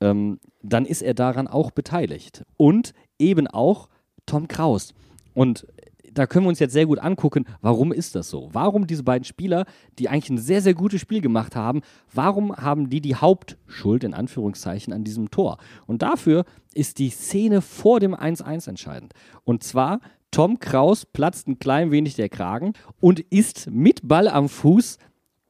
ähm, 0.01 0.39
dann 0.61 0.85
ist 0.85 1.01
er 1.01 1.13
daran 1.13 1.47
auch 1.47 1.71
beteiligt. 1.71 2.43
Und 2.57 2.93
eben 3.19 3.47
auch 3.47 3.89
Tom 4.25 4.47
Kraus. 4.47 4.93
Und 5.33 5.65
da 6.13 6.27
können 6.27 6.45
wir 6.45 6.49
uns 6.49 6.59
jetzt 6.59 6.73
sehr 6.73 6.85
gut 6.85 6.99
angucken, 6.99 7.45
warum 7.61 7.91
ist 7.91 8.15
das 8.15 8.29
so? 8.29 8.49
Warum 8.53 8.85
diese 8.87 9.03
beiden 9.03 9.23
Spieler, 9.23 9.65
die 9.97 10.09
eigentlich 10.09 10.29
ein 10.29 10.37
sehr, 10.37 10.61
sehr 10.61 10.73
gutes 10.73 11.01
Spiel 11.01 11.21
gemacht 11.21 11.55
haben, 11.55 11.81
warum 12.13 12.55
haben 12.55 12.89
die 12.89 13.01
die 13.01 13.15
Hauptschuld 13.15 14.03
in 14.03 14.13
Anführungszeichen 14.13 14.93
an 14.93 15.03
diesem 15.03 15.31
Tor? 15.31 15.57
Und 15.87 16.01
dafür 16.01 16.45
ist 16.73 16.99
die 16.99 17.09
Szene 17.09 17.61
vor 17.61 17.99
dem 17.99 18.13
1-1 18.13 18.69
entscheidend. 18.69 19.13
Und 19.43 19.63
zwar, 19.63 19.99
Tom 20.31 20.59
Kraus 20.59 21.05
platzt 21.05 21.47
ein 21.47 21.59
klein 21.59 21.91
wenig 21.91 22.15
der 22.15 22.29
Kragen 22.29 22.73
und 22.99 23.19
ist 23.19 23.69
mit 23.71 24.07
Ball 24.07 24.27
am 24.27 24.49
Fuß 24.49 24.97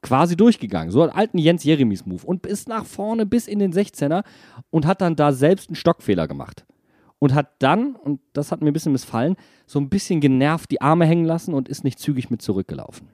quasi 0.03 0.37
durchgegangen. 0.37 0.91
So 0.91 1.01
einen 1.01 1.11
alten 1.11 1.37
Jens 1.39 1.63
Jeremies 1.63 2.05
Move 2.05 2.25
und 2.25 2.45
ist 2.45 2.69
nach 2.69 2.85
vorne 2.85 3.25
bis 3.25 3.47
in 3.47 3.59
den 3.59 3.73
16er 3.73 4.23
und 4.69 4.85
hat 4.85 5.01
dann 5.01 5.15
da 5.15 5.31
selbst 5.31 5.69
einen 5.69 5.75
Stockfehler 5.75 6.27
gemacht. 6.27 6.65
Und 7.17 7.33
hat 7.33 7.53
dann, 7.59 7.95
und 7.95 8.19
das 8.33 8.51
hat 8.51 8.61
mir 8.61 8.67
ein 8.67 8.73
bisschen 8.73 8.91
missfallen, 8.91 9.37
so 9.65 9.79
ein 9.79 9.89
bisschen 9.89 10.19
genervt 10.19 10.69
die 10.69 10.81
Arme 10.81 11.05
hängen 11.05 11.25
lassen 11.25 11.53
und 11.53 11.69
ist 11.69 11.85
nicht 11.85 11.97
zügig 11.97 12.29
mit 12.29 12.41
zurückgelaufen. 12.41 13.07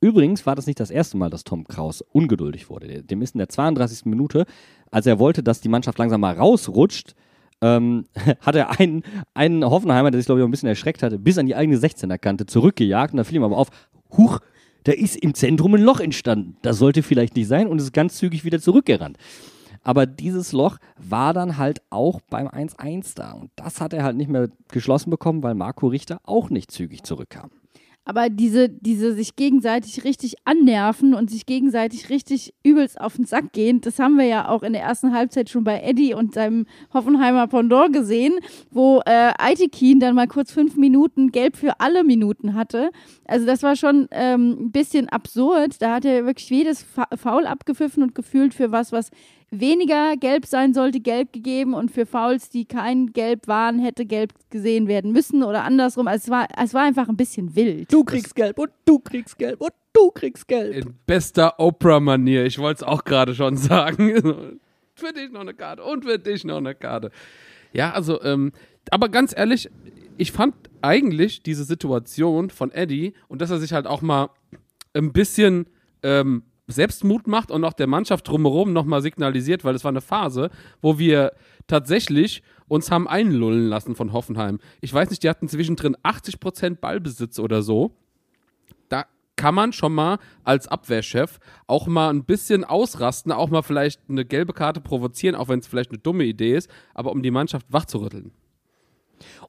Übrigens 0.00 0.46
war 0.46 0.56
das 0.56 0.66
nicht 0.66 0.80
das 0.80 0.90
erste 0.90 1.16
Mal, 1.16 1.30
dass 1.30 1.44
Tom 1.44 1.62
Kraus 1.62 2.02
ungeduldig 2.02 2.68
wurde. 2.68 3.04
Dem 3.04 3.22
ist 3.22 3.36
in 3.36 3.38
der 3.38 3.48
32. 3.48 4.06
Minute, 4.06 4.46
als 4.90 5.06
er 5.06 5.20
wollte, 5.20 5.44
dass 5.44 5.60
die 5.60 5.68
Mannschaft 5.68 5.96
langsam 5.96 6.20
mal 6.20 6.34
rausrutscht, 6.34 7.14
ähm, 7.60 8.06
hat 8.40 8.56
er 8.56 8.80
einen, 8.80 9.04
einen 9.32 9.64
Hoffenheimer, 9.64 10.10
der 10.10 10.20
sich, 10.20 10.26
glaube 10.26 10.40
ich, 10.40 10.42
auch 10.42 10.48
ein 10.48 10.50
bisschen 10.50 10.68
erschreckt 10.68 11.04
hatte, 11.04 11.20
bis 11.20 11.38
an 11.38 11.46
die 11.46 11.54
eigene 11.54 11.78
16er-Kante 11.78 12.46
zurückgejagt. 12.46 13.14
Und 13.14 13.18
da 13.18 13.24
fiel 13.24 13.36
ihm 13.36 13.44
aber 13.44 13.56
auf, 13.56 13.68
huch, 14.16 14.40
da 14.84 14.92
ist 14.92 15.16
im 15.16 15.34
Zentrum 15.34 15.74
ein 15.74 15.82
Loch 15.82 16.00
entstanden. 16.00 16.56
Das 16.62 16.78
sollte 16.78 17.02
vielleicht 17.02 17.36
nicht 17.36 17.48
sein 17.48 17.68
und 17.68 17.80
ist 17.80 17.92
ganz 17.92 18.16
zügig 18.16 18.44
wieder 18.44 18.60
zurückgerannt. 18.60 19.16
Aber 19.84 20.06
dieses 20.06 20.52
Loch 20.52 20.78
war 20.96 21.32
dann 21.32 21.58
halt 21.58 21.82
auch 21.90 22.20
beim 22.30 22.46
1-1 22.46 23.14
da. 23.16 23.32
Und 23.32 23.50
das 23.56 23.80
hat 23.80 23.92
er 23.92 24.04
halt 24.04 24.16
nicht 24.16 24.30
mehr 24.30 24.48
geschlossen 24.68 25.10
bekommen, 25.10 25.42
weil 25.42 25.54
Marco 25.54 25.88
Richter 25.88 26.20
auch 26.24 26.50
nicht 26.50 26.70
zügig 26.70 27.02
zurückkam. 27.02 27.50
Aber 28.04 28.30
diese, 28.30 28.68
diese 28.68 29.12
sich 29.14 29.36
gegenseitig 29.36 30.02
richtig 30.02 30.34
annerven 30.44 31.14
und 31.14 31.30
sich 31.30 31.46
gegenseitig 31.46 32.10
richtig 32.10 32.52
übelst 32.64 33.00
auf 33.00 33.14
den 33.14 33.26
Sack 33.26 33.52
gehen, 33.52 33.80
das 33.80 34.00
haben 34.00 34.16
wir 34.16 34.24
ja 34.24 34.48
auch 34.48 34.64
in 34.64 34.72
der 34.72 34.82
ersten 34.82 35.14
Halbzeit 35.14 35.48
schon 35.48 35.62
bei 35.62 35.80
Eddie 35.80 36.14
und 36.14 36.34
seinem 36.34 36.66
Hoffenheimer 36.92 37.46
Pendant 37.46 37.92
gesehen, 37.92 38.34
wo 38.70 39.00
äh, 39.06 39.32
Aitekin 39.38 40.00
dann 40.00 40.16
mal 40.16 40.26
kurz 40.26 40.50
fünf 40.50 40.76
Minuten 40.76 41.30
gelb 41.30 41.56
für 41.56 41.78
alle 41.78 42.02
Minuten 42.02 42.54
hatte. 42.54 42.90
Also 43.24 43.46
das 43.46 43.62
war 43.62 43.76
schon 43.76 44.08
ähm, 44.10 44.56
ein 44.58 44.72
bisschen 44.72 45.08
absurd. 45.08 45.80
Da 45.80 45.94
hat 45.94 46.04
er 46.04 46.26
wirklich 46.26 46.50
jedes 46.50 46.82
Fa 46.82 47.06
Foul 47.16 47.46
abgepfiffen 47.46 48.02
und 48.02 48.16
gefühlt 48.16 48.52
für 48.52 48.72
was, 48.72 48.90
was 48.90 49.10
weniger 49.52 50.16
gelb 50.16 50.46
sein 50.46 50.74
sollte, 50.74 51.00
gelb 51.00 51.32
gegeben 51.32 51.74
und 51.74 51.90
für 51.90 52.06
Fouls, 52.06 52.48
die 52.48 52.64
kein 52.64 53.12
gelb 53.12 53.46
waren, 53.46 53.78
hätte 53.78 54.06
gelb 54.06 54.32
gesehen 54.50 54.88
werden 54.88 55.12
müssen 55.12 55.42
oder 55.42 55.64
andersrum. 55.64 56.08
Also 56.08 56.24
es 56.24 56.30
war, 56.30 56.48
es 56.60 56.74
war 56.74 56.82
einfach 56.82 57.08
ein 57.08 57.16
bisschen 57.16 57.54
wild. 57.54 57.92
Du 57.92 58.02
kriegst 58.02 58.34
gelb 58.34 58.58
und 58.58 58.70
du 58.86 58.98
kriegst 58.98 59.38
gelb 59.38 59.60
und 59.60 59.72
du 59.92 60.10
kriegst 60.10 60.48
gelb. 60.48 60.74
In 60.74 60.94
bester 61.06 61.60
Oprah-Manier. 61.60 62.46
Ich 62.46 62.58
wollte 62.58 62.78
es 62.78 62.82
auch 62.82 63.04
gerade 63.04 63.34
schon 63.34 63.56
sagen. 63.56 64.58
für 64.94 65.12
dich 65.12 65.30
noch 65.30 65.40
eine 65.40 65.54
Karte 65.54 65.82
und 65.84 66.04
für 66.04 66.18
dich 66.18 66.44
noch 66.44 66.56
eine 66.56 66.74
Karte. 66.74 67.10
Ja, 67.72 67.92
also, 67.92 68.22
ähm, 68.22 68.52
aber 68.90 69.08
ganz 69.08 69.34
ehrlich, 69.36 69.70
ich 70.16 70.32
fand 70.32 70.54
eigentlich 70.80 71.42
diese 71.42 71.64
Situation 71.64 72.50
von 72.50 72.70
Eddie 72.70 73.14
und 73.28 73.40
dass 73.40 73.50
er 73.50 73.58
sich 73.58 73.72
halt 73.72 73.86
auch 73.86 74.02
mal 74.02 74.30
ein 74.94 75.12
bisschen 75.12 75.66
ähm, 76.02 76.42
Selbstmut 76.72 77.26
macht 77.26 77.50
und 77.50 77.64
auch 77.64 77.72
der 77.72 77.86
Mannschaft 77.86 78.28
drumherum 78.28 78.72
nochmal 78.72 79.02
signalisiert, 79.02 79.64
weil 79.64 79.74
es 79.74 79.84
war 79.84 79.90
eine 79.90 80.00
Phase, 80.00 80.50
wo 80.80 80.98
wir 80.98 81.32
tatsächlich 81.66 82.42
uns 82.68 82.90
haben 82.90 83.06
einlullen 83.06 83.68
lassen 83.68 83.94
von 83.94 84.12
Hoffenheim. 84.12 84.58
Ich 84.80 84.92
weiß 84.92 85.10
nicht, 85.10 85.22
die 85.22 85.28
hatten 85.28 85.48
zwischendrin 85.48 85.96
80% 85.96 86.76
Ballbesitz 86.76 87.38
oder 87.38 87.62
so. 87.62 87.96
Da 88.88 89.06
kann 89.36 89.54
man 89.54 89.72
schon 89.72 89.94
mal 89.94 90.18
als 90.44 90.68
Abwehrchef 90.68 91.38
auch 91.66 91.86
mal 91.86 92.10
ein 92.10 92.24
bisschen 92.24 92.64
ausrasten, 92.64 93.32
auch 93.32 93.50
mal 93.50 93.62
vielleicht 93.62 94.00
eine 94.08 94.24
gelbe 94.24 94.52
Karte 94.52 94.80
provozieren, 94.80 95.34
auch 95.34 95.48
wenn 95.48 95.60
es 95.60 95.66
vielleicht 95.66 95.90
eine 95.90 95.98
dumme 95.98 96.24
Idee 96.24 96.56
ist, 96.56 96.70
aber 96.94 97.12
um 97.12 97.22
die 97.22 97.30
Mannschaft 97.30 97.66
wachzurütteln. 97.70 98.32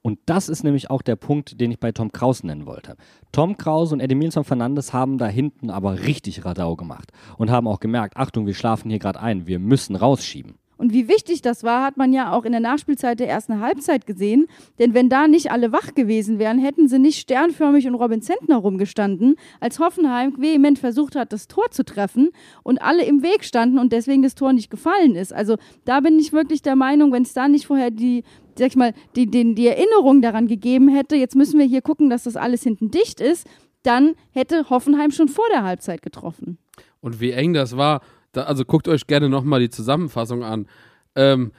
Und 0.02 0.20
das 0.26 0.50
ist 0.50 0.64
nämlich 0.64 0.90
auch 0.90 1.02
der 1.02 1.16
Punkt, 1.16 1.60
den 1.60 1.72
ich 1.72 1.80
bei 1.80 1.92
Tom 1.92 2.12
Kraus 2.12 2.44
nennen 2.44 2.66
wollte. 2.66 2.96
Tom 3.32 3.58
Kraus 3.58 3.92
und 3.92 4.00
Edemilson 4.00 4.44
Fernandes 4.44 4.94
haben 4.94 5.18
da 5.18 5.28
hinten 5.28 5.70
aber 5.70 6.00
richtig 6.04 6.46
Radau 6.46 6.76
gemacht 6.76 7.12
und 7.38 7.52
haben 7.52 7.68
auch 7.68 7.80
gemerkt, 7.80 8.18
Achtung, 8.18 8.46
wir 8.46 8.54
schlafen 8.54 8.90
hier 8.90 9.00
gerade 9.00 9.20
ein, 9.20 9.48
wir 9.48 9.60
müssen 9.60 9.96
rausschieben. 9.96 10.56
Und 10.78 10.94
wie 10.94 11.08
wichtig 11.08 11.42
das 11.42 11.64
war, 11.64 11.84
hat 11.84 11.98
man 11.98 12.14
ja 12.14 12.32
auch 12.32 12.46
in 12.46 12.52
der 12.52 12.62
Nachspielzeit 12.62 13.20
der 13.20 13.30
ersten 13.30 13.60
Halbzeit 13.60 14.06
gesehen. 14.06 14.48
Denn 14.80 14.94
wenn 14.94 15.10
da 15.10 15.28
nicht 15.28 15.52
alle 15.52 15.72
wach 15.72 15.94
gewesen 15.94 16.40
wären, 16.40 16.58
hätten 16.58 16.88
sie 16.88 17.00
nicht 17.00 17.20
sternförmig 17.20 17.88
und 17.88 17.96
Robin 17.96 18.22
Zentner 18.22 18.58
rumgestanden, 18.58 19.36
als 19.60 19.80
Hoffenheim 19.80 20.36
vehement 20.38 20.80
versucht 20.80 21.16
hat, 21.16 21.34
das 21.34 21.48
Tor 21.48 21.72
zu 21.72 21.86
treffen 21.86 22.30
und 22.64 22.82
alle 22.82 23.06
im 23.06 23.24
Weg 23.24 23.44
standen 23.44 23.80
und 23.80 23.94
deswegen 23.94 24.24
das 24.24 24.36
Tor 24.36 24.54
nicht 24.54 24.70
gefallen 24.70 25.16
ist. 25.16 25.34
Also 25.34 25.58
da 25.86 26.00
bin 26.00 26.20
ich 26.20 26.34
wirklich 26.34 26.62
der 26.62 26.76
Meinung, 26.76 27.12
wenn 27.12 27.24
es 27.24 27.34
da 27.34 27.48
nicht 27.48 27.68
vorher 27.68 27.92
die, 27.92 28.24
sag 28.58 28.68
ich 28.68 28.76
mal, 28.76 28.94
die, 29.16 29.28
die, 29.28 29.56
die 29.56 29.68
Erinnerung 29.68 30.22
daran 30.22 30.48
gegeben 30.48 30.90
hätte, 30.90 31.16
jetzt 31.16 31.36
müssen 31.36 31.60
wir 31.60 31.66
hier 31.66 31.82
gucken, 31.82 32.10
dass 32.10 32.24
das 32.24 32.36
alles 32.36 32.64
hinten 32.64 32.92
dicht 32.92 33.22
ist, 33.22 33.48
dann 33.84 34.16
hätte 34.32 34.70
Hoffenheim 34.70 35.12
schon 35.12 35.28
vor 35.28 35.46
der 35.52 35.64
Halbzeit 35.64 36.02
getroffen. 36.02 36.58
Und 37.02 37.20
wie 37.20 37.32
eng 37.32 37.54
das 37.54 37.78
war, 37.78 38.02
da, 38.34 38.43
also 38.43 38.65
guckt 38.65 38.88
euch 38.88 39.08
gerne 39.08 39.30
nochmal 39.30 39.62
die 39.62 39.69
Zusammenfassung 39.69 40.43
an. 40.43 40.67
Ähm, 41.15 41.52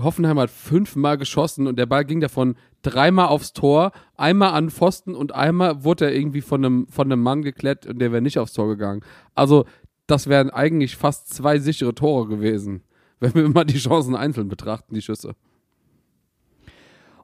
Hoffenheim 0.00 0.38
hat 0.38 0.50
fünfmal 0.50 1.18
geschossen 1.18 1.66
und 1.66 1.78
der 1.78 1.86
Ball 1.86 2.04
ging 2.04 2.20
davon 2.20 2.56
dreimal 2.82 3.28
aufs 3.28 3.52
Tor, 3.52 3.92
einmal 4.16 4.52
an 4.52 4.70
Pfosten 4.70 5.14
und 5.14 5.34
einmal 5.34 5.84
wurde 5.84 6.06
er 6.06 6.14
irgendwie 6.14 6.40
von 6.40 6.64
einem, 6.64 6.86
von 6.88 7.10
einem 7.10 7.22
Mann 7.22 7.42
geklärt 7.42 7.86
und 7.86 7.98
der 7.98 8.12
wäre 8.12 8.22
nicht 8.22 8.38
aufs 8.38 8.52
Tor 8.52 8.68
gegangen. 8.68 9.02
Also, 9.34 9.64
das 10.06 10.26
wären 10.26 10.50
eigentlich 10.50 10.96
fast 10.96 11.32
zwei 11.32 11.58
sichere 11.58 11.94
Tore 11.94 12.26
gewesen, 12.26 12.82
wenn 13.20 13.34
wir 13.34 13.48
mal 13.48 13.64
die 13.64 13.78
Chancen 13.78 14.16
einzeln 14.16 14.48
betrachten, 14.48 14.94
die 14.94 15.02
Schüsse. 15.02 15.34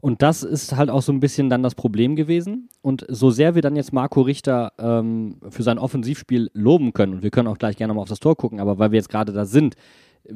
Und 0.06 0.22
das 0.22 0.44
ist 0.44 0.76
halt 0.76 0.88
auch 0.88 1.02
so 1.02 1.10
ein 1.10 1.18
bisschen 1.18 1.50
dann 1.50 1.64
das 1.64 1.74
Problem 1.74 2.14
gewesen. 2.14 2.68
Und 2.80 3.04
so 3.08 3.30
sehr 3.30 3.56
wir 3.56 3.62
dann 3.62 3.74
jetzt 3.74 3.92
Marco 3.92 4.20
Richter 4.20 4.72
ähm, 4.78 5.40
für 5.50 5.64
sein 5.64 5.80
Offensivspiel 5.80 6.48
loben 6.54 6.92
können, 6.92 7.14
und 7.14 7.22
wir 7.24 7.30
können 7.30 7.48
auch 7.48 7.58
gleich 7.58 7.76
gerne 7.76 7.92
mal 7.92 8.02
auf 8.02 8.08
das 8.08 8.20
Tor 8.20 8.36
gucken, 8.36 8.60
aber 8.60 8.78
weil 8.78 8.92
wir 8.92 8.98
jetzt 8.98 9.08
gerade 9.08 9.32
da 9.32 9.44
sind, 9.44 9.74
äh, 10.22 10.34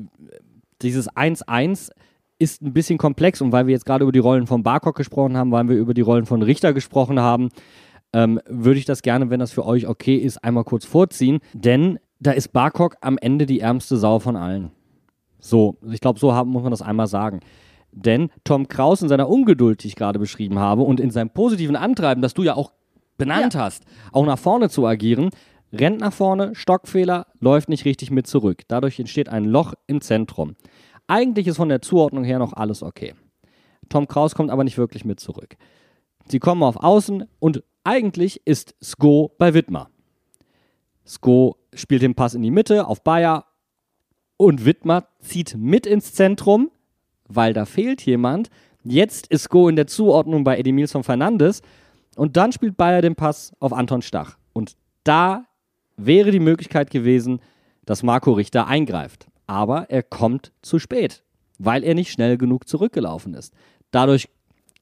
dieses 0.83 1.09
1-1 1.09 1.93
ist 2.41 2.63
ein 2.63 2.73
bisschen 2.73 2.99
komplex 2.99 3.41
und 3.41 3.53
weil 3.53 3.69
wir 3.69 3.73
jetzt 3.73 3.87
gerade 3.87 4.03
über 4.03 4.11
die 4.11 4.19
Rollen 4.19 4.49
von 4.49 4.65
Barkok 4.65 4.97
gesprochen 4.97 5.37
haben, 5.37 5.53
weil 5.53 5.69
wir 5.69 5.77
über 5.77 5.95
die 5.95 6.01
Rollen 6.01 6.27
von 6.27 6.43
Richter 6.43 6.73
gesprochen 6.73 7.21
haben, 7.21 7.51
ähm, 8.13 8.41
würde 8.49 8.81
ich 8.81 8.87
das 8.87 9.03
gerne, 9.03 9.31
wenn 9.31 9.39
das 9.39 9.53
für 9.53 9.65
euch 9.65 9.87
okay 9.87 10.17
ist, 10.17 10.43
einmal 10.43 10.65
kurz 10.65 10.85
vorziehen. 10.85 11.39
Denn 11.53 12.01
da 12.19 12.33
ist 12.33 12.53
Barkok 12.53 12.97
am 13.03 13.19
Ende 13.19 13.47
die 13.47 13.61
ärmste 13.61 13.99
Sau 13.99 14.19
von 14.19 14.35
allen. 14.35 14.73
So, 15.39 15.77
ich 15.89 16.01
glaube, 16.01 16.19
so 16.19 16.33
haben, 16.33 16.51
muss 16.51 16.65
man 16.65 16.73
das 16.73 16.83
einmal 16.83 17.07
sagen. 17.07 17.39
Denn 17.93 18.31
Tom 18.45 18.69
Kraus 18.69 19.03
in 19.03 19.09
seiner 19.09 19.29
Ungeduld, 19.29 19.83
die 19.83 19.89
ich 19.89 19.97
gerade 19.97 20.19
beschrieben 20.19 20.59
habe, 20.59 20.83
und 20.83 21.01
in 21.01 21.11
seinem 21.11 21.31
positiven 21.31 21.77
Antreiben, 21.77 22.23
das 22.23 22.35
du 22.35 22.43
ja 22.43 22.55
auch 22.55 22.73
benannt 23.19 23.55
ja. 23.55 23.61
hast, 23.61 23.85
auch 24.13 24.27
nach 24.27 24.39
vorne 24.39 24.71
zu 24.71 24.87
agieren, 24.87 25.31
rennt 25.73 26.01
nach 26.01 26.13
vorne, 26.13 26.55
Stockfehler, 26.55 27.27
läuft 27.41 27.69
nicht 27.69 27.85
richtig 27.85 28.11
mit 28.11 28.27
zurück. 28.27 28.63
Dadurch 28.69 28.99
entsteht 28.99 29.29
ein 29.29 29.45
Loch 29.45 29.75
im 29.87 30.01
Zentrum. 30.01 30.57
Eigentlich 31.07 31.47
ist 31.47 31.57
von 31.57 31.69
der 31.69 31.83
Zuordnung 31.83 32.25
her 32.25 32.39
noch 32.39 32.53
alles 32.53 32.83
okay. 32.83 33.15
Tom 33.89 34.07
Kraus 34.07 34.35
kommt 34.35 34.51
aber 34.51 34.65
nicht 34.65 34.79
wirklich 34.79 35.05
mit 35.05 35.21
zurück. 35.21 35.57
Sie 36.29 36.39
kommen 36.39 36.63
auf 36.63 36.77
Außen 36.77 37.25
und 37.41 37.65
eigentlich 37.83 38.47
ist 38.47 38.75
Sko 38.83 39.35
bei 39.39 39.55
Wittmer. 39.55 39.91
Sko 41.05 41.57
spielt 41.75 42.03
den 42.03 42.15
Pass 42.15 42.35
in 42.35 42.43
die 42.43 42.53
Mitte 42.53 42.87
auf 42.87 43.03
Bayer 43.03 43.47
und 44.37 44.65
Wittmer 44.65 45.09
zieht 45.21 45.57
mit 45.57 45.87
ins 45.87 46.15
Zentrum 46.15 46.71
weil 47.31 47.53
da 47.53 47.65
fehlt 47.65 48.03
jemand. 48.03 48.51
Jetzt 48.85 49.27
ist 49.29 49.49
Go 49.49 49.69
in 49.69 49.77
der 49.77 49.87
Zuordnung 49.87 50.45
bei 50.45 50.59
Edimilson 50.59 51.05
Fernandes 51.05 51.63
und 52.17 52.37
dann 52.37 52.53
spielt 52.53 52.77
Bayer 52.77 53.03
den 53.03 53.15
Pass 53.15 53.53
auf 53.61 53.73
Anton 53.73 54.03
Stach. 54.03 54.37
Und 54.53 54.77
da 55.05 55.45
wäre 55.97 56.31
die 56.31 56.41
Möglichkeit 56.41 56.91
gewesen, 56.91 57.41
dass 57.87 58.03
Marco 58.03 58.33
Richter 58.33 58.67
eingreift. 58.67 59.27
Aber 59.47 59.91
er 59.91 60.03
kommt 60.03 60.53
zu 60.63 60.79
spät, 60.79 61.23
weil 61.59 61.85
er 61.85 61.95
nicht 61.95 62.13
schnell 62.13 62.37
genug 62.37 62.69
zurückgelaufen 62.69 63.35
ist. 63.35 63.53
Dadurch 63.91 64.29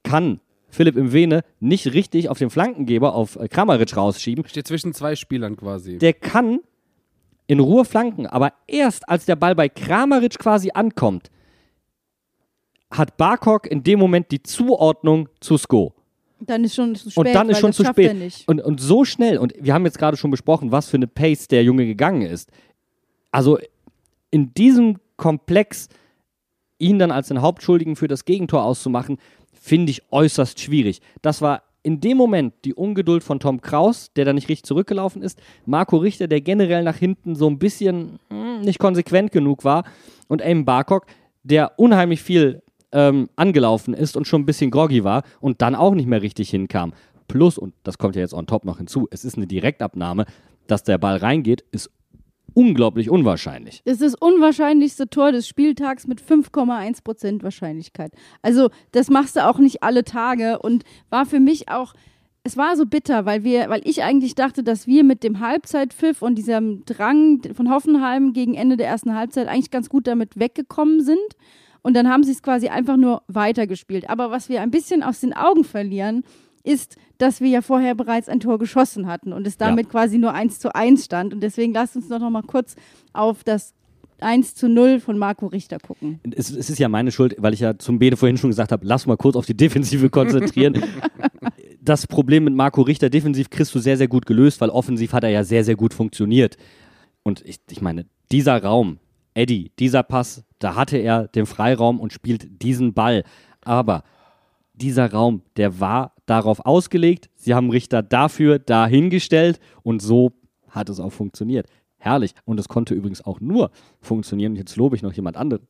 kann 0.03 0.41
Philipp 0.69 0.97
im 0.97 1.13
Vene 1.13 1.43
nicht 1.61 1.93
richtig 1.95 2.29
auf 2.29 2.39
den 2.39 2.51
Flankengeber, 2.51 3.15
auf 3.15 3.39
Kramaric 3.51 3.97
rausschieben. 3.97 4.47
Steht 4.47 4.67
zwischen 4.67 4.93
zwei 4.93 5.17
Spielern 5.17 5.57
quasi. 5.57 5.99
Der 5.99 6.13
kann 6.13 6.61
in 7.47 7.61
Ruhe 7.61 7.85
flanken, 7.85 8.27
aber 8.27 8.53
erst 8.67 9.09
als 9.09 9.25
der 9.25 9.37
Ball 9.37 9.55
bei 9.55 9.69
Kramaric 9.69 10.39
quasi 10.39 10.71
ankommt, 10.75 11.31
hat 12.91 13.17
Barkok 13.17 13.67
in 13.67 13.83
dem 13.83 13.99
Moment 13.99 14.31
die 14.31 14.43
Zuordnung 14.43 15.29
zu 15.41 15.59
Sko. 15.59 15.95
Dann 16.41 16.65
ist 16.65 16.75
schon 16.75 16.95
zu 16.95 17.11
spät. 17.11 17.27
Und 17.27 17.35
dann 17.35 17.51
ist 17.51 17.59
schon 17.59 17.73
zu 17.73 17.85
spät. 17.85 18.45
Und, 18.47 18.61
und 18.61 18.81
so 18.81 19.05
schnell, 19.05 19.39
und 19.39 19.55
wir 19.59 19.75
haben 19.75 19.85
jetzt 19.85 19.99
gerade 19.99 20.17
schon 20.17 20.31
besprochen, 20.31 20.71
was 20.71 20.89
für 20.89 20.97
eine 20.97 21.09
Pace 21.09 21.49
der 21.49 21.65
Junge 21.65 21.85
gegangen 21.85 22.23
ist. 22.23 22.51
Also 23.31 23.59
in 24.31 24.55
diesem 24.55 24.99
Komplex 25.17 25.89
ihn 26.79 26.99
dann 26.99 27.11
als 27.11 27.29
den 27.29 27.43
Hauptschuldigen 27.43 27.97
für 27.97 28.09
das 28.09 28.25
Gegentor 28.25 28.63
auszumachen, 28.65 29.19
finde 29.53 29.91
ich 29.91 30.03
äußerst 30.13 30.61
schwierig. 30.61 31.01
Das 31.23 31.43
war 31.43 31.65
in 31.83 32.01
dem 32.01 32.17
Moment 32.17 32.55
die 32.65 32.75
Ungeduld 32.75 33.25
von 33.25 33.41
Tom 33.41 33.61
Kraus, 33.61 34.13
der 34.15 34.25
da 34.25 34.33
nicht 34.33 34.49
richtig 34.49 34.65
zurückgelaufen 34.65 35.23
ist, 35.23 35.41
Marco 35.67 35.97
Richter, 35.97 36.29
der 36.29 36.41
generell 36.41 36.85
nach 36.85 36.97
hinten 36.97 37.35
so 37.35 37.49
ein 37.49 37.59
bisschen 37.59 38.19
hm, 38.29 38.61
nicht 38.61 38.79
konsequent 38.79 39.33
genug 39.33 39.65
war 39.65 39.85
und 40.29 40.43
Aim 40.43 40.65
Barkok, 40.65 41.07
der 41.43 41.79
unheimlich 41.79 42.23
viel 42.23 42.63
ähm, 42.93 43.29
angelaufen 43.37 43.95
ist 43.95 44.17
und 44.17 44.27
schon 44.27 44.43
ein 44.43 44.47
bisschen 44.47 44.71
groggy 44.71 45.05
war 45.05 45.23
und 45.41 45.63
dann 45.63 45.75
auch 45.75 45.95
nicht 45.95 46.07
mehr 46.07 46.23
richtig 46.23 46.51
hinkam. 46.51 46.93
Plus, 47.27 47.59
und 47.59 47.75
das 47.83 47.99
kommt 47.99 48.17
ja 48.17 48.23
jetzt 48.23 48.35
on 48.35 48.47
top 48.47 48.65
noch 48.65 48.79
hinzu, 48.79 49.07
es 49.11 49.25
ist 49.25 49.37
eine 49.37 49.47
Direktabnahme, 49.47 50.25
dass 50.67 50.83
der 50.83 50.99
Ball 50.99 51.19
reingeht, 51.19 51.65
ist 51.73 51.91
unglaublich 52.55 53.11
unwahrscheinlich. 53.11 53.83
Das 53.85 54.01
ist 54.01 54.03
das 54.03 54.15
unwahrscheinlichste 54.15 55.09
Tor 55.09 55.33
des 55.33 55.47
Spieltags 55.47 56.07
mit 56.07 56.23
5,1% 56.23 57.43
Wahrscheinlichkeit. 57.43 58.13
Also, 58.43 58.71
das 58.93 59.11
machst 59.11 59.37
du 59.37 59.47
auch 59.47 59.59
nicht 59.59 59.83
alle 59.83 60.05
Tage 60.05 60.59
und 60.59 60.85
war 61.11 61.27
für 61.27 61.41
mich 61.41 61.69
auch 61.69 61.95
es 62.45 62.57
war 62.57 62.77
so 62.77 62.87
bitter, 62.87 63.27
weil 63.27 63.45
wir, 63.45 63.69
weil 63.69 63.83
ich 63.85 64.03
eigentlich 64.03 64.35
dachte, 64.35 64.63
dass 64.63 64.87
wir 64.87 65.05
mit 65.05 65.23
dem 65.23 65.41
Halbzeitpfiff 65.41 66.23
und 66.23 66.37
diesem 66.37 66.83
Drang 66.87 67.43
von 67.53 67.69
Hoffenheim 67.69 68.33
gegen 68.33 68.55
Ende 68.55 68.79
der 68.79 68.87
ersten 68.87 69.15
Halbzeit 69.15 69.49
eigentlich 69.49 69.71
ganz 69.71 69.91
gut 69.91 70.07
damit 70.07 70.39
weggekommen 70.39 71.03
sind 71.03 71.19
Und 71.83 71.95
dann 71.95 72.09
haben 72.09 72.23
sie 72.23 72.33
es 72.33 72.43
quasi 72.43 72.69
einfach 72.69 72.97
nur 72.97 73.23
weitergespielt. 73.29 74.11
Aber 74.11 74.31
was 74.31 74.49
wir 74.49 74.61
ein 74.63 74.71
bisschen 74.71 75.03
aus 75.03 75.21
den 75.21 75.33
Augen 75.33 75.65
verlieren, 75.65 76.25
ist, 76.65 76.97
dass 77.19 77.41
wir 77.41 77.49
ja 77.49 77.63
vorher 77.63 77.95
bereits 77.95 78.29
ein 78.29 78.41
Tor 78.41 78.59
geschossen 78.59 79.07
hatten 79.07 79.33
und 79.33 79.47
es 79.47 79.57
damit 79.57 79.89
quasi 79.89 80.19
nur 80.19 80.35
1 80.35 80.59
zu 80.59 80.75
1 80.75 81.05
stand. 81.05 81.33
Und 81.33 81.41
deswegen 81.41 81.73
lasst 81.73 81.97
uns 81.97 82.09
doch 82.09 82.19
noch 82.19 82.31
mal 82.31 82.43
kurz 82.43 82.77
auf 83.13 83.45
das 83.45 83.75
1 84.21 84.55
zu 84.55 84.69
0 84.69 85.01
von 85.01 85.19
Marco 85.19 85.47
Richter 85.47 85.79
gucken. 85.79 86.21
Es, 86.35 86.51
es 86.51 86.71
ist 86.71 86.79
ja 86.79 86.89
meine 86.89 87.13
Schuld, 87.13 87.37
weil 87.39 87.55
ich 87.55 87.61
ja 87.61 87.79
zum 87.79 87.99
Bede 87.99 88.17
vorhin 88.17 88.37
schon 88.37 88.51
gesagt 88.51 88.73
habe, 88.73 88.85
lass 88.87 89.07
mal 89.07 89.17
kurz 89.17 89.37
auf 89.37 89.47
die 89.47 89.57
Defensive 89.57 90.11
konzentrieren. 90.11 90.83
das 91.81 92.07
Problem 92.07 92.45
mit 92.45 92.55
Marco 92.55 92.83
Richter 92.83 93.11
defensiv 93.11 93.51
kriegst 93.51 93.75
du 93.75 93.79
sehr, 93.79 93.97
sehr 93.97 94.09
gut 94.09 94.27
gelöst, 94.27 94.61
weil 94.61 94.71
offensiv 94.71 95.13
hat 95.13 95.25
er 95.25 95.31
ja 95.31 95.45
sehr, 95.45 95.65
sehr 95.65 95.77
gut 95.77 95.95
funktioniert. 95.95 96.57
Und 97.23 97.45
ich, 97.45 97.59
ich 97.71 97.81
meine, 97.81 98.07
dieser 98.31 98.63
Raum, 98.63 98.99
Eddie, 99.39 99.71
dieser 99.79 100.03
Pass, 100.03 100.45
da 100.59 100.75
hatte 100.75 100.99
er 100.99 101.29
den 101.29 101.47
Freiraum 101.47 102.01
und 102.01 102.13
spielt 102.13 102.61
diesen 102.63 102.93
Ball. 102.93 103.23
Aber 103.63 104.03
dieser 104.75 105.13
Raum, 105.13 105.43
der 105.57 105.79
war 105.79 106.15
darauf 106.27 106.67
ausgelegt. 106.67 107.31
Sie 107.37 107.55
haben 107.55 107.71
Richter 107.71 108.03
dafür 108.03 108.59
dahingestellt 108.59 109.61
und 109.83 110.03
so 110.03 110.33
hat 110.69 110.89
es 110.89 110.99
auch 110.99 111.13
funktioniert. 111.13 111.69
Herrlich. 111.99 112.33
Und 112.45 112.59
es 112.59 112.69
konnte 112.69 112.95
übrigens 112.95 113.25
auch 113.25 113.41
nur 113.41 113.71
funktionieren. 114.01 114.57
Jetzt 114.57 114.77
lobe 114.77 114.97
ich 114.97 115.03
noch 115.03 115.13
jemand 115.13 115.37
anderen. 115.37 115.67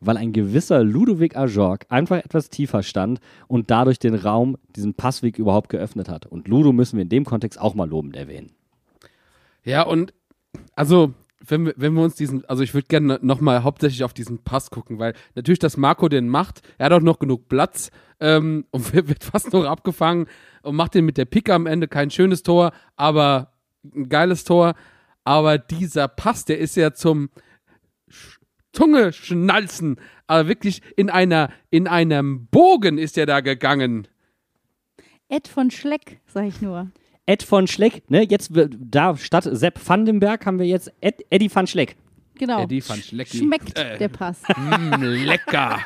Weil 0.00 0.16
ein 0.16 0.32
gewisser 0.32 0.84
Ludovic 0.84 1.36
Ajorg 1.36 1.86
einfach 1.88 2.18
etwas 2.18 2.50
tiefer 2.50 2.84
stand 2.84 3.18
und 3.48 3.70
dadurch 3.70 3.98
den 3.98 4.14
Raum, 4.14 4.56
diesen 4.76 4.94
Passweg 4.94 5.38
überhaupt 5.38 5.70
geöffnet 5.70 6.08
hat. 6.08 6.26
Und 6.26 6.46
Ludo 6.46 6.72
müssen 6.72 6.96
wir 6.96 7.02
in 7.02 7.08
dem 7.08 7.24
Kontext 7.24 7.60
auch 7.60 7.74
mal 7.74 7.88
lobend 7.88 8.16
erwähnen. 8.16 8.52
Ja, 9.64 9.82
und 9.82 10.14
also, 10.74 11.12
wenn 11.50 11.66
wir, 11.66 11.74
wenn 11.76 11.94
wir 11.94 12.02
uns 12.02 12.14
diesen, 12.14 12.44
also 12.46 12.62
ich 12.62 12.74
würde 12.74 12.88
gerne 12.88 13.18
nochmal 13.22 13.62
hauptsächlich 13.62 14.04
auf 14.04 14.14
diesen 14.14 14.42
Pass 14.42 14.70
gucken, 14.70 14.98
weil 14.98 15.14
natürlich, 15.34 15.58
dass 15.58 15.76
Marco 15.76 16.08
den 16.08 16.28
macht, 16.28 16.62
er 16.78 16.86
hat 16.86 16.92
auch 16.92 17.00
noch 17.00 17.18
genug 17.18 17.48
Platz 17.48 17.90
ähm, 18.20 18.66
und 18.70 18.92
wird 18.92 19.24
fast 19.24 19.52
noch 19.52 19.64
abgefangen 19.64 20.26
und 20.62 20.76
macht 20.76 20.94
den 20.94 21.04
mit 21.04 21.16
der 21.16 21.24
Picke 21.24 21.54
am 21.54 21.66
Ende 21.66 21.88
kein 21.88 22.10
schönes 22.10 22.42
Tor, 22.42 22.72
aber 22.96 23.52
ein 23.84 24.08
geiles 24.08 24.44
Tor. 24.44 24.74
Aber 25.24 25.58
dieser 25.58 26.08
Pass, 26.08 26.44
der 26.44 26.58
ist 26.58 26.76
ja 26.76 26.92
zum 26.92 27.30
Zunge 28.72 29.12
schnalzen, 29.12 29.96
aber 30.26 30.48
wirklich 30.48 30.82
in 30.96 31.10
einer, 31.10 31.50
in 31.70 31.88
einem 31.88 32.46
Bogen 32.46 32.98
ist 32.98 33.18
er 33.18 33.26
da 33.26 33.40
gegangen. 33.40 34.06
Ed 35.28 35.48
von 35.48 35.70
Schleck, 35.70 36.20
sag 36.26 36.44
ich 36.44 36.60
nur. 36.60 36.90
Ed 37.26 37.42
von 37.42 37.66
Schleck, 37.66 38.02
ne? 38.10 38.24
Jetzt 38.28 38.54
wird- 38.54 38.76
da 38.80 39.16
statt 39.16 39.48
Sepp 39.50 39.78
Vandenberg 39.88 40.46
haben 40.46 40.58
wir 40.58 40.66
jetzt 40.66 40.92
Ed, 41.00 41.24
Eddie 41.30 41.54
van 41.54 41.66
Schleck. 41.66 41.96
Genau. 42.36 42.62
Eddie 42.62 42.82
van 42.88 42.96
Schlecki. 42.98 43.36
Schmeckt 43.38 43.78
Äh. 43.78 43.98
der 43.98 44.08
Pass. 44.08 44.42
Mm, 44.56 45.02
lecker. 45.02 45.78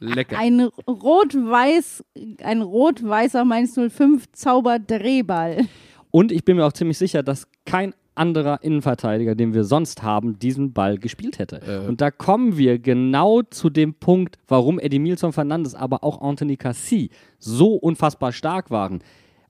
Lecker. 0.00 0.38
Ein 0.38 0.68
rot-weiß, 0.88 2.04
ein 2.42 2.62
rot-weißer 2.62 3.44
Mainz 3.44 3.74
05 3.74 4.32
Zauberdrehball. 4.32 5.66
Und 6.10 6.32
ich 6.32 6.44
bin 6.44 6.56
mir 6.56 6.64
auch 6.66 6.72
ziemlich 6.72 6.98
sicher, 6.98 7.22
dass 7.22 7.46
kein 7.66 7.94
anderer 8.14 8.62
Innenverteidiger, 8.64 9.34
den 9.34 9.54
wir 9.54 9.64
sonst 9.64 10.02
haben, 10.02 10.38
diesen 10.38 10.72
Ball 10.72 10.98
gespielt 10.98 11.38
hätte. 11.38 11.60
Äh. 11.84 11.86
Und 11.88 12.00
da 12.00 12.10
kommen 12.10 12.56
wir 12.56 12.78
genau 12.78 13.42
zu 13.42 13.70
dem 13.70 13.94
Punkt, 13.94 14.38
warum 14.48 14.78
Edmilson 14.80 15.32
Fernandes, 15.32 15.74
aber 15.74 16.02
auch 16.02 16.20
Anthony 16.20 16.56
Cassi 16.56 17.10
so 17.38 17.74
unfassbar 17.74 18.32
stark 18.32 18.70
waren 18.70 19.00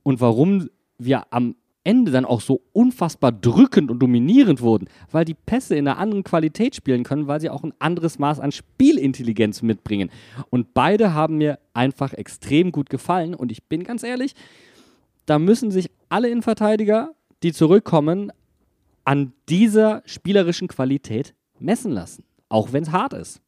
und 0.02 0.20
warum 0.20 0.68
wir 0.98 1.32
am 1.32 1.54
Ende 1.84 2.12
dann 2.12 2.26
auch 2.26 2.42
so 2.42 2.60
unfassbar 2.72 3.32
drückend 3.32 3.90
und 3.90 4.00
dominierend 4.00 4.60
wurden, 4.60 4.88
weil 5.10 5.24
die 5.24 5.34
Pässe 5.34 5.74
in 5.74 5.88
einer 5.88 5.98
anderen 5.98 6.24
Qualität 6.24 6.74
spielen 6.74 7.02
können, 7.02 7.28
weil 7.28 7.40
sie 7.40 7.48
auch 7.48 7.64
ein 7.64 7.72
anderes 7.78 8.18
Maß 8.18 8.40
an 8.40 8.52
Spielintelligenz 8.52 9.62
mitbringen. 9.62 10.10
Und 10.50 10.74
beide 10.74 11.14
haben 11.14 11.38
mir 11.38 11.58
einfach 11.72 12.12
extrem 12.12 12.72
gut 12.72 12.90
gefallen 12.90 13.34
und 13.34 13.50
ich 13.50 13.62
bin 13.64 13.84
ganz 13.84 14.02
ehrlich, 14.02 14.34
da 15.24 15.38
müssen 15.38 15.70
sich 15.70 15.90
alle 16.08 16.28
Innenverteidiger, 16.28 17.14
die 17.42 17.52
zurückkommen, 17.52 18.32
an 19.04 19.32
dieser 19.48 20.02
spielerischen 20.04 20.68
Qualität 20.68 21.34
messen 21.58 21.92
lassen. 21.92 22.24
Auch 22.50 22.72
wenn 22.72 22.82
es 22.82 22.92
hart 22.92 23.14
ist. 23.14 23.40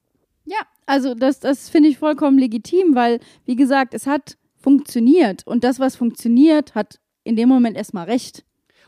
Ja, 0.44 0.60
also 0.86 1.14
das, 1.14 1.40
das 1.40 1.68
finde 1.68 1.88
ich 1.88 1.98
vollkommen 1.98 2.38
legitim, 2.38 2.94
weil, 2.94 3.20
wie 3.44 3.56
gesagt, 3.56 3.92
es 3.92 4.06
hat 4.06 4.36
funktioniert. 4.56 5.46
Und 5.46 5.64
das, 5.64 5.80
was 5.80 5.96
funktioniert, 5.96 6.74
hat 6.74 6.99
in 7.24 7.36
dem 7.36 7.48
Moment 7.48 7.76
erstmal 7.76 8.06
recht. 8.06 8.44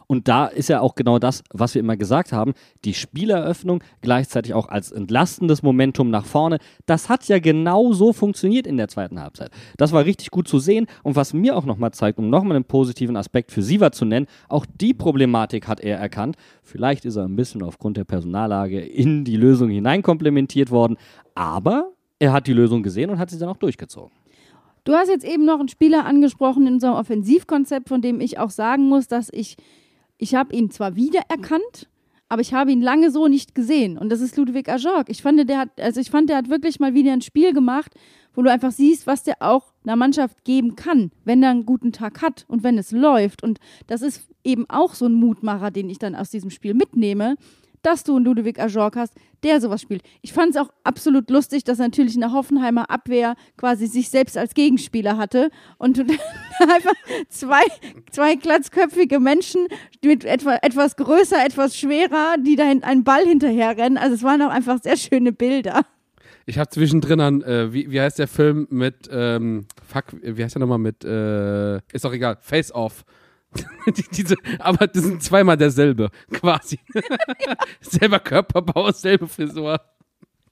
Und 0.06 0.28
da 0.28 0.46
ist 0.46 0.68
ja 0.68 0.80
auch 0.80 0.94
genau 0.94 1.18
das, 1.18 1.42
was 1.52 1.74
wir 1.74 1.80
immer 1.80 1.96
gesagt 1.96 2.32
haben, 2.32 2.52
die 2.84 2.92
Spieleröffnung 2.92 3.82
gleichzeitig 4.02 4.52
auch 4.52 4.68
als 4.68 4.92
entlastendes 4.92 5.62
Momentum 5.62 6.10
nach 6.10 6.26
vorne, 6.26 6.58
das 6.86 7.08
hat 7.08 7.26
ja 7.28 7.38
genau 7.38 7.92
so 7.92 8.12
funktioniert 8.12 8.66
in 8.66 8.76
der 8.76 8.88
zweiten 8.88 9.20
Halbzeit. 9.20 9.50
Das 9.76 9.92
war 9.92 10.04
richtig 10.04 10.30
gut 10.30 10.48
zu 10.48 10.58
sehen 10.58 10.86
und 11.02 11.16
was 11.16 11.32
mir 11.32 11.56
auch 11.56 11.64
nochmal 11.64 11.92
zeigt, 11.92 12.18
um 12.18 12.28
nochmal 12.28 12.56
einen 12.56 12.66
positiven 12.66 13.16
Aspekt 13.16 13.52
für 13.52 13.62
Siva 13.62 13.92
zu 13.92 14.04
nennen, 14.04 14.26
auch 14.48 14.66
die 14.66 14.92
Problematik 14.92 15.66
hat 15.68 15.80
er 15.80 15.98
erkannt. 15.98 16.36
Vielleicht 16.62 17.04
ist 17.04 17.16
er 17.16 17.24
ein 17.24 17.36
bisschen 17.36 17.62
aufgrund 17.62 17.96
der 17.96 18.04
Personallage 18.04 18.80
in 18.80 19.24
die 19.24 19.36
Lösung 19.36 19.70
hineinkomplementiert 19.70 20.70
worden, 20.70 20.96
aber 21.34 21.92
er 22.18 22.32
hat 22.32 22.46
die 22.46 22.52
Lösung 22.52 22.82
gesehen 22.82 23.10
und 23.10 23.18
hat 23.18 23.30
sie 23.30 23.38
dann 23.38 23.48
auch 23.48 23.56
durchgezogen. 23.56 24.21
Du 24.84 24.94
hast 24.94 25.08
jetzt 25.08 25.24
eben 25.24 25.44
noch 25.44 25.60
einen 25.60 25.68
Spieler 25.68 26.06
angesprochen 26.06 26.66
in 26.66 26.74
unserem 26.74 26.94
Offensivkonzept, 26.94 27.88
von 27.88 28.02
dem 28.02 28.20
ich 28.20 28.38
auch 28.38 28.50
sagen 28.50 28.88
muss, 28.88 29.06
dass 29.06 29.28
ich, 29.32 29.56
ich 30.18 30.34
habe 30.34 30.54
ihn 30.54 30.70
zwar 30.70 30.96
wiedererkannt, 30.96 31.88
aber 32.28 32.40
ich 32.40 32.52
habe 32.54 32.72
ihn 32.72 32.80
lange 32.80 33.10
so 33.10 33.28
nicht 33.28 33.54
gesehen. 33.54 33.96
Und 33.96 34.08
das 34.08 34.20
ist 34.20 34.36
Ludwig 34.36 34.68
Ajorg. 34.68 35.08
Ich 35.08 35.22
fand, 35.22 35.48
der 35.48 35.58
hat, 35.58 35.80
also 35.80 36.00
ich 36.00 36.10
fand, 36.10 36.30
der 36.30 36.38
hat 36.38 36.48
wirklich 36.48 36.80
mal 36.80 36.94
wieder 36.94 37.12
ein 37.12 37.20
Spiel 37.20 37.52
gemacht, 37.52 37.92
wo 38.34 38.42
du 38.42 38.50
einfach 38.50 38.72
siehst, 38.72 39.06
was 39.06 39.22
der 39.22 39.36
auch 39.40 39.72
einer 39.84 39.96
Mannschaft 39.96 40.42
geben 40.44 40.74
kann, 40.74 41.12
wenn 41.24 41.42
er 41.42 41.50
einen 41.50 41.66
guten 41.66 41.92
Tag 41.92 42.22
hat 42.22 42.44
und 42.48 42.62
wenn 42.64 42.78
es 42.78 42.90
läuft. 42.90 43.44
Und 43.44 43.58
das 43.86 44.02
ist 44.02 44.26
eben 44.42 44.68
auch 44.68 44.94
so 44.94 45.04
ein 45.04 45.14
Mutmacher, 45.14 45.70
den 45.70 45.90
ich 45.90 45.98
dann 45.98 46.16
aus 46.16 46.30
diesem 46.30 46.50
Spiel 46.50 46.74
mitnehme, 46.74 47.36
dass 47.82 48.04
du 48.04 48.16
einen 48.16 48.24
Ludovic 48.24 48.58
Ajorg 48.58 48.96
hast, 48.96 49.14
der 49.42 49.60
sowas 49.60 49.82
spielt. 49.82 50.02
Ich 50.22 50.32
fand 50.32 50.50
es 50.50 50.56
auch 50.56 50.70
absolut 50.84 51.28
lustig, 51.30 51.64
dass 51.64 51.78
natürlich 51.78 52.14
in 52.14 52.20
der 52.20 52.32
Hoffenheimer 52.32 52.90
Abwehr 52.90 53.34
quasi 53.56 53.86
sich 53.86 54.08
selbst 54.08 54.38
als 54.38 54.54
Gegenspieler 54.54 55.16
hatte 55.16 55.50
und 55.78 55.98
einfach 56.60 56.94
zwei, 57.28 57.62
zwei 58.10 58.36
glatzköpfige 58.36 59.20
Menschen 59.20 59.66
mit 60.02 60.24
etwa, 60.24 60.56
etwas 60.62 60.96
größer, 60.96 61.44
etwas 61.44 61.76
schwerer, 61.76 62.36
die 62.38 62.56
da 62.56 62.68
einen 62.68 63.04
Ball 63.04 63.24
hinterherrennen. 63.26 63.98
Also 63.98 64.14
es 64.14 64.22
waren 64.22 64.42
auch 64.42 64.50
einfach 64.50 64.80
sehr 64.82 64.96
schöne 64.96 65.32
Bilder. 65.32 65.82
Ich 66.46 66.58
habe 66.58 66.68
zwischendrin 66.70 67.20
an, 67.20 67.42
äh, 67.42 67.72
wie, 67.72 67.90
wie 67.90 68.00
heißt 68.00 68.18
der 68.18 68.28
Film 68.28 68.66
mit, 68.70 69.08
ähm, 69.12 69.66
fuck, 69.86 70.04
wie 70.22 70.42
heißt 70.42 70.56
der 70.56 70.60
nochmal 70.60 70.78
mit, 70.78 71.04
äh, 71.04 71.76
ist 71.92 72.04
doch 72.04 72.12
egal, 72.12 72.38
Face 72.40 72.72
Off. 72.74 73.04
Die, 73.96 74.05
diese, 74.12 74.36
aber 74.59 74.86
das 74.86 75.03
sind 75.05 75.22
zweimal 75.22 75.57
derselbe, 75.57 76.11
quasi. 76.32 76.78
Selber 77.80 78.20
Körperbau, 78.20 78.90
selbe 78.92 79.26
Frisur. 79.28 79.80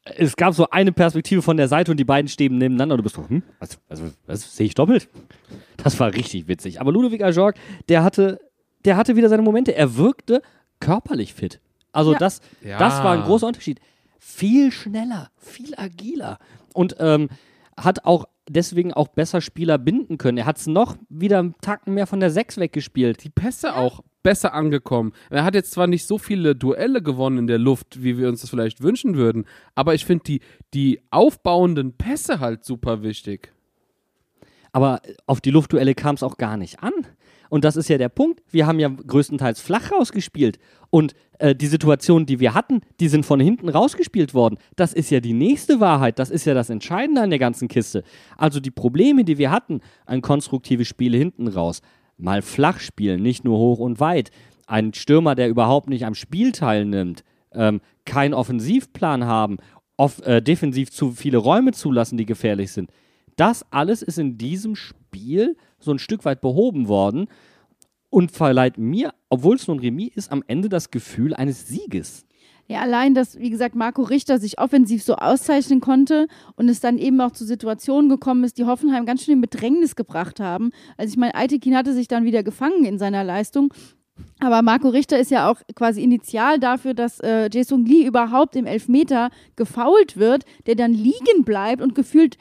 es 0.04 0.34
gab 0.36 0.54
so 0.54 0.68
eine 0.70 0.92
Perspektive 0.92 1.40
von 1.42 1.56
der 1.56 1.68
Seite 1.68 1.90
und 1.92 1.96
die 1.96 2.04
beiden 2.04 2.28
stehen 2.28 2.58
nebeneinander 2.58 2.94
und 2.94 2.98
du 2.98 3.02
bist 3.04 3.14
so, 3.16 3.28
hm, 3.28 3.42
was, 3.58 3.78
was, 3.88 4.02
was 4.26 4.56
sehe 4.56 4.66
ich 4.66 4.74
doppelt? 4.74 5.08
Das 5.76 5.98
war 6.00 6.12
richtig 6.12 6.48
witzig. 6.48 6.80
Aber 6.80 6.92
Ludovic 6.92 7.22
Ajorg, 7.22 7.56
der 7.88 8.02
hatte, 8.02 8.40
der 8.84 8.96
hatte 8.96 9.16
wieder 9.16 9.28
seine 9.28 9.42
Momente. 9.42 9.74
Er 9.74 9.96
wirkte 9.96 10.42
körperlich 10.80 11.32
fit. 11.34 11.60
Also 11.92 12.12
Ja. 12.12 12.18
das, 12.18 12.40
Ja. 12.62 12.78
das 12.78 13.02
war 13.04 13.12
ein 13.12 13.22
großer 13.22 13.46
Unterschied. 13.46 13.80
Viel 14.18 14.72
schneller, 14.72 15.30
viel 15.38 15.74
agiler 15.76 16.38
und 16.74 16.96
ähm, 16.98 17.28
hat 17.76 18.04
auch 18.04 18.26
deswegen 18.52 18.92
auch 18.92 19.08
besser 19.08 19.40
Spieler 19.40 19.78
binden 19.78 20.18
können. 20.18 20.38
Er 20.38 20.46
hat 20.46 20.58
es 20.58 20.66
noch 20.66 20.96
wieder 21.08 21.38
einen 21.38 21.54
Tacken 21.60 21.94
mehr 21.94 22.06
von 22.06 22.20
der 22.20 22.30
6 22.30 22.58
weggespielt. 22.58 23.24
Die 23.24 23.30
Pässe 23.30 23.76
auch 23.76 24.00
besser 24.22 24.52
angekommen. 24.52 25.12
Er 25.30 25.44
hat 25.44 25.54
jetzt 25.54 25.72
zwar 25.72 25.86
nicht 25.86 26.06
so 26.06 26.18
viele 26.18 26.54
Duelle 26.54 27.02
gewonnen 27.02 27.38
in 27.38 27.46
der 27.46 27.58
Luft, 27.58 28.02
wie 28.02 28.18
wir 28.18 28.28
uns 28.28 28.42
das 28.42 28.50
vielleicht 28.50 28.82
wünschen 28.82 29.16
würden, 29.16 29.46
aber 29.74 29.94
ich 29.94 30.04
finde 30.04 30.24
die, 30.24 30.40
die 30.74 31.00
aufbauenden 31.10 31.94
Pässe 31.96 32.40
halt 32.40 32.64
super 32.64 33.02
wichtig. 33.02 33.52
Aber 34.72 35.00
auf 35.26 35.40
die 35.40 35.50
Luftduelle 35.50 35.94
kam 35.94 36.14
es 36.14 36.22
auch 36.22 36.36
gar 36.36 36.56
nicht 36.56 36.82
an. 36.82 36.92
Und 37.48 37.64
das 37.64 37.76
ist 37.76 37.88
ja 37.88 37.98
der 37.98 38.08
Punkt. 38.08 38.40
Wir 38.50 38.66
haben 38.66 38.78
ja 38.78 38.88
größtenteils 38.88 39.60
flach 39.60 39.90
rausgespielt. 39.90 40.58
Und 40.88 41.14
äh, 41.38 41.54
die 41.54 41.66
Situationen, 41.66 42.24
die 42.24 42.38
wir 42.38 42.54
hatten, 42.54 42.80
die 43.00 43.08
sind 43.08 43.26
von 43.26 43.40
hinten 43.40 43.68
rausgespielt 43.68 44.34
worden. 44.34 44.56
Das 44.76 44.92
ist 44.92 45.10
ja 45.10 45.20
die 45.20 45.32
nächste 45.32 45.80
Wahrheit. 45.80 46.18
Das 46.18 46.30
ist 46.30 46.44
ja 46.44 46.54
das 46.54 46.70
Entscheidende 46.70 47.20
an 47.20 47.30
der 47.30 47.40
ganzen 47.40 47.66
Kiste. 47.66 48.04
Also 48.36 48.60
die 48.60 48.70
Probleme, 48.70 49.24
die 49.24 49.36
wir 49.36 49.50
hatten, 49.50 49.80
ein 50.06 50.22
konstruktives 50.22 50.86
Spiel 50.86 51.14
hinten 51.16 51.48
raus, 51.48 51.82
mal 52.16 52.40
flach 52.40 52.78
spielen, 52.78 53.22
nicht 53.22 53.44
nur 53.44 53.58
hoch 53.58 53.80
und 53.80 53.98
weit, 53.98 54.30
ein 54.66 54.94
Stürmer, 54.94 55.34
der 55.34 55.48
überhaupt 55.48 55.88
nicht 55.88 56.06
am 56.06 56.14
Spiel 56.14 56.52
teilnimmt, 56.52 57.24
ähm, 57.52 57.80
keinen 58.04 58.34
Offensivplan 58.34 59.24
haben, 59.24 59.56
off 59.96 60.24
äh, 60.24 60.40
defensiv 60.40 60.90
zu 60.90 61.10
viele 61.10 61.38
Räume 61.38 61.72
zulassen, 61.72 62.16
die 62.16 62.26
gefährlich 62.26 62.70
sind. 62.70 62.90
Das 63.36 63.64
alles 63.70 64.02
ist 64.02 64.18
in 64.18 64.38
diesem 64.38 64.76
Spiel 64.76 65.56
so 65.78 65.90
ein 65.90 65.98
Stück 65.98 66.24
weit 66.24 66.40
behoben 66.40 66.88
worden 66.88 67.28
und 68.10 68.32
verleiht 68.32 68.76
mir, 68.78 69.14
obwohl 69.28 69.56
es 69.56 69.66
nur 69.66 69.76
ein 69.76 69.80
Remis 69.80 70.10
ist, 70.14 70.32
am 70.32 70.42
Ende 70.46 70.68
das 70.68 70.90
Gefühl 70.90 71.34
eines 71.34 71.68
Sieges. 71.68 72.26
Ja, 72.70 72.82
allein, 72.82 73.14
dass, 73.14 73.36
wie 73.36 73.50
gesagt, 73.50 73.74
Marco 73.74 74.02
Richter 74.02 74.38
sich 74.38 74.60
offensiv 74.60 75.02
so 75.02 75.16
auszeichnen 75.16 75.80
konnte 75.80 76.28
und 76.54 76.68
es 76.68 76.78
dann 76.78 76.98
eben 76.98 77.20
auch 77.20 77.32
zu 77.32 77.44
Situationen 77.44 78.08
gekommen 78.08 78.44
ist, 78.44 78.58
die 78.58 78.64
Hoffenheim 78.64 79.06
ganz 79.06 79.24
schön 79.24 79.34
in 79.34 79.40
Bedrängnis 79.40 79.96
gebracht 79.96 80.38
haben. 80.38 80.70
Also 80.96 81.10
ich 81.10 81.16
meine, 81.16 81.34
Aitekin 81.34 81.76
hatte 81.76 81.92
sich 81.92 82.06
dann 82.06 82.24
wieder 82.24 82.44
gefangen 82.44 82.84
in 82.84 82.98
seiner 83.00 83.24
Leistung. 83.24 83.74
Aber 84.38 84.62
Marco 84.62 84.88
Richter 84.88 85.18
ist 85.18 85.32
ja 85.32 85.50
auch 85.50 85.60
quasi 85.74 86.02
initial 86.02 86.60
dafür, 86.60 86.94
dass 86.94 87.18
äh, 87.20 87.48
Jason 87.52 87.84
Lee 87.84 88.06
überhaupt 88.06 88.54
im 88.54 88.66
Elfmeter 88.66 89.30
gefault 89.56 90.16
wird, 90.16 90.44
der 90.66 90.76
dann 90.76 90.92
liegen 90.92 91.44
bleibt 91.44 91.82
und 91.82 91.96
gefühlt 91.96 92.38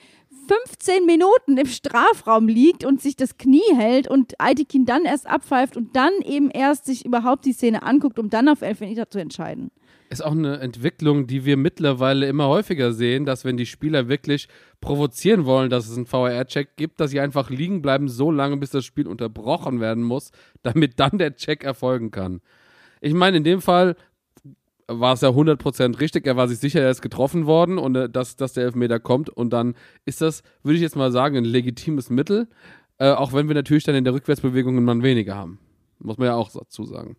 15 0.50 1.06
Minuten 1.06 1.58
im 1.58 1.68
Strafraum 1.68 2.48
liegt 2.48 2.84
und 2.84 3.02
sich 3.02 3.16
das 3.16 3.38
Knie 3.38 3.62
hält 3.76 4.08
und 4.08 4.34
Aitekin 4.40 4.86
dann 4.86 5.06
erst 5.06 5.28
abpfeift 5.28 5.78
und 5.78 5.96
dann 5.96 6.12
eben 6.26 6.50
erst 6.50 6.86
sich 6.86 7.06
überhaupt 7.06 7.46
die 7.46 7.54
Szene 7.54 7.84
anguckt, 7.84 8.18
um 8.18 8.32
dann 8.32 8.50
auf 8.50 8.64
Elfmeter 8.64 9.08
zu 9.10 9.20
entscheiden. 9.20 9.70
Ist 10.10 10.26
auch 10.26 10.32
eine 10.32 10.60
Entwicklung, 10.60 11.28
die 11.28 11.46
wir 11.46 11.56
mittlerweile 11.56 12.28
immer 12.28 12.48
häufiger 12.48 12.94
sehen, 12.94 13.26
dass 13.26 13.46
wenn 13.46 13.58
die 13.58 13.68
Spieler 13.68 14.08
wirklich 14.08 14.48
provozieren 14.82 15.46
wollen, 15.46 15.70
dass 15.70 15.88
es 15.88 15.96
einen 15.96 16.08
VR-Check 16.08 16.78
gibt, 16.78 17.00
dass 17.00 17.12
sie 17.12 17.20
einfach 17.20 17.52
liegen 17.52 17.84
bleiben 17.84 18.10
so 18.10 18.32
lange, 18.32 18.58
bis 18.58 18.72
das 18.72 18.86
Spiel 18.86 19.06
unterbrochen 19.06 19.80
werden 19.80 20.04
muss, 20.04 20.32
damit 20.64 21.00
dann 21.00 21.20
der 21.20 21.36
Check 21.36 21.64
erfolgen 21.64 22.10
kann. 22.10 22.42
Ich 23.02 23.14
meine, 23.14 23.38
in 23.38 23.44
dem 23.44 23.62
Fall 23.62 23.96
war 24.90 25.14
es 25.14 25.22
ja 25.22 25.30
100% 25.30 26.00
richtig. 26.00 26.26
Er 26.26 26.36
war 26.36 26.48
sich 26.48 26.60
sicher, 26.60 26.82
er 26.82 26.90
ist 26.90 27.02
getroffen 27.02 27.46
worden 27.46 27.78
und 27.78 27.96
äh, 27.96 28.10
dass, 28.10 28.36
dass 28.36 28.54
der 28.54 28.66
Elfmeter 28.66 29.00
kommt. 29.00 29.30
Und 29.30 29.52
dann 29.52 29.76
ist 30.06 30.22
das, 30.22 30.44
würde 30.64 30.76
ich 30.76 30.82
jetzt 30.82 30.96
mal 30.96 31.12
sagen, 31.12 31.38
ein 31.38 31.46
legitimes 31.46 32.10
Mittel. 32.10 32.48
Äh, 32.98 33.12
auch 33.12 33.34
wenn 33.34 33.48
wir 33.48 33.56
natürlich 33.56 33.84
dann 33.84 33.96
in 33.96 34.04
der 34.04 34.14
Rückwärtsbewegung 34.14 34.76
einen 34.76 34.86
Mann 34.86 35.04
weniger 35.04 35.36
haben. 35.36 35.60
Muss 36.00 36.18
man 36.18 36.28
ja 36.28 36.36
auch 36.36 36.50
dazu 36.52 36.84
sagen. 36.86 37.16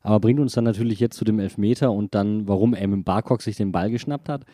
Aber 0.00 0.20
bringt 0.20 0.40
uns 0.40 0.52
dann 0.52 0.64
natürlich 0.64 1.00
jetzt 1.00 1.16
zu 1.16 1.24
dem 1.24 1.38
Elfmeter 1.38 1.90
und 1.92 2.14
dann, 2.14 2.46
warum 2.46 2.74
Eamon 2.74 3.04
Barcock 3.04 3.42
sich 3.42 3.56
den 3.56 3.72
Ball 3.72 3.90
geschnappt 3.90 4.28
hat. 4.28 4.44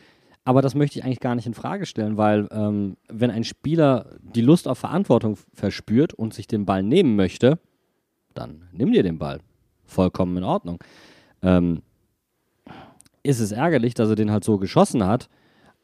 Aber 0.44 0.62
das 0.62 0.74
möchte 0.74 0.98
ich 0.98 1.04
eigentlich 1.04 1.20
gar 1.20 1.34
nicht 1.34 1.46
in 1.46 1.54
Frage 1.54 1.86
stellen, 1.86 2.16
weil 2.16 2.48
ähm, 2.50 2.96
wenn 3.08 3.30
ein 3.30 3.44
Spieler 3.44 4.16
die 4.22 4.40
Lust 4.40 4.68
auf 4.68 4.78
Verantwortung 4.78 5.36
verspürt 5.52 6.14
und 6.14 6.34
sich 6.34 6.46
den 6.46 6.66
Ball 6.66 6.82
nehmen 6.82 7.16
möchte, 7.16 7.58
dann 8.32 8.68
nimm 8.72 8.92
dir 8.92 9.02
den 9.02 9.18
Ball. 9.18 9.40
Vollkommen 9.84 10.36
in 10.36 10.44
Ordnung. 10.44 10.78
Ähm, 11.42 11.82
ist 13.22 13.40
es 13.40 13.52
ärgerlich, 13.52 13.94
dass 13.94 14.08
er 14.08 14.16
den 14.16 14.30
halt 14.30 14.44
so 14.44 14.58
geschossen 14.58 15.06
hat, 15.06 15.28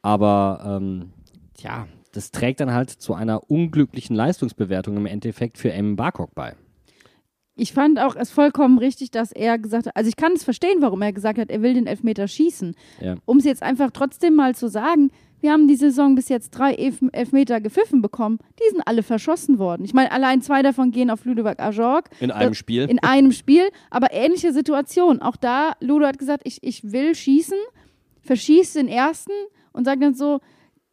aber 0.01 0.79
ähm, 0.81 1.11
ja, 1.59 1.87
das 2.11 2.31
trägt 2.31 2.59
dann 2.59 2.73
halt 2.73 2.89
zu 2.89 3.13
einer 3.13 3.49
unglücklichen 3.49 4.15
Leistungsbewertung 4.15 4.97
im 4.97 5.05
Endeffekt 5.05 5.57
für 5.57 5.71
Eamon 5.71 5.95
Barcock 5.95 6.33
bei. 6.33 6.55
Ich 7.55 7.73
fand 7.73 7.99
auch 7.99 8.15
es 8.15 8.29
vollkommen 8.29 8.77
richtig, 8.77 9.09
dass 9.09 9.31
er 9.31 9.57
gesagt 9.57 9.87
hat, 9.87 9.95
also 9.95 10.07
ich 10.07 10.15
kann 10.15 10.33
es 10.33 10.43
verstehen, 10.43 10.77
warum 10.79 11.01
er 11.01 11.11
gesagt 11.11 11.39
hat, 11.39 11.49
er 11.49 11.63
will 11.63 11.73
den 11.73 11.87
Elfmeter 11.87 12.27
schießen. 12.27 12.75
Ja. 13.01 13.15
Um 13.25 13.37
es 13.37 13.45
jetzt 13.45 13.63
einfach 13.63 13.89
trotzdem 13.91 14.35
mal 14.35 14.53
zu 14.53 14.67
sagen, 14.67 15.09
wir 15.39 15.51
haben 15.51 15.67
die 15.67 15.75
Saison 15.75 16.15
bis 16.15 16.29
jetzt 16.29 16.49
drei 16.51 16.73
Elf 16.73 16.99
Elfmeter 17.11 17.61
gepfiffen 17.61 18.01
bekommen. 18.01 18.39
Die 18.59 18.69
sind 18.71 18.81
alle 18.85 19.03
verschossen 19.03 19.59
worden. 19.59 19.85
Ich 19.85 19.93
meine, 19.93 20.11
allein 20.11 20.41
zwei 20.41 20.61
davon 20.63 20.91
gehen 20.91 21.09
auf 21.11 21.25
Ludovic 21.25 21.59
Ajorg. 21.59 22.09
In 22.19 22.31
einem 22.31 22.49
Das- 22.49 22.57
Spiel. 22.57 22.83
In 22.89 22.99
einem 22.99 23.31
Spiel, 23.31 23.69
aber 23.91 24.11
ähnliche 24.11 24.51
Situation. 24.51 25.21
Auch 25.21 25.35
da, 25.35 25.73
Ludo 25.79 26.05
hat 26.07 26.17
gesagt, 26.17 26.41
ich, 26.45 26.57
ich 26.63 26.91
will 26.91 27.13
schießen, 27.13 27.57
verschießt 28.21 28.75
den 28.75 28.87
ersten 28.87 29.31
und 29.73 29.85
sagt 29.85 30.01
dann 30.01 30.13
so, 30.15 30.39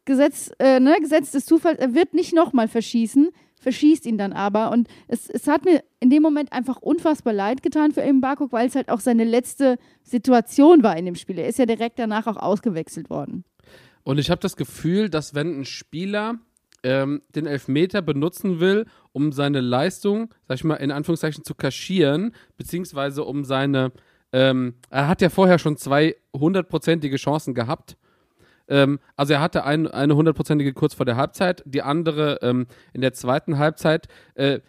Gesetz, 0.05 0.51
äh, 0.59 0.79
ne, 0.79 0.95
Gesetz 1.01 1.31
des 1.31 1.45
Zufalls, 1.45 1.79
er 1.79 1.95
wird 1.95 2.13
nicht 2.13 2.33
nochmal 2.35 2.67
verschießen, 2.67 3.29
verschießt 3.59 4.05
ihn 4.05 4.19
dann 4.19 4.33
aber. 4.33 4.69
Und 4.71 4.87
es, 5.07 5.27
es 5.27 5.47
hat 5.47 5.65
mir 5.65 5.83
in 5.99 6.11
dem 6.11 6.21
Moment 6.21 6.53
einfach 6.53 6.77
unfassbar 6.77 7.33
leid 7.33 7.63
getan 7.63 7.91
für 7.91 8.01
Eben 8.03 8.21
Barkok, 8.21 8.51
weil 8.51 8.67
es 8.67 8.75
halt 8.75 8.89
auch 8.89 8.99
seine 8.99 9.23
letzte 9.23 9.77
Situation 10.03 10.83
war 10.83 10.95
in 10.95 11.05
dem 11.05 11.15
Spiel. 11.15 11.39
Er 11.39 11.47
ist 11.47 11.57
ja 11.57 11.65
direkt 11.65 11.97
danach 11.97 12.27
auch 12.27 12.37
ausgewechselt 12.37 13.09
worden. 13.09 13.43
Und 14.05 14.19
ich 14.19 14.29
habe 14.29 14.39
das 14.39 14.55
Gefühl, 14.55 15.09
dass 15.09 15.33
wenn 15.33 15.59
ein 15.59 15.65
Spieler 15.65 16.35
ähm, 16.83 17.23
den 17.35 17.47
Elfmeter 17.47 18.03
benutzen 18.03 18.59
will, 18.59 18.85
um 19.11 19.31
seine 19.31 19.61
Leistung, 19.61 20.31
sag 20.47 20.55
ich 20.55 20.63
mal, 20.63 20.75
in 20.75 20.91
Anführungszeichen 20.91 21.43
zu 21.43 21.55
kaschieren, 21.55 22.33
beziehungsweise 22.55 23.23
um 23.23 23.43
seine, 23.43 23.91
ähm, 24.31 24.75
er 24.91 25.07
hat 25.07 25.23
ja 25.23 25.29
vorher 25.29 25.57
schon 25.57 25.75
zwei 25.75 26.15
hundertprozentige 26.37 27.17
Chancen 27.17 27.55
gehabt. 27.55 27.97
Ähm, 28.67 28.99
also 29.15 29.33
er 29.33 29.41
hatte 29.41 29.63
ein, 29.63 29.87
eine 29.87 30.15
hundertprozentige 30.15 30.73
kurz 30.73 30.93
vor 30.93 31.07
der 31.07 31.17
Halbzeit, 31.17 31.63
die 31.65 31.81
andere 31.81 32.37
ähm, 32.43 32.67
in 32.93 33.01
der 33.01 33.13
zweiten 33.13 33.57
Halbzeit. 33.57 34.07
Äh, 34.35 34.59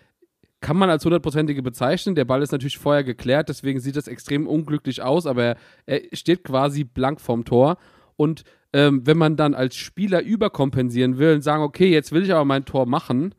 kann 0.60 0.78
man 0.78 0.88
als 0.88 1.04
hundertprozentige 1.04 1.62
bezeichnen. 1.62 2.14
Der 2.14 2.24
Ball 2.24 2.40
ist 2.40 2.52
natürlich 2.52 2.78
vorher 2.78 3.04
geklärt, 3.04 3.50
deswegen 3.50 3.80
sieht 3.80 3.96
das 3.96 4.08
extrem 4.08 4.46
unglücklich 4.46 5.02
aus, 5.02 5.26
aber 5.26 5.44
er, 5.44 5.56
er 5.84 6.16
steht 6.16 6.42
quasi 6.42 6.84
blank 6.84 7.20
vorm 7.20 7.44
Tor. 7.44 7.76
Und 8.16 8.44
ähm, 8.72 9.06
wenn 9.06 9.18
man 9.18 9.36
dann 9.36 9.54
als 9.54 9.76
Spieler 9.76 10.22
überkompensieren 10.22 11.18
will 11.18 11.34
und 11.34 11.42
sagen, 11.42 11.62
okay, 11.62 11.90
jetzt 11.90 12.12
will 12.12 12.22
ich 12.22 12.32
aber 12.32 12.44
mein 12.44 12.64
Tor 12.64 12.86
machen, 12.86 13.34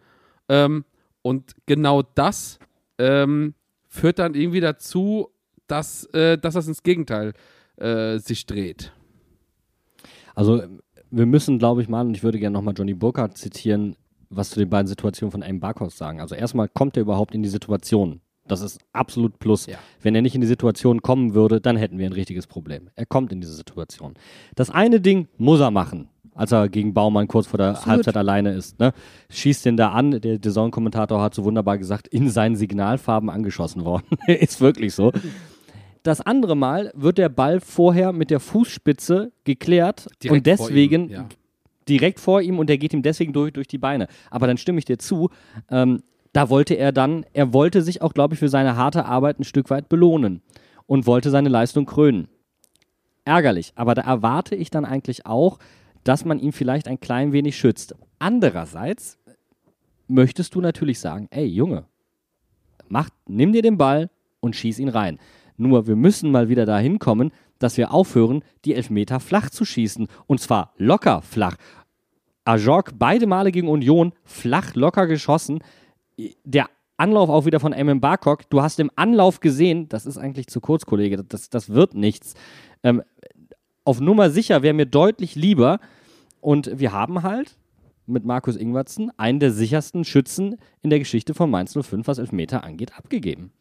ähm, 0.49 0.85
und 1.21 1.55
genau 1.65 2.03
das 2.03 2.59
ähm, 2.97 3.53
führt 3.87 4.19
dann 4.19 4.33
irgendwie 4.33 4.61
dazu, 4.61 5.29
dass, 5.67 6.05
äh, 6.13 6.37
dass 6.37 6.53
das 6.53 6.67
ins 6.67 6.83
Gegenteil 6.83 7.33
äh, 7.75 8.17
sich 8.19 8.45
dreht. 8.45 8.93
Also 10.35 10.63
wir 11.09 11.25
müssen, 11.25 11.59
glaube 11.59 11.81
ich 11.81 11.89
mal, 11.89 12.05
und 12.05 12.15
ich 12.15 12.23
würde 12.23 12.39
gerne 12.39 12.53
nochmal 12.53 12.73
Johnny 12.77 12.93
Burkhardt 12.93 13.37
zitieren, 13.37 13.95
was 14.29 14.51
zu 14.51 14.59
den 14.59 14.69
beiden 14.69 14.87
Situationen 14.87 15.31
von 15.31 15.43
Aim 15.43 15.59
Barkos 15.59 15.97
sagen. 15.97 16.21
Also 16.21 16.35
erstmal 16.35 16.69
kommt 16.69 16.97
er 16.97 17.01
überhaupt 17.01 17.33
in 17.33 17.43
die 17.43 17.49
Situation. 17.49 18.21
Das 18.47 18.61
ist 18.61 18.79
absolut 18.93 19.39
Plus. 19.39 19.65
Ja. 19.65 19.77
Wenn 20.01 20.15
er 20.15 20.21
nicht 20.21 20.35
in 20.35 20.41
die 20.41 20.47
Situation 20.47 21.01
kommen 21.01 21.33
würde, 21.33 21.61
dann 21.61 21.77
hätten 21.77 21.97
wir 21.97 22.05
ein 22.05 22.13
richtiges 22.13 22.47
Problem. 22.47 22.89
Er 22.95 23.05
kommt 23.05 23.31
in 23.31 23.41
diese 23.41 23.53
Situation. 23.53 24.13
Das 24.55 24.69
eine 24.69 25.01
Ding 25.01 25.27
muss 25.37 25.59
er 25.59 25.71
machen, 25.71 26.09
als 26.33 26.51
er 26.51 26.69
gegen 26.69 26.93
Baumann 26.93 27.27
kurz 27.27 27.47
vor 27.47 27.57
der 27.57 27.69
Absolut. 27.69 27.87
Halbzeit 27.87 28.17
alleine 28.17 28.53
ist. 28.53 28.79
Ne? 28.79 28.93
Schießt 29.29 29.65
den 29.65 29.77
da 29.77 29.89
an. 29.89 30.21
Der 30.21 30.39
Saison-Kommentator 30.41 31.21
hat 31.21 31.33
so 31.33 31.43
wunderbar 31.43 31.77
gesagt, 31.77 32.07
in 32.07 32.29
seinen 32.29 32.55
Signalfarben 32.55 33.29
angeschossen 33.29 33.83
worden. 33.83 34.05
ist 34.27 34.61
wirklich 34.61 34.93
so. 34.93 35.11
Das 36.03 36.21
andere 36.21 36.55
Mal 36.55 36.91
wird 36.95 37.17
der 37.17 37.29
Ball 37.29 37.59
vorher 37.59 38.13
mit 38.13 38.29
der 38.29 38.39
Fußspitze 38.39 39.31
geklärt 39.43 40.07
Direkt 40.23 40.37
und 40.37 40.45
deswegen 40.45 41.05
ihm, 41.05 41.11
ja. 41.11 41.25
direkt 41.89 42.19
vor 42.19 42.41
ihm 42.41 42.59
und 42.59 42.69
der 42.69 42.77
geht 42.77 42.93
ihm 42.93 43.01
deswegen 43.01 43.33
durch, 43.33 43.51
durch 43.51 43.67
die 43.67 43.77
Beine. 43.77 44.07
Aber 44.29 44.47
dann 44.47 44.57
stimme 44.57 44.79
ich 44.79 44.85
dir 44.85 44.99
zu, 44.99 45.29
ähm, 45.69 46.01
da 46.37 46.51
wollte 46.51 46.75
er 46.75 46.91
dann, 46.91 47.25
er 47.33 47.51
wollte 47.51 47.81
sich 47.81 48.03
auch, 48.03 48.13
glaube 48.13 48.35
ich, 48.35 48.39
für 48.39 48.47
seine 48.47 48.75
harte 48.75 49.05
Arbeit 49.05 49.39
ein 49.39 49.43
Stück 49.43 49.71
weit 49.71 49.89
belohnen 49.89 50.43
und 50.85 51.07
wollte 51.07 51.31
seine 51.31 51.49
Leistung 51.49 51.87
krönen. 51.87 52.27
Ärgerlich, 53.25 53.73
aber 53.73 53.95
da 53.95 54.03
erwarte 54.03 54.53
ich 54.53 54.69
dann 54.69 54.85
eigentlich 54.85 55.25
auch, 55.25 55.57
dass 56.03 56.25
man 56.25 56.37
ihn 56.37 56.51
vielleicht 56.51 56.87
ein 56.87 56.99
klein 56.99 57.33
wenig 57.33 57.57
schützt. 57.57 57.95
Andererseits 58.19 59.17
möchtest 60.07 60.53
du 60.53 60.61
natürlich 60.61 60.99
sagen, 60.99 61.27
ey 61.31 61.47
Junge, 61.47 61.85
mach, 62.87 63.09
nimm 63.25 63.51
dir 63.51 63.63
den 63.63 63.79
Ball 63.79 64.11
und 64.39 64.55
schieß 64.55 64.77
ihn 64.77 64.89
rein. 64.89 65.17
Nur 65.57 65.87
wir 65.87 65.95
müssen 65.95 66.29
mal 66.29 66.49
wieder 66.49 66.67
dahin 66.67 66.99
kommen, 66.99 67.31
dass 67.57 67.77
wir 67.77 67.91
aufhören, 67.91 68.43
die 68.63 68.75
Elfmeter 68.75 69.19
flach 69.19 69.49
zu 69.49 69.65
schießen. 69.65 70.07
Und 70.27 70.39
zwar 70.39 70.75
locker 70.77 71.23
flach. 71.23 71.55
Ajorg 72.45 72.91
beide 72.99 73.25
Male 73.25 73.51
gegen 73.51 73.69
Union 73.69 74.13
flach 74.23 74.75
locker 74.75 75.07
geschossen. 75.07 75.63
Der 76.43 76.69
Anlauf 76.97 77.29
auch 77.29 77.45
wieder 77.45 77.59
von 77.59 77.73
Eamon 77.73 78.01
Barcock. 78.01 78.49
Du 78.49 78.61
hast 78.61 78.79
im 78.79 78.91
Anlauf 78.95 79.39
gesehen, 79.39 79.87
das 79.89 80.05
ist 80.05 80.17
eigentlich 80.17 80.47
zu 80.47 80.59
kurz, 80.59 80.85
Kollege, 80.85 81.23
das, 81.23 81.49
das 81.49 81.69
wird 81.69 81.93
nichts. 81.93 82.33
Ähm, 82.83 83.03
auf 83.83 84.01
Nummer 84.01 84.29
sicher 84.29 84.63
wäre 84.63 84.73
mir 84.73 84.85
deutlich 84.85 85.35
lieber. 85.35 85.79
Und 86.41 86.71
wir 86.79 86.91
haben 86.91 87.23
halt 87.23 87.57
mit 88.05 88.25
Markus 88.25 88.55
Ingwertsen 88.55 89.11
einen 89.17 89.39
der 89.39 89.51
sichersten 89.51 90.05
Schützen 90.05 90.57
in 90.81 90.89
der 90.89 90.99
Geschichte 90.99 91.33
von 91.33 91.49
Mainz 91.49 91.73
05, 91.73 92.07
was 92.07 92.17
Elfmeter 92.17 92.63
angeht, 92.63 92.97
abgegeben. 92.97 93.51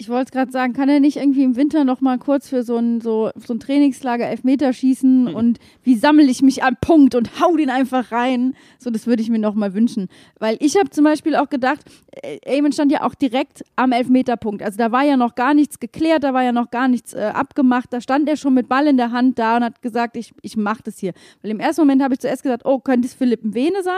Ich 0.00 0.08
wollte 0.08 0.24
es 0.24 0.30
gerade 0.30 0.50
sagen, 0.50 0.72
kann 0.72 0.88
er 0.88 0.98
nicht 0.98 1.18
irgendwie 1.18 1.44
im 1.44 1.56
Winter 1.56 1.84
noch 1.84 2.00
mal 2.00 2.16
kurz 2.16 2.48
für 2.48 2.62
so 2.62 2.78
ein, 2.78 3.02
so, 3.02 3.32
so 3.36 3.52
ein 3.52 3.60
Trainingslager 3.60 4.26
Elfmeter 4.26 4.72
schießen 4.72 5.28
Hm. 5.28 5.34
und 5.34 5.58
wie 5.82 5.94
sammle 5.94 6.24
ich 6.24 6.40
mich 6.40 6.64
am 6.64 6.76
Punkt 6.80 7.14
und 7.14 7.38
hau 7.38 7.54
den 7.54 7.68
einfach 7.68 8.10
rein? 8.10 8.54
So, 8.78 8.88
das 8.88 9.06
würde 9.06 9.22
ich 9.22 9.28
mir 9.28 9.38
noch 9.38 9.54
mal 9.54 9.74
wünschen. 9.74 10.08
Weil 10.38 10.56
ich 10.60 10.78
habe 10.78 10.88
zum 10.88 11.04
Beispiel 11.04 11.36
auch 11.36 11.50
gedacht, 11.50 11.84
äh, 12.22 12.38
Eamon 12.46 12.72
stand 12.72 12.90
ja 12.92 13.02
auch 13.02 13.14
direkt 13.14 13.62
am 13.76 13.92
Elfmeterpunkt. 13.92 14.62
Also 14.62 14.78
da 14.78 14.90
war 14.90 15.04
ja 15.04 15.18
noch 15.18 15.34
gar 15.34 15.52
nichts 15.52 15.78
geklärt, 15.78 16.24
da 16.24 16.32
war 16.32 16.44
ja 16.44 16.52
noch 16.52 16.70
gar 16.70 16.88
nichts 16.88 17.12
äh, 17.12 17.32
abgemacht. 17.34 17.92
Da 17.92 18.00
stand 18.00 18.26
er 18.26 18.36
schon 18.36 18.54
mit 18.54 18.70
Ball 18.70 18.86
in 18.86 18.96
der 18.96 19.12
Hand 19.12 19.38
da 19.38 19.58
und 19.58 19.64
hat 19.64 19.82
gesagt, 19.82 20.16
ich, 20.16 20.32
ich 20.40 20.56
mache 20.56 20.82
das 20.84 20.98
hier. 20.98 21.12
Weil 21.42 21.50
im 21.50 21.60
ersten 21.60 21.82
Moment 21.82 22.02
habe 22.02 22.14
ich 22.14 22.20
zuerst 22.20 22.42
gedacht, 22.42 22.62
oh, 22.64 22.78
könnte 22.78 23.06
es 23.06 23.12
Philipp 23.12 23.40
Vene 23.42 23.82
sein? 23.82 23.94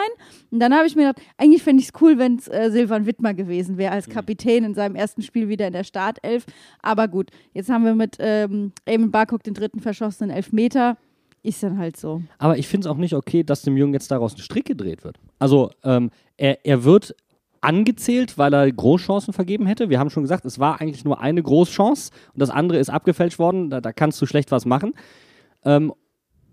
Und 0.51 0.59
dann 0.59 0.75
habe 0.75 0.89
ich 0.89 0.97
mir 0.97 1.07
gedacht, 1.07 1.25
eigentlich 1.39 1.63
fände 1.63 1.81
ich 1.81 1.91
es 1.95 2.03
cool, 2.03 2.19
wenn 2.19 2.39
es 2.39 2.49
äh, 2.49 2.71
Silvan 2.73 3.07
Wittmer 3.07 3.35
gewesen 3.35 3.79
wäre 3.79 3.93
als 3.93 4.09
Kapitän 4.09 4.65
in 4.65 4.75
seinem 4.75 4.97
ersten 4.97 5.23
Spiel 5.23 5.49
wieder 5.49 5.69
in 5.69 5.73
der 5.73 5.85
Startelf. 5.93 6.47
Aber 6.81 7.07
gut, 7.07 7.31
jetzt 7.53 7.69
haben 7.69 7.85
wir 7.85 7.95
mit 7.95 8.17
ähm, 8.19 8.73
Eamon 8.87 9.11
Barcock 9.11 9.43
den 9.43 9.53
dritten 9.53 9.81
verschossenen 9.81 10.31
Elfmeter. 10.31 10.97
Ist 11.43 11.63
dann 11.63 11.77
halt 11.79 11.97
so. 11.97 12.23
Aber 12.39 12.57
ich 12.57 12.69
finde 12.69 12.87
es 12.87 12.91
auch 12.91 12.97
nicht 12.97 13.15
okay, 13.15 13.43
dass 13.43 13.63
dem 13.63 13.77
Jungen 13.77 13.93
jetzt 13.93 14.11
daraus 14.11 14.35
ein 14.35 14.39
Strick 14.39 14.65
gedreht 14.65 15.05
wird. 15.05 15.19
Also 15.39 15.71
ähm, 15.83 16.11
er, 16.37 16.65
er 16.65 16.85
wird 16.85 17.15
angezählt, 17.61 18.39
weil 18.39 18.55
er 18.55 18.71
Großchancen 18.71 19.35
vergeben 19.35 19.67
hätte. 19.67 19.91
Wir 19.91 19.99
haben 19.99 20.11
schon 20.11 20.23
gesagt, 20.23 20.45
es 20.45 20.59
war 20.59 20.81
eigentlich 20.81 21.05
nur 21.05 21.21
eine 21.21 21.43
Großchance 21.43 22.11
und 22.33 22.41
das 22.41 22.51
andere 22.51 22.79
ist 22.79 22.91
abgefälscht 22.91 23.39
worden. 23.39 23.71
Da, 23.71 23.81
da 23.81 23.93
kannst 23.93 24.23
du 24.23 24.27
schlecht 24.27 24.51
was 24.51 24.65
machen. 24.65 24.95
Ähm, 25.65 25.93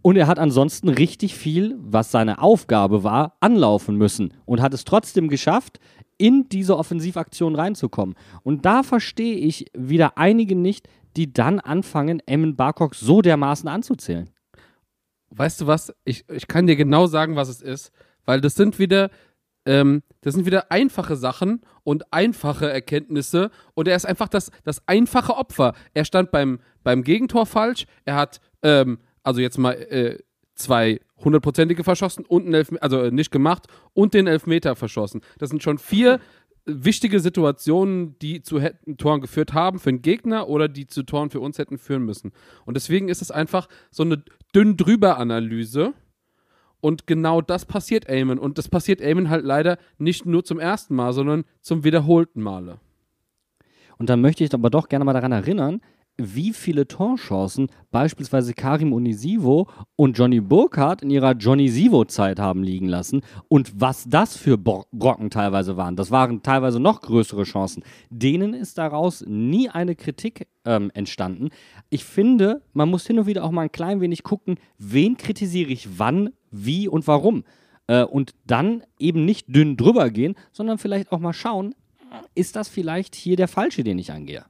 und 0.02 0.16
er 0.16 0.28
hat 0.28 0.40
ansonsten 0.40 0.90
richtig 0.90 1.36
viel, 1.36 1.76
was 1.80 2.12
seine 2.12 2.42
Aufgabe 2.42 3.04
war, 3.04 3.36
anlaufen 3.42 3.96
müssen 3.96 4.34
und 4.46 4.62
hat 4.62 4.74
es 4.74 4.86
trotzdem 4.86 5.28
geschafft, 5.28 5.80
in 6.20 6.48
diese 6.50 6.78
Offensivaktion 6.78 7.56
reinzukommen. 7.56 8.16
Und 8.44 8.66
da 8.66 8.84
verstehe 8.84 9.38
ich 9.38 9.66
wieder 9.74 10.18
einige 10.20 10.56
nicht, 10.56 10.88
die 11.16 11.34
dann 11.34 11.60
anfangen, 11.60 12.22
Eamon 12.28 12.56
Barcock 12.56 12.94
so 12.94 13.24
dermaßen 13.24 13.68
anzuzählen. 13.68 14.30
Weißt 15.32 15.62
du 15.62 15.68
was? 15.68 15.94
Ich, 16.04 16.30
ich 16.30 16.48
kann 16.48 16.68
dir 16.68 16.76
genau 16.76 17.08
sagen, 17.08 17.36
was 17.36 17.50
es 17.50 17.62
ist, 17.62 17.92
weil 18.26 18.42
das 18.42 18.56
sind 18.56 18.80
wieder, 18.80 19.10
ähm, 19.66 20.04
das 20.22 20.36
sind 20.36 20.46
wieder 20.46 20.72
einfache 20.72 21.16
Sachen 21.16 21.62
und 21.84 22.12
einfache 22.14 22.70
Erkenntnisse 22.72 23.50
und 23.74 23.88
er 23.88 23.96
ist 23.96 24.06
einfach 24.06 24.28
das, 24.28 24.52
das 24.64 24.88
einfache 24.88 25.36
Opfer. 25.36 25.74
Er 25.94 26.06
stand 26.06 26.32
beim, 26.32 26.60
beim 26.84 27.04
Gegentor 27.04 27.46
falsch, 27.46 27.86
er 28.06 28.16
hat, 28.16 28.42
ähm, 28.62 29.00
also 29.24 29.40
jetzt 29.40 29.58
mal 29.58 29.74
äh, 29.74 30.20
zwei 30.60 31.00
hundertprozentige 31.24 31.84
verschossen 31.84 32.26
und 32.26 32.46
einen 32.46 32.54
Elfmeter, 32.54 32.84
also 32.84 33.02
äh, 33.02 33.12
nicht 33.12 33.32
gemacht 33.32 33.68
und 33.94 34.14
den 34.14 34.28
Elfmeter 34.28 34.76
verschossen. 34.76 35.22
Das 35.38 35.50
sind 35.50 35.64
schon 35.64 35.78
vier 35.78 36.20
wichtige 36.66 37.20
Situationen, 37.20 38.18
die 38.20 38.42
zu 38.42 38.60
Toren 38.98 39.22
geführt 39.22 39.54
haben 39.54 39.80
für 39.80 39.92
den 39.92 40.02
Gegner 40.02 40.48
oder 40.48 40.68
die 40.68 40.88
zu 40.88 41.04
Toren 41.04 41.30
für 41.30 41.40
uns 41.40 41.58
hätten 41.58 41.78
führen 41.78 42.04
müssen. 42.04 42.32
Und 42.66 42.76
deswegen 42.76 43.10
ist 43.10 43.22
es 43.22 43.32
einfach 43.32 43.68
so 43.92 44.04
eine 44.04 44.24
dünn 44.54 44.78
drüber 44.78 45.18
Analyse. 45.18 45.94
Und 46.82 47.08
genau 47.08 47.42
das 47.42 47.66
passiert 47.66 48.08
Eamon. 48.08 48.40
Und 48.40 48.58
das 48.58 48.70
passiert 48.70 49.02
Eamon 49.02 49.30
halt 49.30 49.44
leider 49.44 49.78
nicht 49.98 50.26
nur 50.26 50.46
zum 50.46 50.60
ersten 50.60 50.96
Mal, 50.96 51.12
sondern 51.12 51.44
zum 51.62 51.84
wiederholten 51.84 52.42
Male. 52.42 52.80
Und 53.98 54.10
dann 54.10 54.22
möchte 54.22 54.44
ich 54.44 54.54
aber 54.54 54.70
doch 54.70 54.88
gerne 54.88 55.04
mal 55.04 55.14
daran 55.14 55.34
erinnern, 55.34 55.82
wie 56.20 56.54
viele 56.54 56.88
Torchancen 56.88 57.68
beispielsweise 57.92 58.54
Karim 58.54 58.94
Unisivo 58.94 59.68
und 59.96 60.18
Johnny 60.18 60.40
Burkhardt 60.40 61.02
in 61.02 61.10
ihrer 61.10 61.34
Johnny 61.34 61.70
Sivo-Zeit 61.70 62.40
haben 62.40 62.64
liegen 62.64 62.88
lassen 62.88 63.22
und 63.48 63.80
was 63.80 64.06
das 64.08 64.38
für 64.38 64.58
Bro 64.58 64.86
Brocken 64.92 65.30
teilweise 65.30 65.78
waren. 65.78 65.96
Das 65.96 66.12
waren 66.12 66.44
teilweise 66.44 66.80
noch 66.80 67.02
größere 67.02 67.44
Chancen. 67.44 67.84
Denen 68.10 68.54
ist 68.54 68.78
daraus 68.78 69.24
nie 69.28 69.70
eine 69.70 69.96
Kritik 69.96 70.48
ähm, 70.66 70.92
entstanden. 70.94 71.50
Ich 71.90 72.04
finde, 72.04 72.62
man 72.74 72.90
muss 72.90 73.08
hin 73.08 73.20
und 73.20 73.26
wieder 73.26 73.44
auch 73.44 73.52
mal 73.52 73.64
ein 73.64 73.72
klein 73.72 74.02
wenig 74.02 74.24
gucken, 74.24 74.58
wen 74.78 75.18
kritisiere 75.18 75.72
ich 75.72 76.00
wann, 76.00 76.32
wie 76.52 76.88
und 76.88 77.08
warum. 77.08 77.44
Äh, 77.88 78.04
und 78.04 78.36
dann 78.46 78.84
eben 79.00 79.26
nicht 79.26 79.54
dünn 79.54 79.78
drüber 79.78 80.10
gehen, 80.10 80.36
sondern 80.52 80.78
vielleicht 80.78 81.12
auch 81.12 81.20
mal 81.20 81.34
schauen, 81.34 81.74
ist 82.36 82.56
das 82.56 82.70
vielleicht 82.70 83.16
hier 83.16 83.36
der 83.36 83.48
falsche, 83.48 83.84
den 83.84 84.00
ich 84.00 84.12
angehe? 84.12 84.46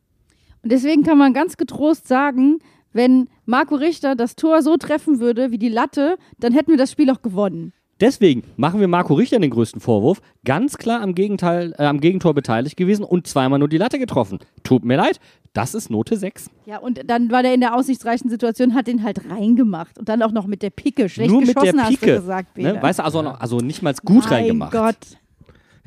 Und 0.63 0.71
deswegen 0.71 1.03
kann 1.03 1.17
man 1.17 1.33
ganz 1.33 1.57
getrost 1.57 2.07
sagen, 2.07 2.59
wenn 2.91 3.29
Marco 3.45 3.75
Richter 3.75 4.15
das 4.15 4.35
Tor 4.35 4.61
so 4.61 4.77
treffen 4.77 5.19
würde 5.19 5.51
wie 5.51 5.57
die 5.57 5.69
Latte, 5.69 6.17
dann 6.39 6.53
hätten 6.53 6.71
wir 6.71 6.77
das 6.77 6.91
Spiel 6.91 7.09
auch 7.09 7.21
gewonnen. 7.21 7.73
Deswegen 7.99 8.43
machen 8.55 8.79
wir 8.79 8.87
Marco 8.87 9.13
Richter 9.13 9.39
den 9.39 9.49
größten 9.49 9.81
Vorwurf. 9.81 10.21
Ganz 10.45 10.77
klar 10.77 11.01
am, 11.01 11.15
Gegenteil, 11.15 11.73
äh, 11.77 11.83
am 11.83 11.99
Gegentor 11.99 12.33
beteiligt 12.33 12.77
gewesen 12.77 13.03
und 13.03 13.27
zweimal 13.27 13.59
nur 13.59 13.67
die 13.67 13.77
Latte 13.77 13.99
getroffen. 13.99 14.39
Tut 14.63 14.85
mir 14.85 14.95
leid, 14.95 15.19
das 15.51 15.73
ist 15.73 15.89
Note 15.89 16.15
6. 16.15 16.49
Ja, 16.65 16.77
und 16.77 17.01
dann 17.07 17.29
war 17.29 17.43
der 17.43 17.53
in 17.53 17.59
der 17.59 17.75
aussichtsreichen 17.75 18.29
Situation, 18.29 18.73
hat 18.73 18.87
den 18.87 19.03
halt 19.03 19.29
reingemacht. 19.29 19.99
Und 19.99 20.07
dann 20.07 20.21
auch 20.21 20.31
noch 20.31 20.47
mit 20.47 20.61
der 20.61 20.69
Pike. 20.69 21.09
Schlecht 21.09 21.29
nur 21.29 21.41
mit 21.41 21.55
geschossen, 21.55 21.75
der 21.75 21.83
Pike. 21.83 21.91
hast 21.91 22.01
du 22.01 22.21
gesagt, 22.21 22.57
ne? 22.57 22.81
Weißt 22.81 22.99
du, 22.99 23.03
also, 23.03 23.21
noch, 23.21 23.39
also 23.39 23.57
nicht 23.57 23.81
mal 23.81 23.93
gut 24.05 24.23
mein 24.25 24.33
reingemacht. 24.33 24.71
Gott. 24.71 24.95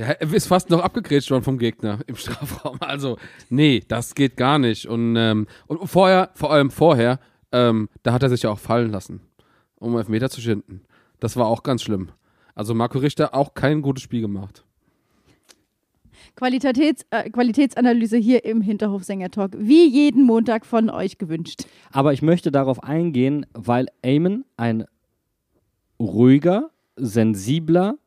Ja, 0.02 0.08
er 0.08 0.32
ist 0.32 0.48
fast 0.48 0.68
noch 0.68 0.80
abgegrätscht 0.80 1.30
worden 1.30 1.44
vom 1.44 1.58
Gegner 1.58 2.00
im 2.08 2.16
Strafraum. 2.16 2.78
Also, 2.80 3.18
nee, 3.50 3.84
das 3.86 4.16
geht 4.16 4.36
gar 4.36 4.58
nicht. 4.58 4.86
Und, 4.86 5.14
ähm, 5.14 5.46
und 5.68 5.86
vorher, 5.86 6.30
vor 6.34 6.52
allem 6.52 6.72
vorher, 6.72 7.20
ähm, 7.52 7.88
da 8.02 8.12
hat 8.12 8.24
er 8.24 8.28
sich 8.28 8.42
ja 8.42 8.50
auch 8.50 8.58
fallen 8.58 8.90
lassen, 8.90 9.20
um 9.76 9.96
Elfmeter 9.96 10.28
zu 10.28 10.40
schinden. 10.40 10.82
Das 11.20 11.36
war 11.36 11.46
auch 11.46 11.62
ganz 11.62 11.82
schlimm. 11.82 12.08
Also 12.56 12.74
Marco 12.74 12.98
Richter 12.98 13.32
auch 13.32 13.54
kein 13.54 13.80
gutes 13.80 14.02
Spiel 14.02 14.22
gemacht. 14.22 14.64
Qualitäts, 16.34 17.06
äh, 17.10 17.30
Qualitätsanalyse 17.30 18.16
hier 18.16 18.44
im 18.44 18.60
Hinterhofsänger-Talk. 18.60 19.52
Wie 19.56 19.86
jeden 19.86 20.24
Montag 20.24 20.66
von 20.66 20.90
euch 20.90 21.18
gewünscht. 21.18 21.62
Aber 21.92 22.12
ich 22.12 22.22
möchte 22.22 22.50
darauf 22.50 22.82
eingehen, 22.82 23.46
weil 23.52 23.86
Eamon 24.02 24.44
ein 24.56 24.84
ruhiger, 26.00 26.70
sensibler 26.96 27.98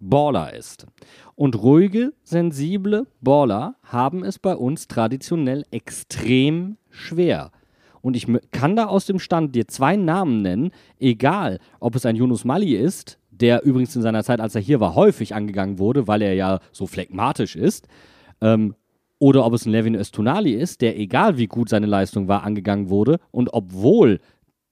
Baller 0.00 0.54
ist. 0.54 0.86
Und 1.34 1.62
ruhige, 1.62 2.12
sensible 2.22 3.06
Baller 3.20 3.76
haben 3.82 4.24
es 4.24 4.38
bei 4.38 4.54
uns 4.54 4.88
traditionell 4.88 5.64
extrem 5.70 6.76
schwer. 6.90 7.50
Und 8.00 8.16
ich 8.16 8.26
kann 8.52 8.76
da 8.76 8.86
aus 8.86 9.06
dem 9.06 9.18
Stand 9.18 9.54
dir 9.54 9.66
zwei 9.66 9.96
Namen 9.96 10.42
nennen, 10.42 10.70
egal 11.00 11.58
ob 11.80 11.96
es 11.96 12.06
ein 12.06 12.16
Yunus 12.16 12.44
Mali 12.44 12.74
ist, 12.74 13.18
der 13.30 13.64
übrigens 13.64 13.96
in 13.96 14.02
seiner 14.02 14.22
Zeit, 14.22 14.40
als 14.40 14.54
er 14.54 14.60
hier 14.60 14.80
war, 14.80 14.94
häufig 14.94 15.34
angegangen 15.34 15.78
wurde, 15.78 16.06
weil 16.06 16.22
er 16.22 16.34
ja 16.34 16.60
so 16.72 16.86
phlegmatisch 16.86 17.56
ist, 17.56 17.88
ähm, 18.40 18.74
oder 19.18 19.44
ob 19.46 19.54
es 19.54 19.66
ein 19.66 19.72
Levin 19.72 19.94
Östunali 19.94 20.52
ist, 20.52 20.82
der, 20.82 20.98
egal 20.98 21.38
wie 21.38 21.46
gut 21.46 21.68
seine 21.68 21.86
Leistung 21.86 22.28
war, 22.28 22.44
angegangen 22.44 22.90
wurde 22.90 23.18
und 23.30 23.52
obwohl 23.52 24.20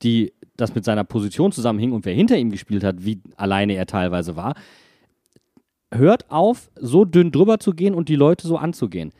die, 0.02 0.32
das 0.56 0.74
mit 0.74 0.84
seiner 0.84 1.04
Position 1.04 1.50
zusammenhing 1.50 1.92
und 1.92 2.04
wer 2.04 2.14
hinter 2.14 2.36
ihm 2.36 2.50
gespielt 2.50 2.84
hat, 2.84 3.04
wie 3.04 3.22
alleine 3.36 3.74
er 3.74 3.86
teilweise 3.86 4.36
war, 4.36 4.54
hört 5.94 6.30
auf, 6.30 6.70
so 6.76 7.04
dünn 7.04 7.32
drüber 7.32 7.58
zu 7.58 7.72
gehen 7.72 7.94
und 7.94 8.08
die 8.08 8.16
Leute 8.16 8.46
so 8.46 8.56
anzugehen. 8.56 9.12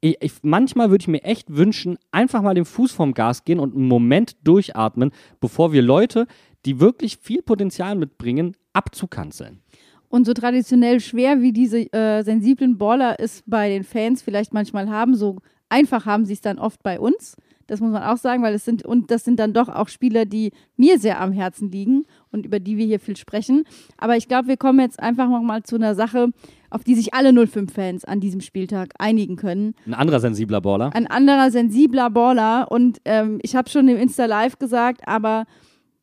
Ich, 0.00 0.16
ich, 0.20 0.32
manchmal 0.42 0.90
würde 0.90 1.02
ich 1.02 1.08
mir 1.08 1.24
echt 1.24 1.54
wünschen, 1.54 1.98
einfach 2.12 2.42
mal 2.42 2.54
den 2.54 2.64
Fuß 2.64 2.92
vom 2.92 3.14
Gas 3.14 3.44
gehen 3.44 3.58
und 3.58 3.74
einen 3.74 3.88
Moment 3.88 4.36
durchatmen, 4.44 5.10
bevor 5.40 5.72
wir 5.72 5.82
Leute, 5.82 6.26
die 6.64 6.80
wirklich 6.80 7.18
viel 7.18 7.42
Potenzial 7.42 7.96
mitbringen, 7.96 8.56
abzukanzeln. 8.72 9.60
Und 10.08 10.24
so 10.24 10.32
traditionell 10.32 11.00
schwer 11.00 11.42
wie 11.42 11.52
diese 11.52 11.92
äh, 11.92 12.22
sensiblen 12.22 12.78
Baller 12.78 13.16
es 13.18 13.42
bei 13.44 13.68
den 13.68 13.84
Fans 13.84 14.22
vielleicht 14.22 14.54
manchmal 14.54 14.88
haben, 14.88 15.14
so 15.14 15.38
einfach 15.68 16.06
haben 16.06 16.24
sie 16.24 16.32
es 16.32 16.40
dann 16.40 16.58
oft 16.58 16.82
bei 16.82 16.98
uns. 16.98 17.36
Das 17.66 17.80
muss 17.80 17.92
man 17.92 18.02
auch 18.02 18.16
sagen, 18.16 18.42
weil 18.42 18.54
es 18.54 18.64
sind, 18.64 18.84
und 18.84 19.10
das 19.10 19.24
sind 19.24 19.38
dann 19.38 19.52
doch 19.52 19.68
auch 19.68 19.88
Spieler, 19.88 20.24
die 20.24 20.52
mir 20.76 20.98
sehr 20.98 21.20
am 21.20 21.32
Herzen 21.32 21.70
liegen 21.70 22.06
und 22.32 22.46
über 22.46 22.60
die 22.60 22.76
wir 22.76 22.86
hier 22.86 23.00
viel 23.00 23.16
sprechen. 23.16 23.64
Aber 23.96 24.16
ich 24.16 24.28
glaube, 24.28 24.48
wir 24.48 24.56
kommen 24.56 24.80
jetzt 24.80 25.00
einfach 25.00 25.28
nochmal 25.28 25.62
zu 25.62 25.76
einer 25.76 25.94
Sache, 25.94 26.28
auf 26.70 26.84
die 26.84 26.94
sich 26.94 27.14
alle 27.14 27.30
05-Fans 27.30 28.04
an 28.04 28.20
diesem 28.20 28.40
Spieltag 28.40 28.94
einigen 28.98 29.36
können. 29.36 29.74
Ein 29.86 29.94
anderer 29.94 30.20
sensibler 30.20 30.60
Baller. 30.60 30.94
Ein 30.94 31.06
anderer 31.06 31.50
sensibler 31.50 32.10
Baller. 32.10 32.70
Und 32.70 32.98
ähm, 33.04 33.38
ich 33.42 33.56
habe 33.56 33.70
schon 33.70 33.88
im 33.88 33.96
Insta 33.96 34.26
Live 34.26 34.58
gesagt, 34.58 35.02
aber 35.06 35.46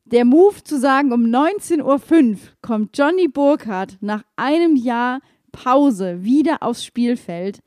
der 0.05 0.25
Move 0.25 0.63
zu 0.63 0.79
sagen, 0.79 1.11
um 1.11 1.25
19.05 1.25 1.83
Uhr 1.83 2.37
kommt 2.61 2.97
Johnny 2.97 3.27
Burkhardt 3.27 3.97
nach 4.01 4.23
einem 4.35 4.75
Jahr 4.75 5.19
Pause 5.51 6.23
wieder 6.23 6.61
aufs 6.61 6.85
Spielfeld. 6.85 7.59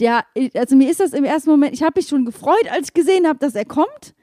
Der, 0.00 0.24
also 0.54 0.76
mir 0.76 0.90
ist 0.90 1.00
das 1.00 1.12
im 1.12 1.24
ersten 1.24 1.50
Moment, 1.50 1.72
ich 1.72 1.82
habe 1.82 1.92
mich 1.96 2.08
schon 2.08 2.24
gefreut, 2.24 2.68
als 2.70 2.88
ich 2.88 2.94
gesehen 2.94 3.26
habe, 3.26 3.38
dass 3.38 3.54
er 3.54 3.64
kommt. 3.64 4.14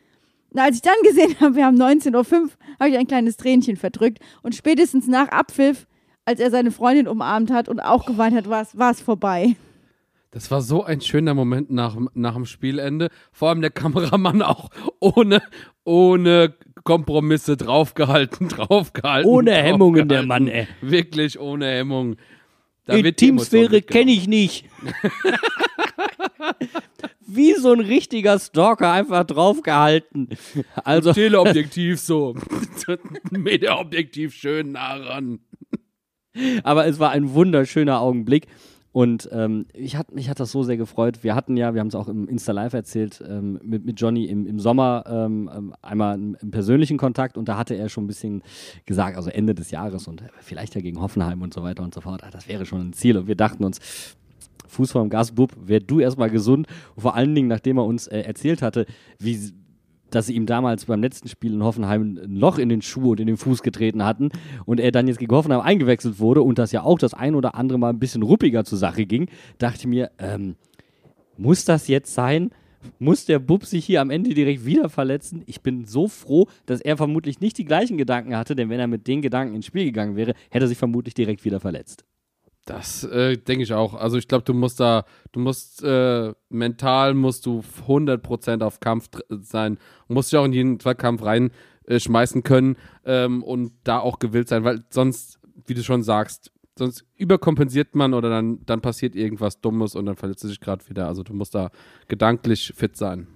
Na, 0.53 0.65
als 0.65 0.77
ich 0.77 0.81
dann 0.81 0.95
gesehen 1.03 1.35
habe, 1.39 1.55
wir 1.55 1.65
haben 1.65 1.81
19.05 1.81 2.15
Uhr, 2.15 2.49
habe 2.79 2.89
ich 2.89 2.97
ein 2.97 3.07
kleines 3.07 3.37
Tränchen 3.37 3.77
verdrückt. 3.77 4.19
Und 4.43 4.55
spätestens 4.55 5.07
nach 5.07 5.29
Abpfiff, 5.29 5.87
als 6.25 6.39
er 6.39 6.51
seine 6.51 6.71
Freundin 6.71 7.07
umarmt 7.07 7.51
hat 7.51 7.69
und 7.69 7.79
auch 7.79 8.05
geweint 8.05 8.35
hat, 8.35 8.49
war 8.49 8.91
es 8.91 9.01
vorbei. 9.01 9.55
Das 10.31 10.49
war 10.49 10.61
so 10.61 10.83
ein 10.83 11.01
schöner 11.01 11.33
Moment 11.33 11.71
nach, 11.71 11.97
nach 12.13 12.35
dem 12.35 12.45
Spielende. 12.45 13.09
Vor 13.33 13.49
allem 13.49 13.59
der 13.59 13.69
Kameramann 13.69 14.41
auch 14.41 14.69
ohne, 14.99 15.41
ohne 15.83 16.53
Kompromisse 16.83 17.57
draufgehalten, 17.57 18.47
draufgehalten. 18.49 19.29
Ohne 19.29 19.51
Hemmungen, 19.51 20.07
draufgehalten. 20.07 20.09
der 20.09 20.25
Mann, 20.25 20.47
ey. 20.47 20.67
Wirklich 20.81 21.37
ohne 21.37 21.67
Hemmungen. 21.67 22.15
Da 22.85 22.95
Die 22.95 23.13
Teamsphäre 23.13 23.81
kenne 23.81 24.11
ich 24.11 24.27
nicht. 24.27 24.65
Wie 27.35 27.53
so 27.53 27.71
ein 27.73 27.79
richtiger 27.79 28.37
Stalker 28.39 28.91
einfach 28.91 29.23
draufgehalten. 29.25 30.29
Also, 30.83 31.13
Teleobjektiv 31.13 31.99
so. 32.01 32.35
Mediaobjektiv 33.31 34.33
schön 34.33 34.73
nah 34.73 34.95
ran. 34.95 35.39
aber 36.63 36.85
es 36.87 36.99
war 36.99 37.11
ein 37.11 37.33
wunderschöner 37.33 37.99
Augenblick. 37.99 38.47
Und 38.93 39.29
ähm, 39.31 39.67
ich 39.73 39.95
hat, 39.95 40.11
mich 40.13 40.29
hat 40.29 40.41
das 40.41 40.51
so 40.51 40.63
sehr 40.63 40.75
gefreut. 40.75 41.23
Wir 41.23 41.33
hatten 41.33 41.55
ja, 41.55 41.73
wir 41.73 41.79
haben 41.79 41.87
es 41.87 41.95
auch 41.95 42.09
im 42.09 42.27
Insta 42.27 42.51
Live 42.51 42.73
erzählt, 42.73 43.23
ähm, 43.25 43.57
mit, 43.63 43.85
mit 43.85 44.01
Johnny 44.01 44.25
im, 44.25 44.45
im 44.45 44.59
Sommer 44.59 45.05
ähm, 45.07 45.49
ähm, 45.55 45.73
einmal 45.81 46.15
im, 46.15 46.35
im 46.41 46.51
persönlichen 46.51 46.97
Kontakt 46.97 47.37
und 47.37 47.47
da 47.47 47.57
hatte 47.57 47.73
er 47.75 47.87
schon 47.87 48.03
ein 48.03 48.07
bisschen 48.07 48.43
gesagt, 48.85 49.15
also 49.15 49.29
Ende 49.29 49.55
des 49.55 49.71
Jahres 49.71 50.09
und 50.09 50.21
vielleicht 50.41 50.75
ja 50.75 50.81
gegen 50.81 50.99
Hoffenheim 50.99 51.41
und 51.41 51.53
so 51.53 51.63
weiter 51.63 51.83
und 51.83 51.93
so 51.93 52.01
fort. 52.01 52.21
Ah, 52.25 52.31
Das 52.31 52.49
wäre 52.49 52.65
schon 52.65 52.81
ein 52.89 52.91
Ziel. 52.93 53.15
Und 53.17 53.27
wir 53.27 53.35
dachten 53.35 53.63
uns, 53.63 53.79
Fuß 54.71 54.91
vorm 54.91 55.09
Gas, 55.09 55.33
Bub, 55.33 55.51
wär 55.61 55.79
du 55.79 55.99
erstmal 55.99 56.29
gesund. 56.29 56.67
Und 56.95 57.01
vor 57.01 57.15
allen 57.15 57.35
Dingen, 57.35 57.47
nachdem 57.47 57.77
er 57.77 57.85
uns 57.85 58.07
äh, 58.07 58.21
erzählt 58.21 58.61
hatte, 58.61 58.85
wie, 59.19 59.51
dass 60.09 60.27
sie 60.27 60.35
ihm 60.35 60.45
damals 60.45 60.85
beim 60.85 61.01
letzten 61.01 61.27
Spiel 61.27 61.53
in 61.53 61.63
Hoffenheim 61.63 62.17
ein 62.21 62.35
Loch 62.35 62.57
in 62.57 62.69
den 62.69 62.81
Schuh 62.81 63.11
und 63.11 63.19
in 63.19 63.27
den 63.27 63.37
Fuß 63.37 63.63
getreten 63.63 64.03
hatten 64.03 64.29
und 64.65 64.79
er 64.79 64.91
dann 64.91 65.07
jetzt 65.07 65.19
gegen 65.19 65.33
Hoffenheim 65.33 65.61
eingewechselt 65.61 66.19
wurde 66.19 66.41
und 66.41 66.59
das 66.59 66.71
ja 66.71 66.83
auch 66.83 66.99
das 66.99 67.13
ein 67.13 67.35
oder 67.35 67.55
andere 67.55 67.79
Mal 67.79 67.89
ein 67.89 67.99
bisschen 67.99 68.23
ruppiger 68.23 68.63
zur 68.63 68.77
Sache 68.77 69.05
ging, 69.05 69.29
dachte 69.57 69.79
ich 69.79 69.87
mir, 69.87 70.11
ähm, 70.19 70.55
muss 71.37 71.65
das 71.65 71.87
jetzt 71.87 72.13
sein? 72.13 72.51
Muss 72.97 73.25
der 73.25 73.37
Bub 73.39 73.65
sich 73.65 73.85
hier 73.85 74.01
am 74.01 74.09
Ende 74.09 74.33
direkt 74.33 74.65
wieder 74.65 74.89
verletzen? 74.89 75.43
Ich 75.45 75.61
bin 75.61 75.85
so 75.85 76.07
froh, 76.07 76.47
dass 76.65 76.81
er 76.81 76.97
vermutlich 76.97 77.39
nicht 77.39 77.57
die 77.59 77.65
gleichen 77.65 77.97
Gedanken 77.97 78.35
hatte, 78.35 78.55
denn 78.55 78.69
wenn 78.69 78.79
er 78.79 78.87
mit 78.87 79.07
den 79.07 79.21
Gedanken 79.21 79.55
ins 79.55 79.67
Spiel 79.67 79.85
gegangen 79.85 80.15
wäre, 80.15 80.33
hätte 80.49 80.65
er 80.65 80.67
sich 80.67 80.79
vermutlich 80.79 81.13
direkt 81.13 81.45
wieder 81.45 81.59
verletzt. 81.59 82.05
Das 82.65 83.03
äh, 83.03 83.37
denke 83.37 83.63
ich 83.63 83.73
auch. 83.73 83.95
Also 83.95 84.17
ich 84.17 84.27
glaube, 84.27 84.43
du 84.43 84.53
musst 84.53 84.79
da, 84.79 85.05
du 85.31 85.39
musst 85.39 85.83
äh, 85.83 86.33
mental 86.49 87.13
musst 87.15 87.45
du 87.45 87.63
100% 87.87 88.63
auf 88.63 88.79
Kampf 88.79 89.09
sein, 89.29 89.79
musst 90.07 90.31
dich 90.31 90.37
auch 90.37 90.45
in 90.45 90.53
jeden 90.53 90.79
Zweikampf 90.79 91.23
reinschmeißen 91.23 92.43
können 92.43 92.77
ähm, 93.03 93.43
und 93.43 93.73
da 93.83 93.99
auch 93.99 94.19
gewillt 94.19 94.47
sein, 94.47 94.63
weil 94.63 94.83
sonst, 94.89 95.39
wie 95.65 95.73
du 95.73 95.83
schon 95.83 96.03
sagst, 96.03 96.51
sonst 96.77 97.03
überkompensiert 97.15 97.95
man 97.95 98.13
oder 98.13 98.29
dann, 98.29 98.63
dann 98.65 98.81
passiert 98.81 99.15
irgendwas 99.15 99.59
Dummes 99.61 99.95
und 99.95 100.05
dann 100.05 100.15
verletzt 100.15 100.43
du 100.43 100.47
dich 100.47 100.59
gerade 100.59 100.87
wieder. 100.87 101.07
Also 101.07 101.23
du 101.23 101.33
musst 101.33 101.55
da 101.55 101.71
gedanklich 102.07 102.73
fit 102.75 102.95
sein. 102.95 103.27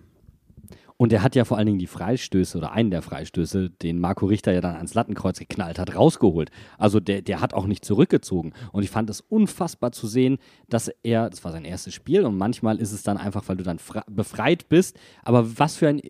Und 0.97 1.11
er 1.11 1.23
hat 1.23 1.35
ja 1.35 1.43
vor 1.43 1.57
allen 1.57 1.65
Dingen 1.65 1.79
die 1.79 1.87
Freistöße 1.87 2.57
oder 2.57 2.71
einen 2.71 2.89
der 2.89 3.01
Freistöße, 3.01 3.69
den 3.69 3.99
Marco 3.99 4.25
Richter 4.25 4.53
ja 4.53 4.61
dann 4.61 4.75
ans 4.75 4.93
Lattenkreuz 4.93 5.39
geknallt 5.39 5.77
hat, 5.77 5.95
rausgeholt. 5.95 6.51
Also 6.77 7.01
der, 7.01 7.21
der 7.21 7.41
hat 7.41 7.53
auch 7.53 7.67
nicht 7.67 7.83
zurückgezogen. 7.83 8.53
Und 8.71 8.83
ich 8.83 8.89
fand 8.89 9.09
es 9.09 9.19
unfassbar 9.19 9.91
zu 9.91 10.07
sehen, 10.07 10.37
dass 10.69 10.89
er, 11.03 11.29
das 11.29 11.43
war 11.43 11.51
sein 11.51 11.65
erstes 11.65 11.93
Spiel 11.93 12.23
und 12.23 12.37
manchmal 12.37 12.77
ist 12.79 12.93
es 12.93 13.03
dann 13.03 13.17
einfach, 13.17 13.43
weil 13.47 13.57
du 13.57 13.63
dann 13.63 13.79
befreit 14.09 14.69
bist, 14.69 14.97
aber 15.23 15.59
was 15.59 15.75
für 15.75 15.89
ein 15.89 16.01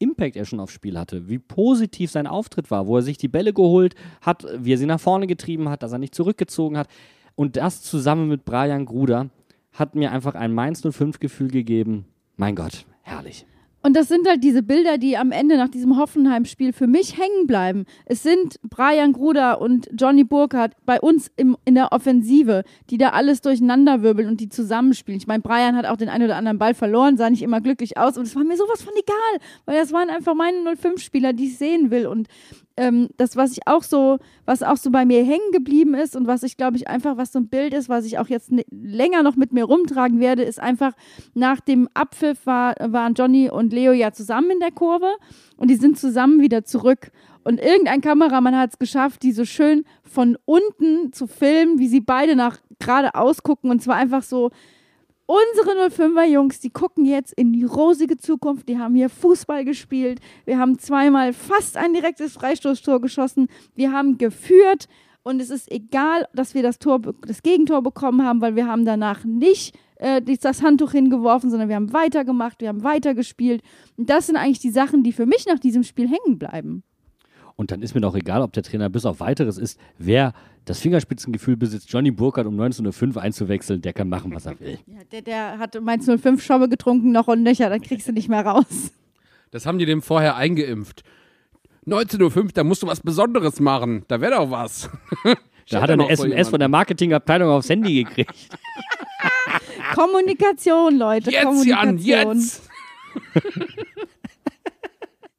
Impact 0.00 0.34
er 0.34 0.44
schon 0.44 0.58
aufs 0.58 0.72
Spiel 0.72 0.98
hatte, 0.98 1.28
wie 1.28 1.38
positiv 1.38 2.10
sein 2.10 2.26
Auftritt 2.26 2.72
war, 2.72 2.88
wo 2.88 2.96
er 2.96 3.02
sich 3.02 3.18
die 3.18 3.28
Bälle 3.28 3.52
geholt 3.52 3.94
hat, 4.20 4.44
wie 4.58 4.72
er 4.72 4.78
sie 4.78 4.86
nach 4.86 4.98
vorne 4.98 5.28
getrieben 5.28 5.68
hat, 5.68 5.84
dass 5.84 5.92
er 5.92 5.98
nicht 5.98 6.16
zurückgezogen 6.16 6.76
hat. 6.76 6.88
Und 7.36 7.56
das 7.56 7.82
zusammen 7.82 8.28
mit 8.28 8.44
Brian 8.44 8.84
Gruder 8.86 9.30
hat 9.72 9.94
mir 9.94 10.10
einfach 10.10 10.34
ein 10.34 10.52
Mainz 10.52 10.82
05 10.82 11.20
Gefühl 11.20 11.48
gegeben. 11.48 12.06
Mein 12.36 12.56
Gott, 12.56 12.84
herrlich. 13.02 13.46
Und 13.82 13.96
das 13.96 14.08
sind 14.08 14.28
halt 14.28 14.44
diese 14.44 14.62
Bilder, 14.62 14.96
die 14.96 15.16
am 15.16 15.32
Ende 15.32 15.56
nach 15.56 15.68
diesem 15.68 15.96
Hoffenheim-Spiel 15.96 16.72
für 16.72 16.86
mich 16.86 17.18
hängen 17.18 17.46
bleiben. 17.46 17.84
Es 18.06 18.22
sind 18.22 18.60
Brian 18.62 19.12
Gruder 19.12 19.60
und 19.60 19.90
Johnny 19.98 20.22
Burkhardt 20.22 20.74
bei 20.86 21.00
uns 21.00 21.30
im, 21.36 21.56
in 21.64 21.74
der 21.74 21.92
Offensive, 21.92 22.62
die 22.90 22.98
da 22.98 23.10
alles 23.10 23.40
durcheinanderwirbeln 23.40 24.28
und 24.28 24.40
die 24.40 24.48
zusammenspielen. 24.48 25.18
Ich 25.18 25.26
meine, 25.26 25.42
Brian 25.42 25.76
hat 25.76 25.86
auch 25.86 25.96
den 25.96 26.08
einen 26.08 26.24
oder 26.24 26.36
anderen 26.36 26.58
Ball 26.58 26.74
verloren, 26.74 27.16
sah 27.16 27.28
nicht 27.28 27.42
immer 27.42 27.60
glücklich 27.60 27.96
aus 27.98 28.16
und 28.16 28.24
es 28.24 28.36
war 28.36 28.44
mir 28.44 28.56
sowas 28.56 28.82
von 28.82 28.92
egal, 28.94 29.48
weil 29.64 29.76
das 29.76 29.92
waren 29.92 30.10
einfach 30.10 30.34
meine 30.34 30.58
05-Spieler, 30.58 31.32
die 31.32 31.46
ich 31.46 31.58
sehen 31.58 31.90
will. 31.90 32.06
Und 32.06 32.28
ähm, 32.76 33.08
das, 33.16 33.36
was 33.36 33.52
ich 33.52 33.66
auch 33.66 33.82
so, 33.82 34.18
was 34.44 34.62
auch 34.62 34.76
so 34.76 34.90
bei 34.90 35.04
mir 35.04 35.24
hängen 35.24 35.52
geblieben 35.52 35.94
ist 35.94 36.16
und 36.16 36.26
was 36.26 36.42
ich 36.42 36.56
glaube 36.56 36.76
ich 36.76 36.88
einfach, 36.88 37.16
was 37.16 37.32
so 37.32 37.38
ein 37.38 37.48
Bild 37.48 37.74
ist, 37.74 37.88
was 37.88 38.04
ich 38.04 38.18
auch 38.18 38.28
jetzt 38.28 38.52
ne, 38.52 38.64
länger 38.70 39.22
noch 39.22 39.36
mit 39.36 39.52
mir 39.52 39.64
rumtragen 39.64 40.20
werde, 40.20 40.42
ist 40.42 40.60
einfach 40.60 40.92
nach 41.34 41.60
dem 41.60 41.88
Abpfiff 41.94 42.46
war, 42.46 42.74
waren 42.80 43.14
Johnny 43.14 43.50
und 43.50 43.72
Leo 43.72 43.92
ja 43.92 44.12
zusammen 44.12 44.52
in 44.52 44.60
der 44.60 44.72
Kurve 44.72 45.10
und 45.56 45.68
die 45.68 45.76
sind 45.76 45.98
zusammen 45.98 46.40
wieder 46.40 46.64
zurück. 46.64 47.12
Und 47.44 47.58
irgendein 47.60 48.00
Kameramann 48.00 48.56
hat 48.56 48.70
es 48.70 48.78
geschafft, 48.78 49.22
die 49.22 49.32
so 49.32 49.44
schön 49.44 49.84
von 50.02 50.38
unten 50.44 51.12
zu 51.12 51.26
filmen, 51.26 51.78
wie 51.78 51.88
sie 51.88 52.00
beide 52.00 52.36
nach 52.36 52.58
geradeaus 52.78 53.42
gucken. 53.42 53.70
Und 53.70 53.82
zwar 53.82 53.96
einfach 53.96 54.22
so, 54.22 54.50
unsere 55.26 55.88
05er 55.88 56.24
Jungs, 56.24 56.60
die 56.60 56.70
gucken 56.70 57.04
jetzt 57.04 57.32
in 57.32 57.52
die 57.52 57.64
rosige 57.64 58.16
Zukunft. 58.16 58.68
Die 58.68 58.78
haben 58.78 58.94
hier 58.94 59.08
Fußball 59.08 59.64
gespielt. 59.64 60.20
Wir 60.44 60.58
haben 60.58 60.78
zweimal 60.78 61.32
fast 61.32 61.76
ein 61.76 61.92
direktes 61.92 62.34
Freistoßtor 62.34 63.00
geschossen. 63.00 63.48
Wir 63.74 63.92
haben 63.92 64.18
geführt. 64.18 64.88
Und 65.22 65.40
es 65.40 65.50
ist 65.50 65.70
egal, 65.70 66.26
dass 66.34 66.54
wir 66.54 66.62
das, 66.62 66.78
Tor, 66.78 67.00
das 67.26 67.42
Gegentor 67.42 67.82
bekommen 67.82 68.24
haben, 68.24 68.40
weil 68.40 68.56
wir 68.56 68.66
haben 68.66 68.84
danach 68.84 69.24
nicht 69.24 69.76
äh, 69.96 70.20
das 70.20 70.62
Handtuch 70.62 70.92
hingeworfen, 70.92 71.48
sondern 71.48 71.68
wir 71.68 71.76
haben 71.76 71.92
weitergemacht, 71.92 72.60
wir 72.60 72.68
haben 72.68 72.82
weitergespielt. 72.82 73.62
Und 73.96 74.10
das 74.10 74.26
sind 74.26 74.36
eigentlich 74.36 74.58
die 74.58 74.70
Sachen, 74.70 75.04
die 75.04 75.12
für 75.12 75.26
mich 75.26 75.46
nach 75.46 75.60
diesem 75.60 75.84
Spiel 75.84 76.08
hängen 76.08 76.38
bleiben. 76.38 76.82
Und 77.56 77.70
dann 77.70 77.82
ist 77.82 77.94
mir 77.94 78.00
doch 78.00 78.14
egal, 78.14 78.42
ob 78.42 78.52
der 78.52 78.62
Trainer 78.62 78.88
bis 78.88 79.04
auf 79.04 79.20
weiteres 79.20 79.58
ist, 79.58 79.78
wer 79.98 80.32
das 80.64 80.78
Fingerspitzengefühl 80.78 81.56
besitzt, 81.56 81.90
Johnny 81.92 82.10
Burkhardt 82.10 82.46
um 82.46 82.58
19.05 82.58 83.16
Uhr 83.16 83.22
einzuwechseln, 83.22 83.82
der 83.82 83.92
kann 83.92 84.08
machen, 84.08 84.34
was 84.34 84.46
er 84.46 84.58
will. 84.60 84.78
Ja, 84.86 84.98
der, 85.10 85.22
der 85.22 85.58
hat 85.58 85.80
Mainz 85.80 86.06
05 86.06 86.42
Schobbe 86.42 86.68
getrunken, 86.68 87.12
noch 87.12 87.28
und 87.28 87.42
nöcher, 87.42 87.68
dann 87.68 87.80
kriegst 87.80 88.08
du 88.08 88.12
nicht 88.12 88.28
mehr 88.28 88.46
raus. 88.46 88.92
Das 89.50 89.66
haben 89.66 89.78
die 89.78 89.86
dem 89.86 90.02
vorher 90.02 90.36
eingeimpft. 90.36 91.02
19.05 91.86 92.36
Uhr, 92.36 92.48
da 92.54 92.64
musst 92.64 92.82
du 92.82 92.86
was 92.86 93.00
Besonderes 93.00 93.58
machen. 93.58 94.04
Da 94.08 94.20
wäre 94.20 94.36
doch 94.36 94.50
was. 94.50 94.88
Da 95.70 95.80
hat 95.80 95.90
er 95.90 95.94
eine 95.94 96.10
SMS 96.10 96.48
von 96.48 96.58
der 96.58 96.68
Marketingabteilung 96.68 97.48
aufs 97.48 97.70
Handy 97.70 98.02
gekriegt. 98.02 98.34
Kommunikation, 99.94 100.96
Leute. 100.96 101.30
Jetzt, 101.30 101.34
Jan, 101.34 101.44
Kommunikation. 101.46 102.36
jetzt! 102.36 102.68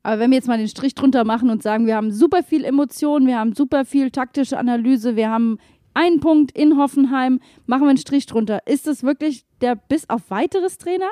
Aber 0.03 0.19
wenn 0.19 0.31
wir 0.31 0.37
jetzt 0.37 0.47
mal 0.47 0.57
den 0.57 0.67
Strich 0.67 0.95
drunter 0.95 1.23
machen 1.23 1.49
und 1.49 1.63
sagen, 1.63 1.87
wir 1.87 1.95
haben 1.95 2.11
super 2.11 2.43
viel 2.43 2.65
Emotion, 2.65 3.25
wir 3.25 3.39
haben 3.39 3.53
super 3.55 3.85
viel 3.85 4.11
taktische 4.11 4.57
Analyse, 4.57 5.15
wir 5.15 5.29
haben 5.29 5.57
einen 5.93 6.19
Punkt 6.19 6.51
in 6.51 6.77
Hoffenheim, 6.77 7.39
machen 7.65 7.83
wir 7.83 7.89
einen 7.89 7.97
Strich 7.97 8.25
drunter. 8.25 8.67
Ist 8.67 8.85
das 8.87 9.03
wirklich 9.03 9.45
der 9.61 9.75
bis 9.75 10.09
auf 10.09 10.29
weiteres 10.29 10.77
Trainer? 10.77 11.09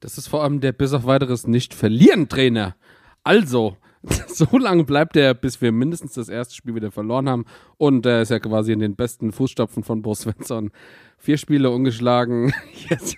Das 0.00 0.18
ist 0.18 0.28
vor 0.28 0.42
allem 0.42 0.60
der 0.60 0.72
bis 0.72 0.92
auf 0.92 1.06
weiteres 1.06 1.46
nicht 1.46 1.74
verlieren 1.74 2.28
Trainer. 2.28 2.76
Also, 3.24 3.76
so 4.28 4.56
lange 4.56 4.84
bleibt 4.84 5.16
er, 5.16 5.34
bis 5.34 5.60
wir 5.60 5.72
mindestens 5.72 6.14
das 6.14 6.28
erste 6.28 6.54
Spiel 6.54 6.74
wieder 6.74 6.92
verloren 6.92 7.28
haben. 7.28 7.44
Und 7.76 8.06
er 8.06 8.22
ist 8.22 8.30
ja 8.30 8.38
quasi 8.38 8.72
in 8.72 8.78
den 8.78 8.94
besten 8.94 9.32
Fußstapfen 9.32 9.82
von 9.82 10.02
Bo 10.02 10.14
Svensson. 10.14 10.70
Vier 11.18 11.38
Spiele 11.38 11.70
ungeschlagen. 11.70 12.52
Jetzt 12.88 13.16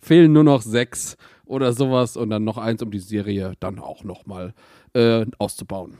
fehlen 0.00 0.32
nur 0.32 0.44
noch 0.44 0.62
sechs 0.62 1.16
oder 1.52 1.72
sowas. 1.72 2.16
Und 2.16 2.30
dann 2.30 2.42
noch 2.44 2.58
eins, 2.58 2.82
um 2.82 2.90
die 2.90 2.98
Serie 2.98 3.52
dann 3.60 3.78
auch 3.78 4.02
nochmal 4.04 4.54
äh, 4.94 5.26
auszubauen. 5.38 5.96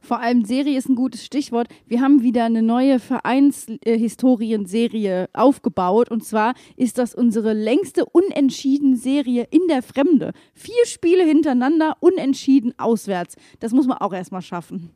Vor 0.00 0.20
allem 0.20 0.44
Serie 0.44 0.78
ist 0.78 0.88
ein 0.88 0.94
gutes 0.94 1.24
Stichwort. 1.24 1.68
Wir 1.86 2.00
haben 2.00 2.22
wieder 2.22 2.44
eine 2.44 2.62
neue 2.62 2.98
Vereinshistorien-Serie 2.98 5.28
aufgebaut. 5.32 6.10
Und 6.10 6.24
zwar 6.24 6.54
ist 6.76 6.98
das 6.98 7.14
unsere 7.14 7.52
längste 7.52 8.04
Unentschieden-Serie 8.04 9.46
in 9.50 9.62
der 9.68 9.82
Fremde. 9.82 10.32
Vier 10.54 10.86
Spiele 10.86 11.24
hintereinander, 11.24 11.96
unentschieden 12.00 12.74
auswärts. 12.78 13.36
Das 13.58 13.72
muss 13.72 13.86
man 13.86 13.98
auch 13.98 14.12
erstmal 14.12 14.42
schaffen. 14.42 14.90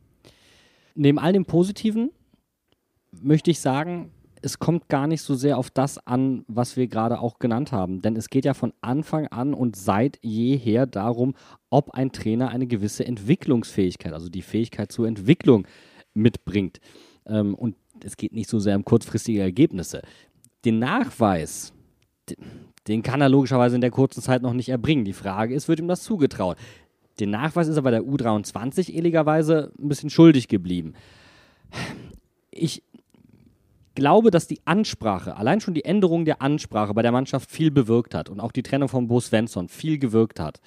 Neben 0.93 1.17
all 1.19 1.33
dem 1.33 1.45
Positiven 1.45 2.11
möchte 3.11 3.51
ich 3.51 3.59
sagen, 3.59 4.11
es 4.45 4.59
kommt 4.59 4.87
gar 4.89 5.07
nicht 5.07 5.21
so 5.23 5.33
sehr 5.35 5.57
auf 5.57 5.69
das 5.71 5.97
an, 6.05 6.45
was 6.47 6.77
wir 6.77 6.87
gerade 6.87 7.19
auch 7.19 7.39
genannt 7.39 7.71
haben. 7.71 8.01
Denn 8.01 8.15
es 8.15 8.29
geht 8.29 8.45
ja 8.45 8.53
von 8.53 8.73
Anfang 8.81 9.27
an 9.27 9.53
und 9.53 9.75
seit 9.75 10.19
jeher 10.21 10.85
darum, 10.85 11.33
ob 11.69 11.91
ein 11.91 12.11
Trainer 12.11 12.49
eine 12.49 12.67
gewisse 12.67 13.05
Entwicklungsfähigkeit, 13.05 14.13
also 14.13 14.29
die 14.29 14.43
Fähigkeit 14.43 14.91
zur 14.91 15.07
Entwicklung 15.07 15.67
mitbringt. 16.13 16.79
Ähm, 17.25 17.55
und 17.55 17.75
es 18.03 18.17
geht 18.17 18.33
nicht 18.33 18.49
so 18.49 18.59
sehr 18.59 18.75
um 18.75 18.85
kurzfristige 18.85 19.41
Ergebnisse. 19.41 20.01
Den 20.63 20.79
Nachweis, 20.79 21.73
den- 22.87 23.01
kann 23.03 23.21
er 23.21 23.29
logischerweise 23.29 23.75
in 23.75 23.81
der 23.81 23.91
kurzen 23.91 24.21
Zeit 24.21 24.43
noch 24.43 24.53
nicht 24.53 24.69
erbringen. 24.69 25.05
Die 25.05 25.13
Frage 25.13 25.55
ist, 25.55 25.67
wird 25.67 25.79
ihm 25.79 25.87
das 25.87 26.03
zugetraut? 26.03 26.57
Den 27.19 27.31
Nachweis 27.31 27.67
ist 27.67 27.77
er 27.77 27.81
bei 27.81 27.91
der 27.91 28.03
U23 28.03 28.93
ehrlicherweise 28.93 29.71
ein 29.79 29.87
bisschen 29.87 30.09
schuldig 30.09 30.47
geblieben. 30.47 30.93
Ich 32.51 32.83
glaube, 33.95 34.31
dass 34.31 34.47
die 34.47 34.61
Ansprache, 34.65 35.35
allein 35.35 35.61
schon 35.61 35.73
die 35.73 35.85
Änderung 35.85 36.25
der 36.25 36.41
Ansprache 36.41 36.93
bei 36.93 37.01
der 37.01 37.11
Mannschaft 37.11 37.49
viel 37.49 37.71
bewirkt 37.71 38.13
hat 38.13 38.29
und 38.29 38.39
auch 38.39 38.51
die 38.51 38.63
Trennung 38.63 38.89
von 38.89 39.07
Bo 39.07 39.19
Svensson 39.19 39.69
viel 39.69 39.97
gewirkt 39.97 40.39
hat. 40.39 40.59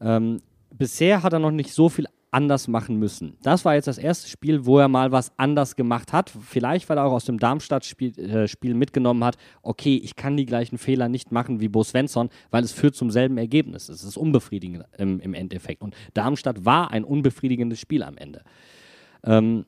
Ähm, 0.00 0.40
bisher 0.70 1.22
hat 1.22 1.32
er 1.32 1.38
noch 1.38 1.50
nicht 1.50 1.72
so 1.72 1.88
viel 1.88 2.06
anders 2.30 2.68
machen 2.68 2.98
müssen. 2.98 3.36
Das 3.42 3.64
war 3.64 3.74
jetzt 3.74 3.88
das 3.88 3.98
erste 3.98 4.28
Spiel, 4.28 4.66
wo 4.66 4.78
er 4.78 4.88
mal 4.88 5.12
was 5.12 5.32
anders 5.38 5.76
gemacht 5.76 6.12
hat. 6.12 6.30
Vielleicht, 6.30 6.88
weil 6.88 6.98
er 6.98 7.04
auch 7.04 7.12
aus 7.12 7.24
dem 7.24 7.38
Darmstadt-Spiel 7.38 8.18
äh, 8.18 8.48
Spiel 8.48 8.74
mitgenommen 8.74 9.24
hat, 9.24 9.36
okay, 9.62 9.96
ich 9.96 10.14
kann 10.14 10.36
die 10.36 10.46
gleichen 10.46 10.78
Fehler 10.78 11.08
nicht 11.08 11.32
machen 11.32 11.60
wie 11.60 11.68
Bo 11.68 11.82
Svensson, 11.82 12.28
weil 12.50 12.64
es 12.64 12.72
führt 12.72 12.96
zum 12.96 13.10
selben 13.10 13.38
Ergebnis. 13.38 13.88
Es 13.88 14.04
ist 14.04 14.16
unbefriedigend 14.16 14.84
im, 14.98 15.20
im 15.20 15.34
Endeffekt. 15.34 15.82
Und 15.82 15.94
Darmstadt 16.14 16.64
war 16.64 16.90
ein 16.90 17.04
unbefriedigendes 17.04 17.80
Spiel 17.80 18.02
am 18.02 18.18
Ende. 18.18 18.42
Ähm, 19.24 19.64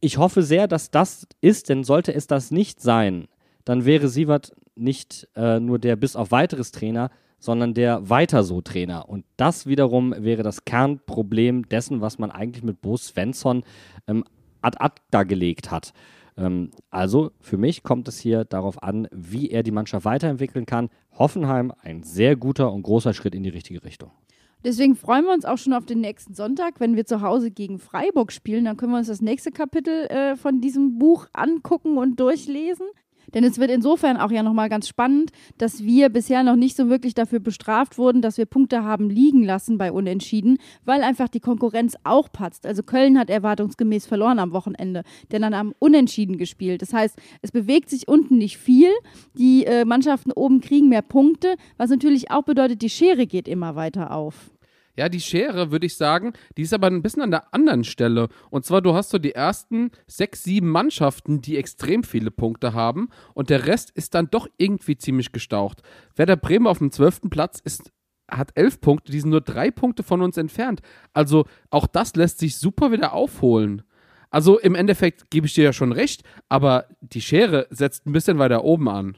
ich 0.00 0.18
hoffe 0.18 0.42
sehr, 0.42 0.68
dass 0.68 0.90
das 0.90 1.26
ist, 1.40 1.68
denn 1.68 1.84
sollte 1.84 2.14
es 2.14 2.26
das 2.26 2.50
nicht 2.50 2.80
sein, 2.80 3.28
dann 3.64 3.84
wäre 3.84 4.08
Sievert 4.08 4.52
nicht 4.74 5.28
äh, 5.34 5.60
nur 5.60 5.78
der 5.78 5.96
bis 5.96 6.16
auf 6.16 6.30
weiteres 6.30 6.70
Trainer, 6.70 7.10
sondern 7.38 7.74
der 7.74 8.08
weiter 8.08 8.42
so 8.42 8.60
Trainer. 8.60 9.08
Und 9.08 9.24
das 9.36 9.66
wiederum 9.66 10.14
wäre 10.16 10.42
das 10.42 10.64
Kernproblem 10.64 11.68
dessen, 11.68 12.00
was 12.00 12.18
man 12.18 12.30
eigentlich 12.30 12.64
mit 12.64 12.80
Bo 12.80 12.96
Svensson 12.96 13.64
ähm, 14.06 14.24
ad 14.62 14.78
acta 14.80 15.22
gelegt 15.22 15.70
hat. 15.70 15.92
Ähm, 16.36 16.70
also 16.90 17.32
für 17.40 17.58
mich 17.58 17.82
kommt 17.82 18.08
es 18.08 18.18
hier 18.18 18.44
darauf 18.44 18.82
an, 18.82 19.08
wie 19.12 19.50
er 19.50 19.62
die 19.62 19.70
Mannschaft 19.70 20.04
weiterentwickeln 20.04 20.66
kann. 20.66 20.88
Hoffenheim 21.12 21.72
ein 21.82 22.02
sehr 22.02 22.36
guter 22.36 22.72
und 22.72 22.82
großer 22.82 23.14
Schritt 23.14 23.34
in 23.34 23.42
die 23.42 23.50
richtige 23.50 23.84
Richtung. 23.84 24.10
Deswegen 24.64 24.96
freuen 24.96 25.24
wir 25.24 25.32
uns 25.32 25.44
auch 25.44 25.58
schon 25.58 25.72
auf 25.72 25.86
den 25.86 26.00
nächsten 26.00 26.34
Sonntag, 26.34 26.80
wenn 26.80 26.96
wir 26.96 27.06
zu 27.06 27.22
Hause 27.22 27.50
gegen 27.50 27.78
Freiburg 27.78 28.32
spielen. 28.32 28.64
Dann 28.64 28.76
können 28.76 28.92
wir 28.92 28.98
uns 28.98 29.06
das 29.06 29.20
nächste 29.20 29.52
Kapitel 29.52 30.06
äh, 30.06 30.36
von 30.36 30.60
diesem 30.60 30.98
Buch 30.98 31.26
angucken 31.32 31.96
und 31.96 32.18
durchlesen. 32.18 32.86
Denn 33.34 33.44
es 33.44 33.58
wird 33.58 33.70
insofern 33.70 34.16
auch 34.16 34.30
ja 34.30 34.42
nochmal 34.42 34.68
ganz 34.68 34.88
spannend, 34.88 35.30
dass 35.58 35.82
wir 35.84 36.08
bisher 36.08 36.42
noch 36.42 36.56
nicht 36.56 36.76
so 36.76 36.88
wirklich 36.88 37.14
dafür 37.14 37.40
bestraft 37.40 37.98
wurden, 37.98 38.22
dass 38.22 38.38
wir 38.38 38.46
Punkte 38.46 38.84
haben 38.84 39.10
liegen 39.10 39.44
lassen 39.44 39.78
bei 39.78 39.92
Unentschieden, 39.92 40.58
weil 40.84 41.02
einfach 41.02 41.28
die 41.28 41.40
Konkurrenz 41.40 41.96
auch 42.04 42.30
patzt. 42.32 42.66
Also 42.66 42.82
Köln 42.82 43.18
hat 43.18 43.30
erwartungsgemäß 43.30 44.06
verloren 44.06 44.38
am 44.38 44.52
Wochenende, 44.52 45.02
denn 45.32 45.42
dann 45.42 45.56
haben 45.56 45.72
Unentschieden 45.78 46.38
gespielt. 46.38 46.82
Das 46.82 46.92
heißt, 46.92 47.18
es 47.42 47.52
bewegt 47.52 47.90
sich 47.90 48.08
unten 48.08 48.38
nicht 48.38 48.58
viel. 48.58 48.90
Die 49.34 49.64
äh, 49.64 49.84
Mannschaften 49.84 50.32
oben 50.32 50.60
kriegen 50.60 50.88
mehr 50.88 51.02
Punkte, 51.02 51.56
was 51.76 51.90
natürlich 51.90 52.30
auch 52.30 52.42
bedeutet, 52.42 52.82
die 52.82 52.90
Schere 52.90 53.26
geht 53.26 53.48
immer 53.48 53.76
weiter 53.76 54.12
auf. 54.12 54.50
Ja, 54.98 55.08
die 55.08 55.20
Schere, 55.20 55.70
würde 55.70 55.86
ich 55.86 55.96
sagen, 55.96 56.32
die 56.56 56.62
ist 56.62 56.74
aber 56.74 56.88
ein 56.88 57.02
bisschen 57.02 57.22
an 57.22 57.30
der 57.30 57.54
anderen 57.54 57.84
Stelle. 57.84 58.28
Und 58.50 58.64
zwar, 58.64 58.82
du 58.82 58.94
hast 58.94 59.10
so 59.10 59.18
die 59.18 59.30
ersten 59.30 59.92
sechs, 60.08 60.42
sieben 60.42 60.70
Mannschaften, 60.70 61.40
die 61.40 61.56
extrem 61.56 62.02
viele 62.02 62.32
Punkte 62.32 62.74
haben. 62.74 63.08
Und 63.32 63.48
der 63.48 63.68
Rest 63.68 63.92
ist 63.92 64.16
dann 64.16 64.28
doch 64.28 64.48
irgendwie 64.56 64.98
ziemlich 64.98 65.30
gestaucht. 65.30 65.82
Werder 66.16 66.34
Bremen 66.34 66.66
auf 66.66 66.78
dem 66.78 66.90
zwölften 66.90 67.30
Platz 67.30 67.60
ist, 67.62 67.92
hat 68.28 68.50
elf 68.56 68.80
Punkte, 68.80 69.12
die 69.12 69.20
sind 69.20 69.30
nur 69.30 69.40
drei 69.40 69.70
Punkte 69.70 70.02
von 70.02 70.20
uns 70.20 70.36
entfernt. 70.36 70.80
Also 71.12 71.44
auch 71.70 71.86
das 71.86 72.16
lässt 72.16 72.40
sich 72.40 72.56
super 72.56 72.90
wieder 72.90 73.12
aufholen. 73.12 73.84
Also 74.30 74.58
im 74.58 74.74
Endeffekt 74.74 75.30
gebe 75.30 75.46
ich 75.46 75.54
dir 75.54 75.62
ja 75.62 75.72
schon 75.72 75.92
recht, 75.92 76.24
aber 76.48 76.86
die 77.00 77.22
Schere 77.22 77.68
setzt 77.70 78.04
ein 78.04 78.12
bisschen 78.12 78.40
weiter 78.40 78.64
oben 78.64 78.88
an. 78.88 79.16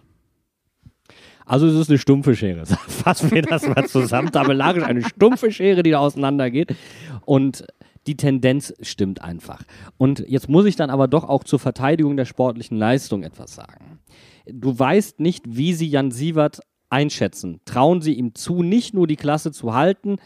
Also 1.51 1.67
es 1.67 1.75
ist 1.75 1.89
eine 1.89 1.99
stumpfe 1.99 2.37
Schere. 2.37 2.65
Fassen 2.89 3.33
wir 3.33 3.43
das 3.43 3.67
mal 3.67 3.85
zusammen. 3.89 4.31
Tabellarisch 4.31 4.85
eine 4.85 5.03
stumpfe 5.03 5.51
Schere, 5.51 5.83
die 5.83 5.91
da 5.91 5.99
auseinandergeht. 5.99 6.77
Und 7.25 7.67
die 8.07 8.17
Tendenz 8.17 8.73
stimmt 8.83 9.21
einfach. 9.21 9.65
Und 9.99 10.21
jetzt 10.29 10.49
muss 10.49 10.65
ich 10.65 10.77
dann 10.77 10.91
aber 10.91 11.09
doch 11.09 11.25
auch 11.25 11.43
zur 11.43 11.59
Verteidigung 11.59 12.17
der 12.17 12.25
sportlichen 12.25 12.79
Leistung 12.79 13.25
etwas 13.25 13.57
sagen. 13.57 13.99
Du 14.47 14.79
weißt 14.79 15.19
nicht, 15.19 15.43
wie 15.49 15.75
sie 15.75 15.89
Jan 15.89 16.13
Sievert 16.13 16.61
einschätzen. 16.89 17.59
Trauen 17.65 18.01
sie 18.01 18.13
ihm 18.13 18.37
zu, 18.37 18.63
nicht 18.63 18.95
nur 18.95 19.09
die 19.09 19.17
Klasse 19.17 19.51
zu 19.51 19.75
halten, 19.75 20.19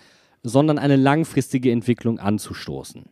sondern 0.43 0.79
eine 0.79 0.97
langfristige 0.97 1.73
Entwicklung 1.73 2.19
anzustoßen. 2.19 3.07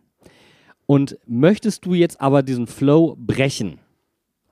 Und 0.85 1.17
möchtest 1.27 1.87
du 1.87 1.95
jetzt 1.95 2.21
aber 2.21 2.43
diesen 2.43 2.67
Flow 2.67 3.17
brechen? 3.19 3.79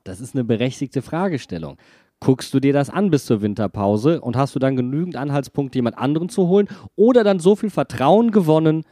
Das 0.03 0.19
ist 0.19 0.33
eine 0.33 0.45
berechtigte 0.45 1.03
Fragestellung 1.03 1.77
guckst 2.21 2.53
du 2.53 2.61
dir 2.61 2.71
das 2.71 2.89
an 2.89 3.09
bis 3.09 3.25
zur 3.25 3.41
Winterpause 3.41 4.21
und 4.21 4.37
hast 4.37 4.55
du 4.55 4.59
dann 4.59 4.77
genügend 4.77 5.17
Anhaltspunkte, 5.17 5.77
jemand 5.77 5.97
anderen 5.97 6.29
zu 6.29 6.47
holen 6.47 6.69
oder 6.95 7.25
dann 7.25 7.39
so 7.39 7.57
viel 7.57 7.69
Vertrauen 7.69 8.31
gewonnen, 8.31 8.83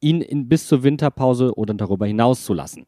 ihn 0.00 0.20
in, 0.20 0.48
bis 0.48 0.68
zur 0.68 0.84
Winterpause 0.84 1.54
oder 1.56 1.74
darüber 1.74 2.06
hinaus 2.06 2.44
zu 2.44 2.54
lassen. 2.54 2.84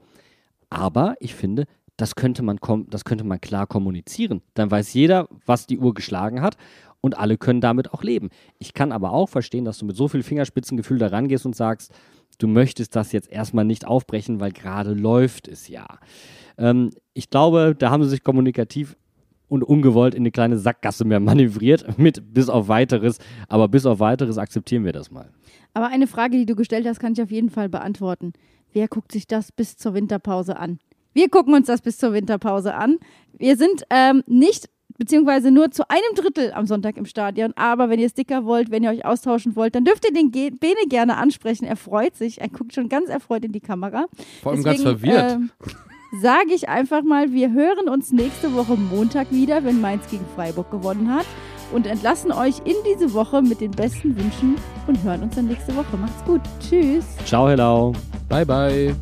Aber 0.68 1.16
ich 1.18 1.34
finde, 1.34 1.64
das 1.96 2.14
könnte, 2.14 2.42
man 2.42 2.58
das 2.88 3.04
könnte 3.04 3.24
man 3.24 3.40
klar 3.40 3.66
kommunizieren. 3.66 4.42
Dann 4.54 4.70
weiß 4.70 4.94
jeder, 4.94 5.28
was 5.44 5.66
die 5.66 5.78
Uhr 5.78 5.92
geschlagen 5.92 6.40
hat 6.40 6.56
und 7.00 7.18
alle 7.18 7.38
können 7.38 7.60
damit 7.60 7.92
auch 7.92 8.02
leben. 8.02 8.28
Ich 8.58 8.74
kann 8.74 8.92
aber 8.92 9.12
auch 9.12 9.28
verstehen, 9.28 9.64
dass 9.64 9.78
du 9.78 9.86
mit 9.86 9.96
so 9.96 10.08
viel 10.08 10.22
Fingerspitzengefühl 10.22 10.98
da 10.98 11.08
rangehst 11.08 11.46
und 11.46 11.56
sagst, 11.56 11.92
du 12.38 12.46
möchtest 12.46 12.96
das 12.96 13.12
jetzt 13.12 13.30
erstmal 13.30 13.64
nicht 13.64 13.86
aufbrechen, 13.86 14.40
weil 14.40 14.52
gerade 14.52 14.92
läuft 14.92 15.48
es 15.48 15.68
ja. 15.68 15.86
Ähm, 16.58 16.90
ich 17.14 17.30
glaube, 17.30 17.74
da 17.78 17.90
haben 17.90 18.02
sie 18.02 18.10
sich 18.10 18.22
kommunikativ 18.22 18.96
und 19.50 19.62
ungewollt 19.62 20.14
in 20.14 20.22
eine 20.22 20.30
kleine 20.30 20.58
Sackgasse 20.58 21.04
mehr 21.04 21.20
manövriert, 21.20 21.98
mit 21.98 22.32
bis 22.32 22.48
auf 22.48 22.68
weiteres. 22.68 23.18
Aber 23.48 23.68
bis 23.68 23.84
auf 23.84 24.00
weiteres 24.00 24.38
akzeptieren 24.38 24.84
wir 24.84 24.92
das 24.92 25.10
mal. 25.10 25.30
Aber 25.74 25.88
eine 25.88 26.06
Frage, 26.06 26.36
die 26.36 26.46
du 26.46 26.56
gestellt 26.56 26.86
hast, 26.86 27.00
kann 27.00 27.12
ich 27.12 27.22
auf 27.22 27.30
jeden 27.30 27.50
Fall 27.50 27.68
beantworten. 27.68 28.32
Wer 28.72 28.88
guckt 28.88 29.12
sich 29.12 29.26
das 29.26 29.52
bis 29.52 29.76
zur 29.76 29.94
Winterpause 29.94 30.56
an? 30.56 30.78
Wir 31.12 31.28
gucken 31.28 31.54
uns 31.54 31.66
das 31.66 31.82
bis 31.82 31.98
zur 31.98 32.12
Winterpause 32.12 32.74
an. 32.74 32.98
Wir 33.36 33.56
sind 33.56 33.82
ähm, 33.90 34.22
nicht 34.26 34.68
beziehungsweise 34.98 35.50
nur 35.50 35.70
zu 35.70 35.88
einem 35.88 36.14
Drittel 36.14 36.52
am 36.52 36.66
Sonntag 36.66 36.96
im 36.96 37.06
Stadion. 37.06 37.52
Aber 37.56 37.88
wenn 37.88 37.98
ihr 37.98 38.08
Sticker 38.08 38.44
wollt, 38.44 38.70
wenn 38.70 38.84
ihr 38.84 38.90
euch 38.90 39.04
austauschen 39.04 39.56
wollt, 39.56 39.74
dann 39.74 39.84
dürft 39.84 40.04
ihr 40.06 40.12
den 40.12 40.30
Ge 40.30 40.50
Bene 40.50 40.86
gerne 40.88 41.16
ansprechen. 41.16 41.64
Er 41.64 41.76
freut 41.76 42.16
sich. 42.16 42.40
Er 42.40 42.48
guckt 42.48 42.74
schon 42.74 42.88
ganz 42.88 43.08
erfreut 43.08 43.44
in 43.44 43.52
die 43.52 43.60
Kamera. 43.60 44.06
Vor 44.42 44.52
allem 44.52 44.62
Deswegen, 44.62 44.84
ganz 44.84 45.00
verwirrt. 45.00 45.32
Äh, 45.32 45.89
sage 46.12 46.52
ich 46.54 46.68
einfach 46.68 47.02
mal, 47.02 47.32
wir 47.32 47.52
hören 47.52 47.88
uns 47.88 48.12
nächste 48.12 48.54
Woche 48.54 48.76
Montag 48.76 49.30
wieder, 49.30 49.64
wenn 49.64 49.80
Mainz 49.80 50.08
gegen 50.08 50.24
Freiburg 50.34 50.70
gewonnen 50.70 51.12
hat. 51.12 51.26
Und 51.72 51.86
entlassen 51.86 52.32
euch 52.32 52.58
in 52.64 52.74
diese 52.84 53.12
Woche 53.14 53.42
mit 53.42 53.60
den 53.60 53.70
besten 53.70 54.16
Wünschen 54.16 54.56
und 54.88 55.00
hören 55.04 55.22
uns 55.22 55.36
dann 55.36 55.46
nächste 55.46 55.74
Woche. 55.76 55.96
Macht's 55.96 56.24
gut. 56.24 56.40
Tschüss. 56.58 57.04
Ciao, 57.24 57.48
hello. 57.48 57.92
Bye, 58.28 58.44
bye. 58.44 58.94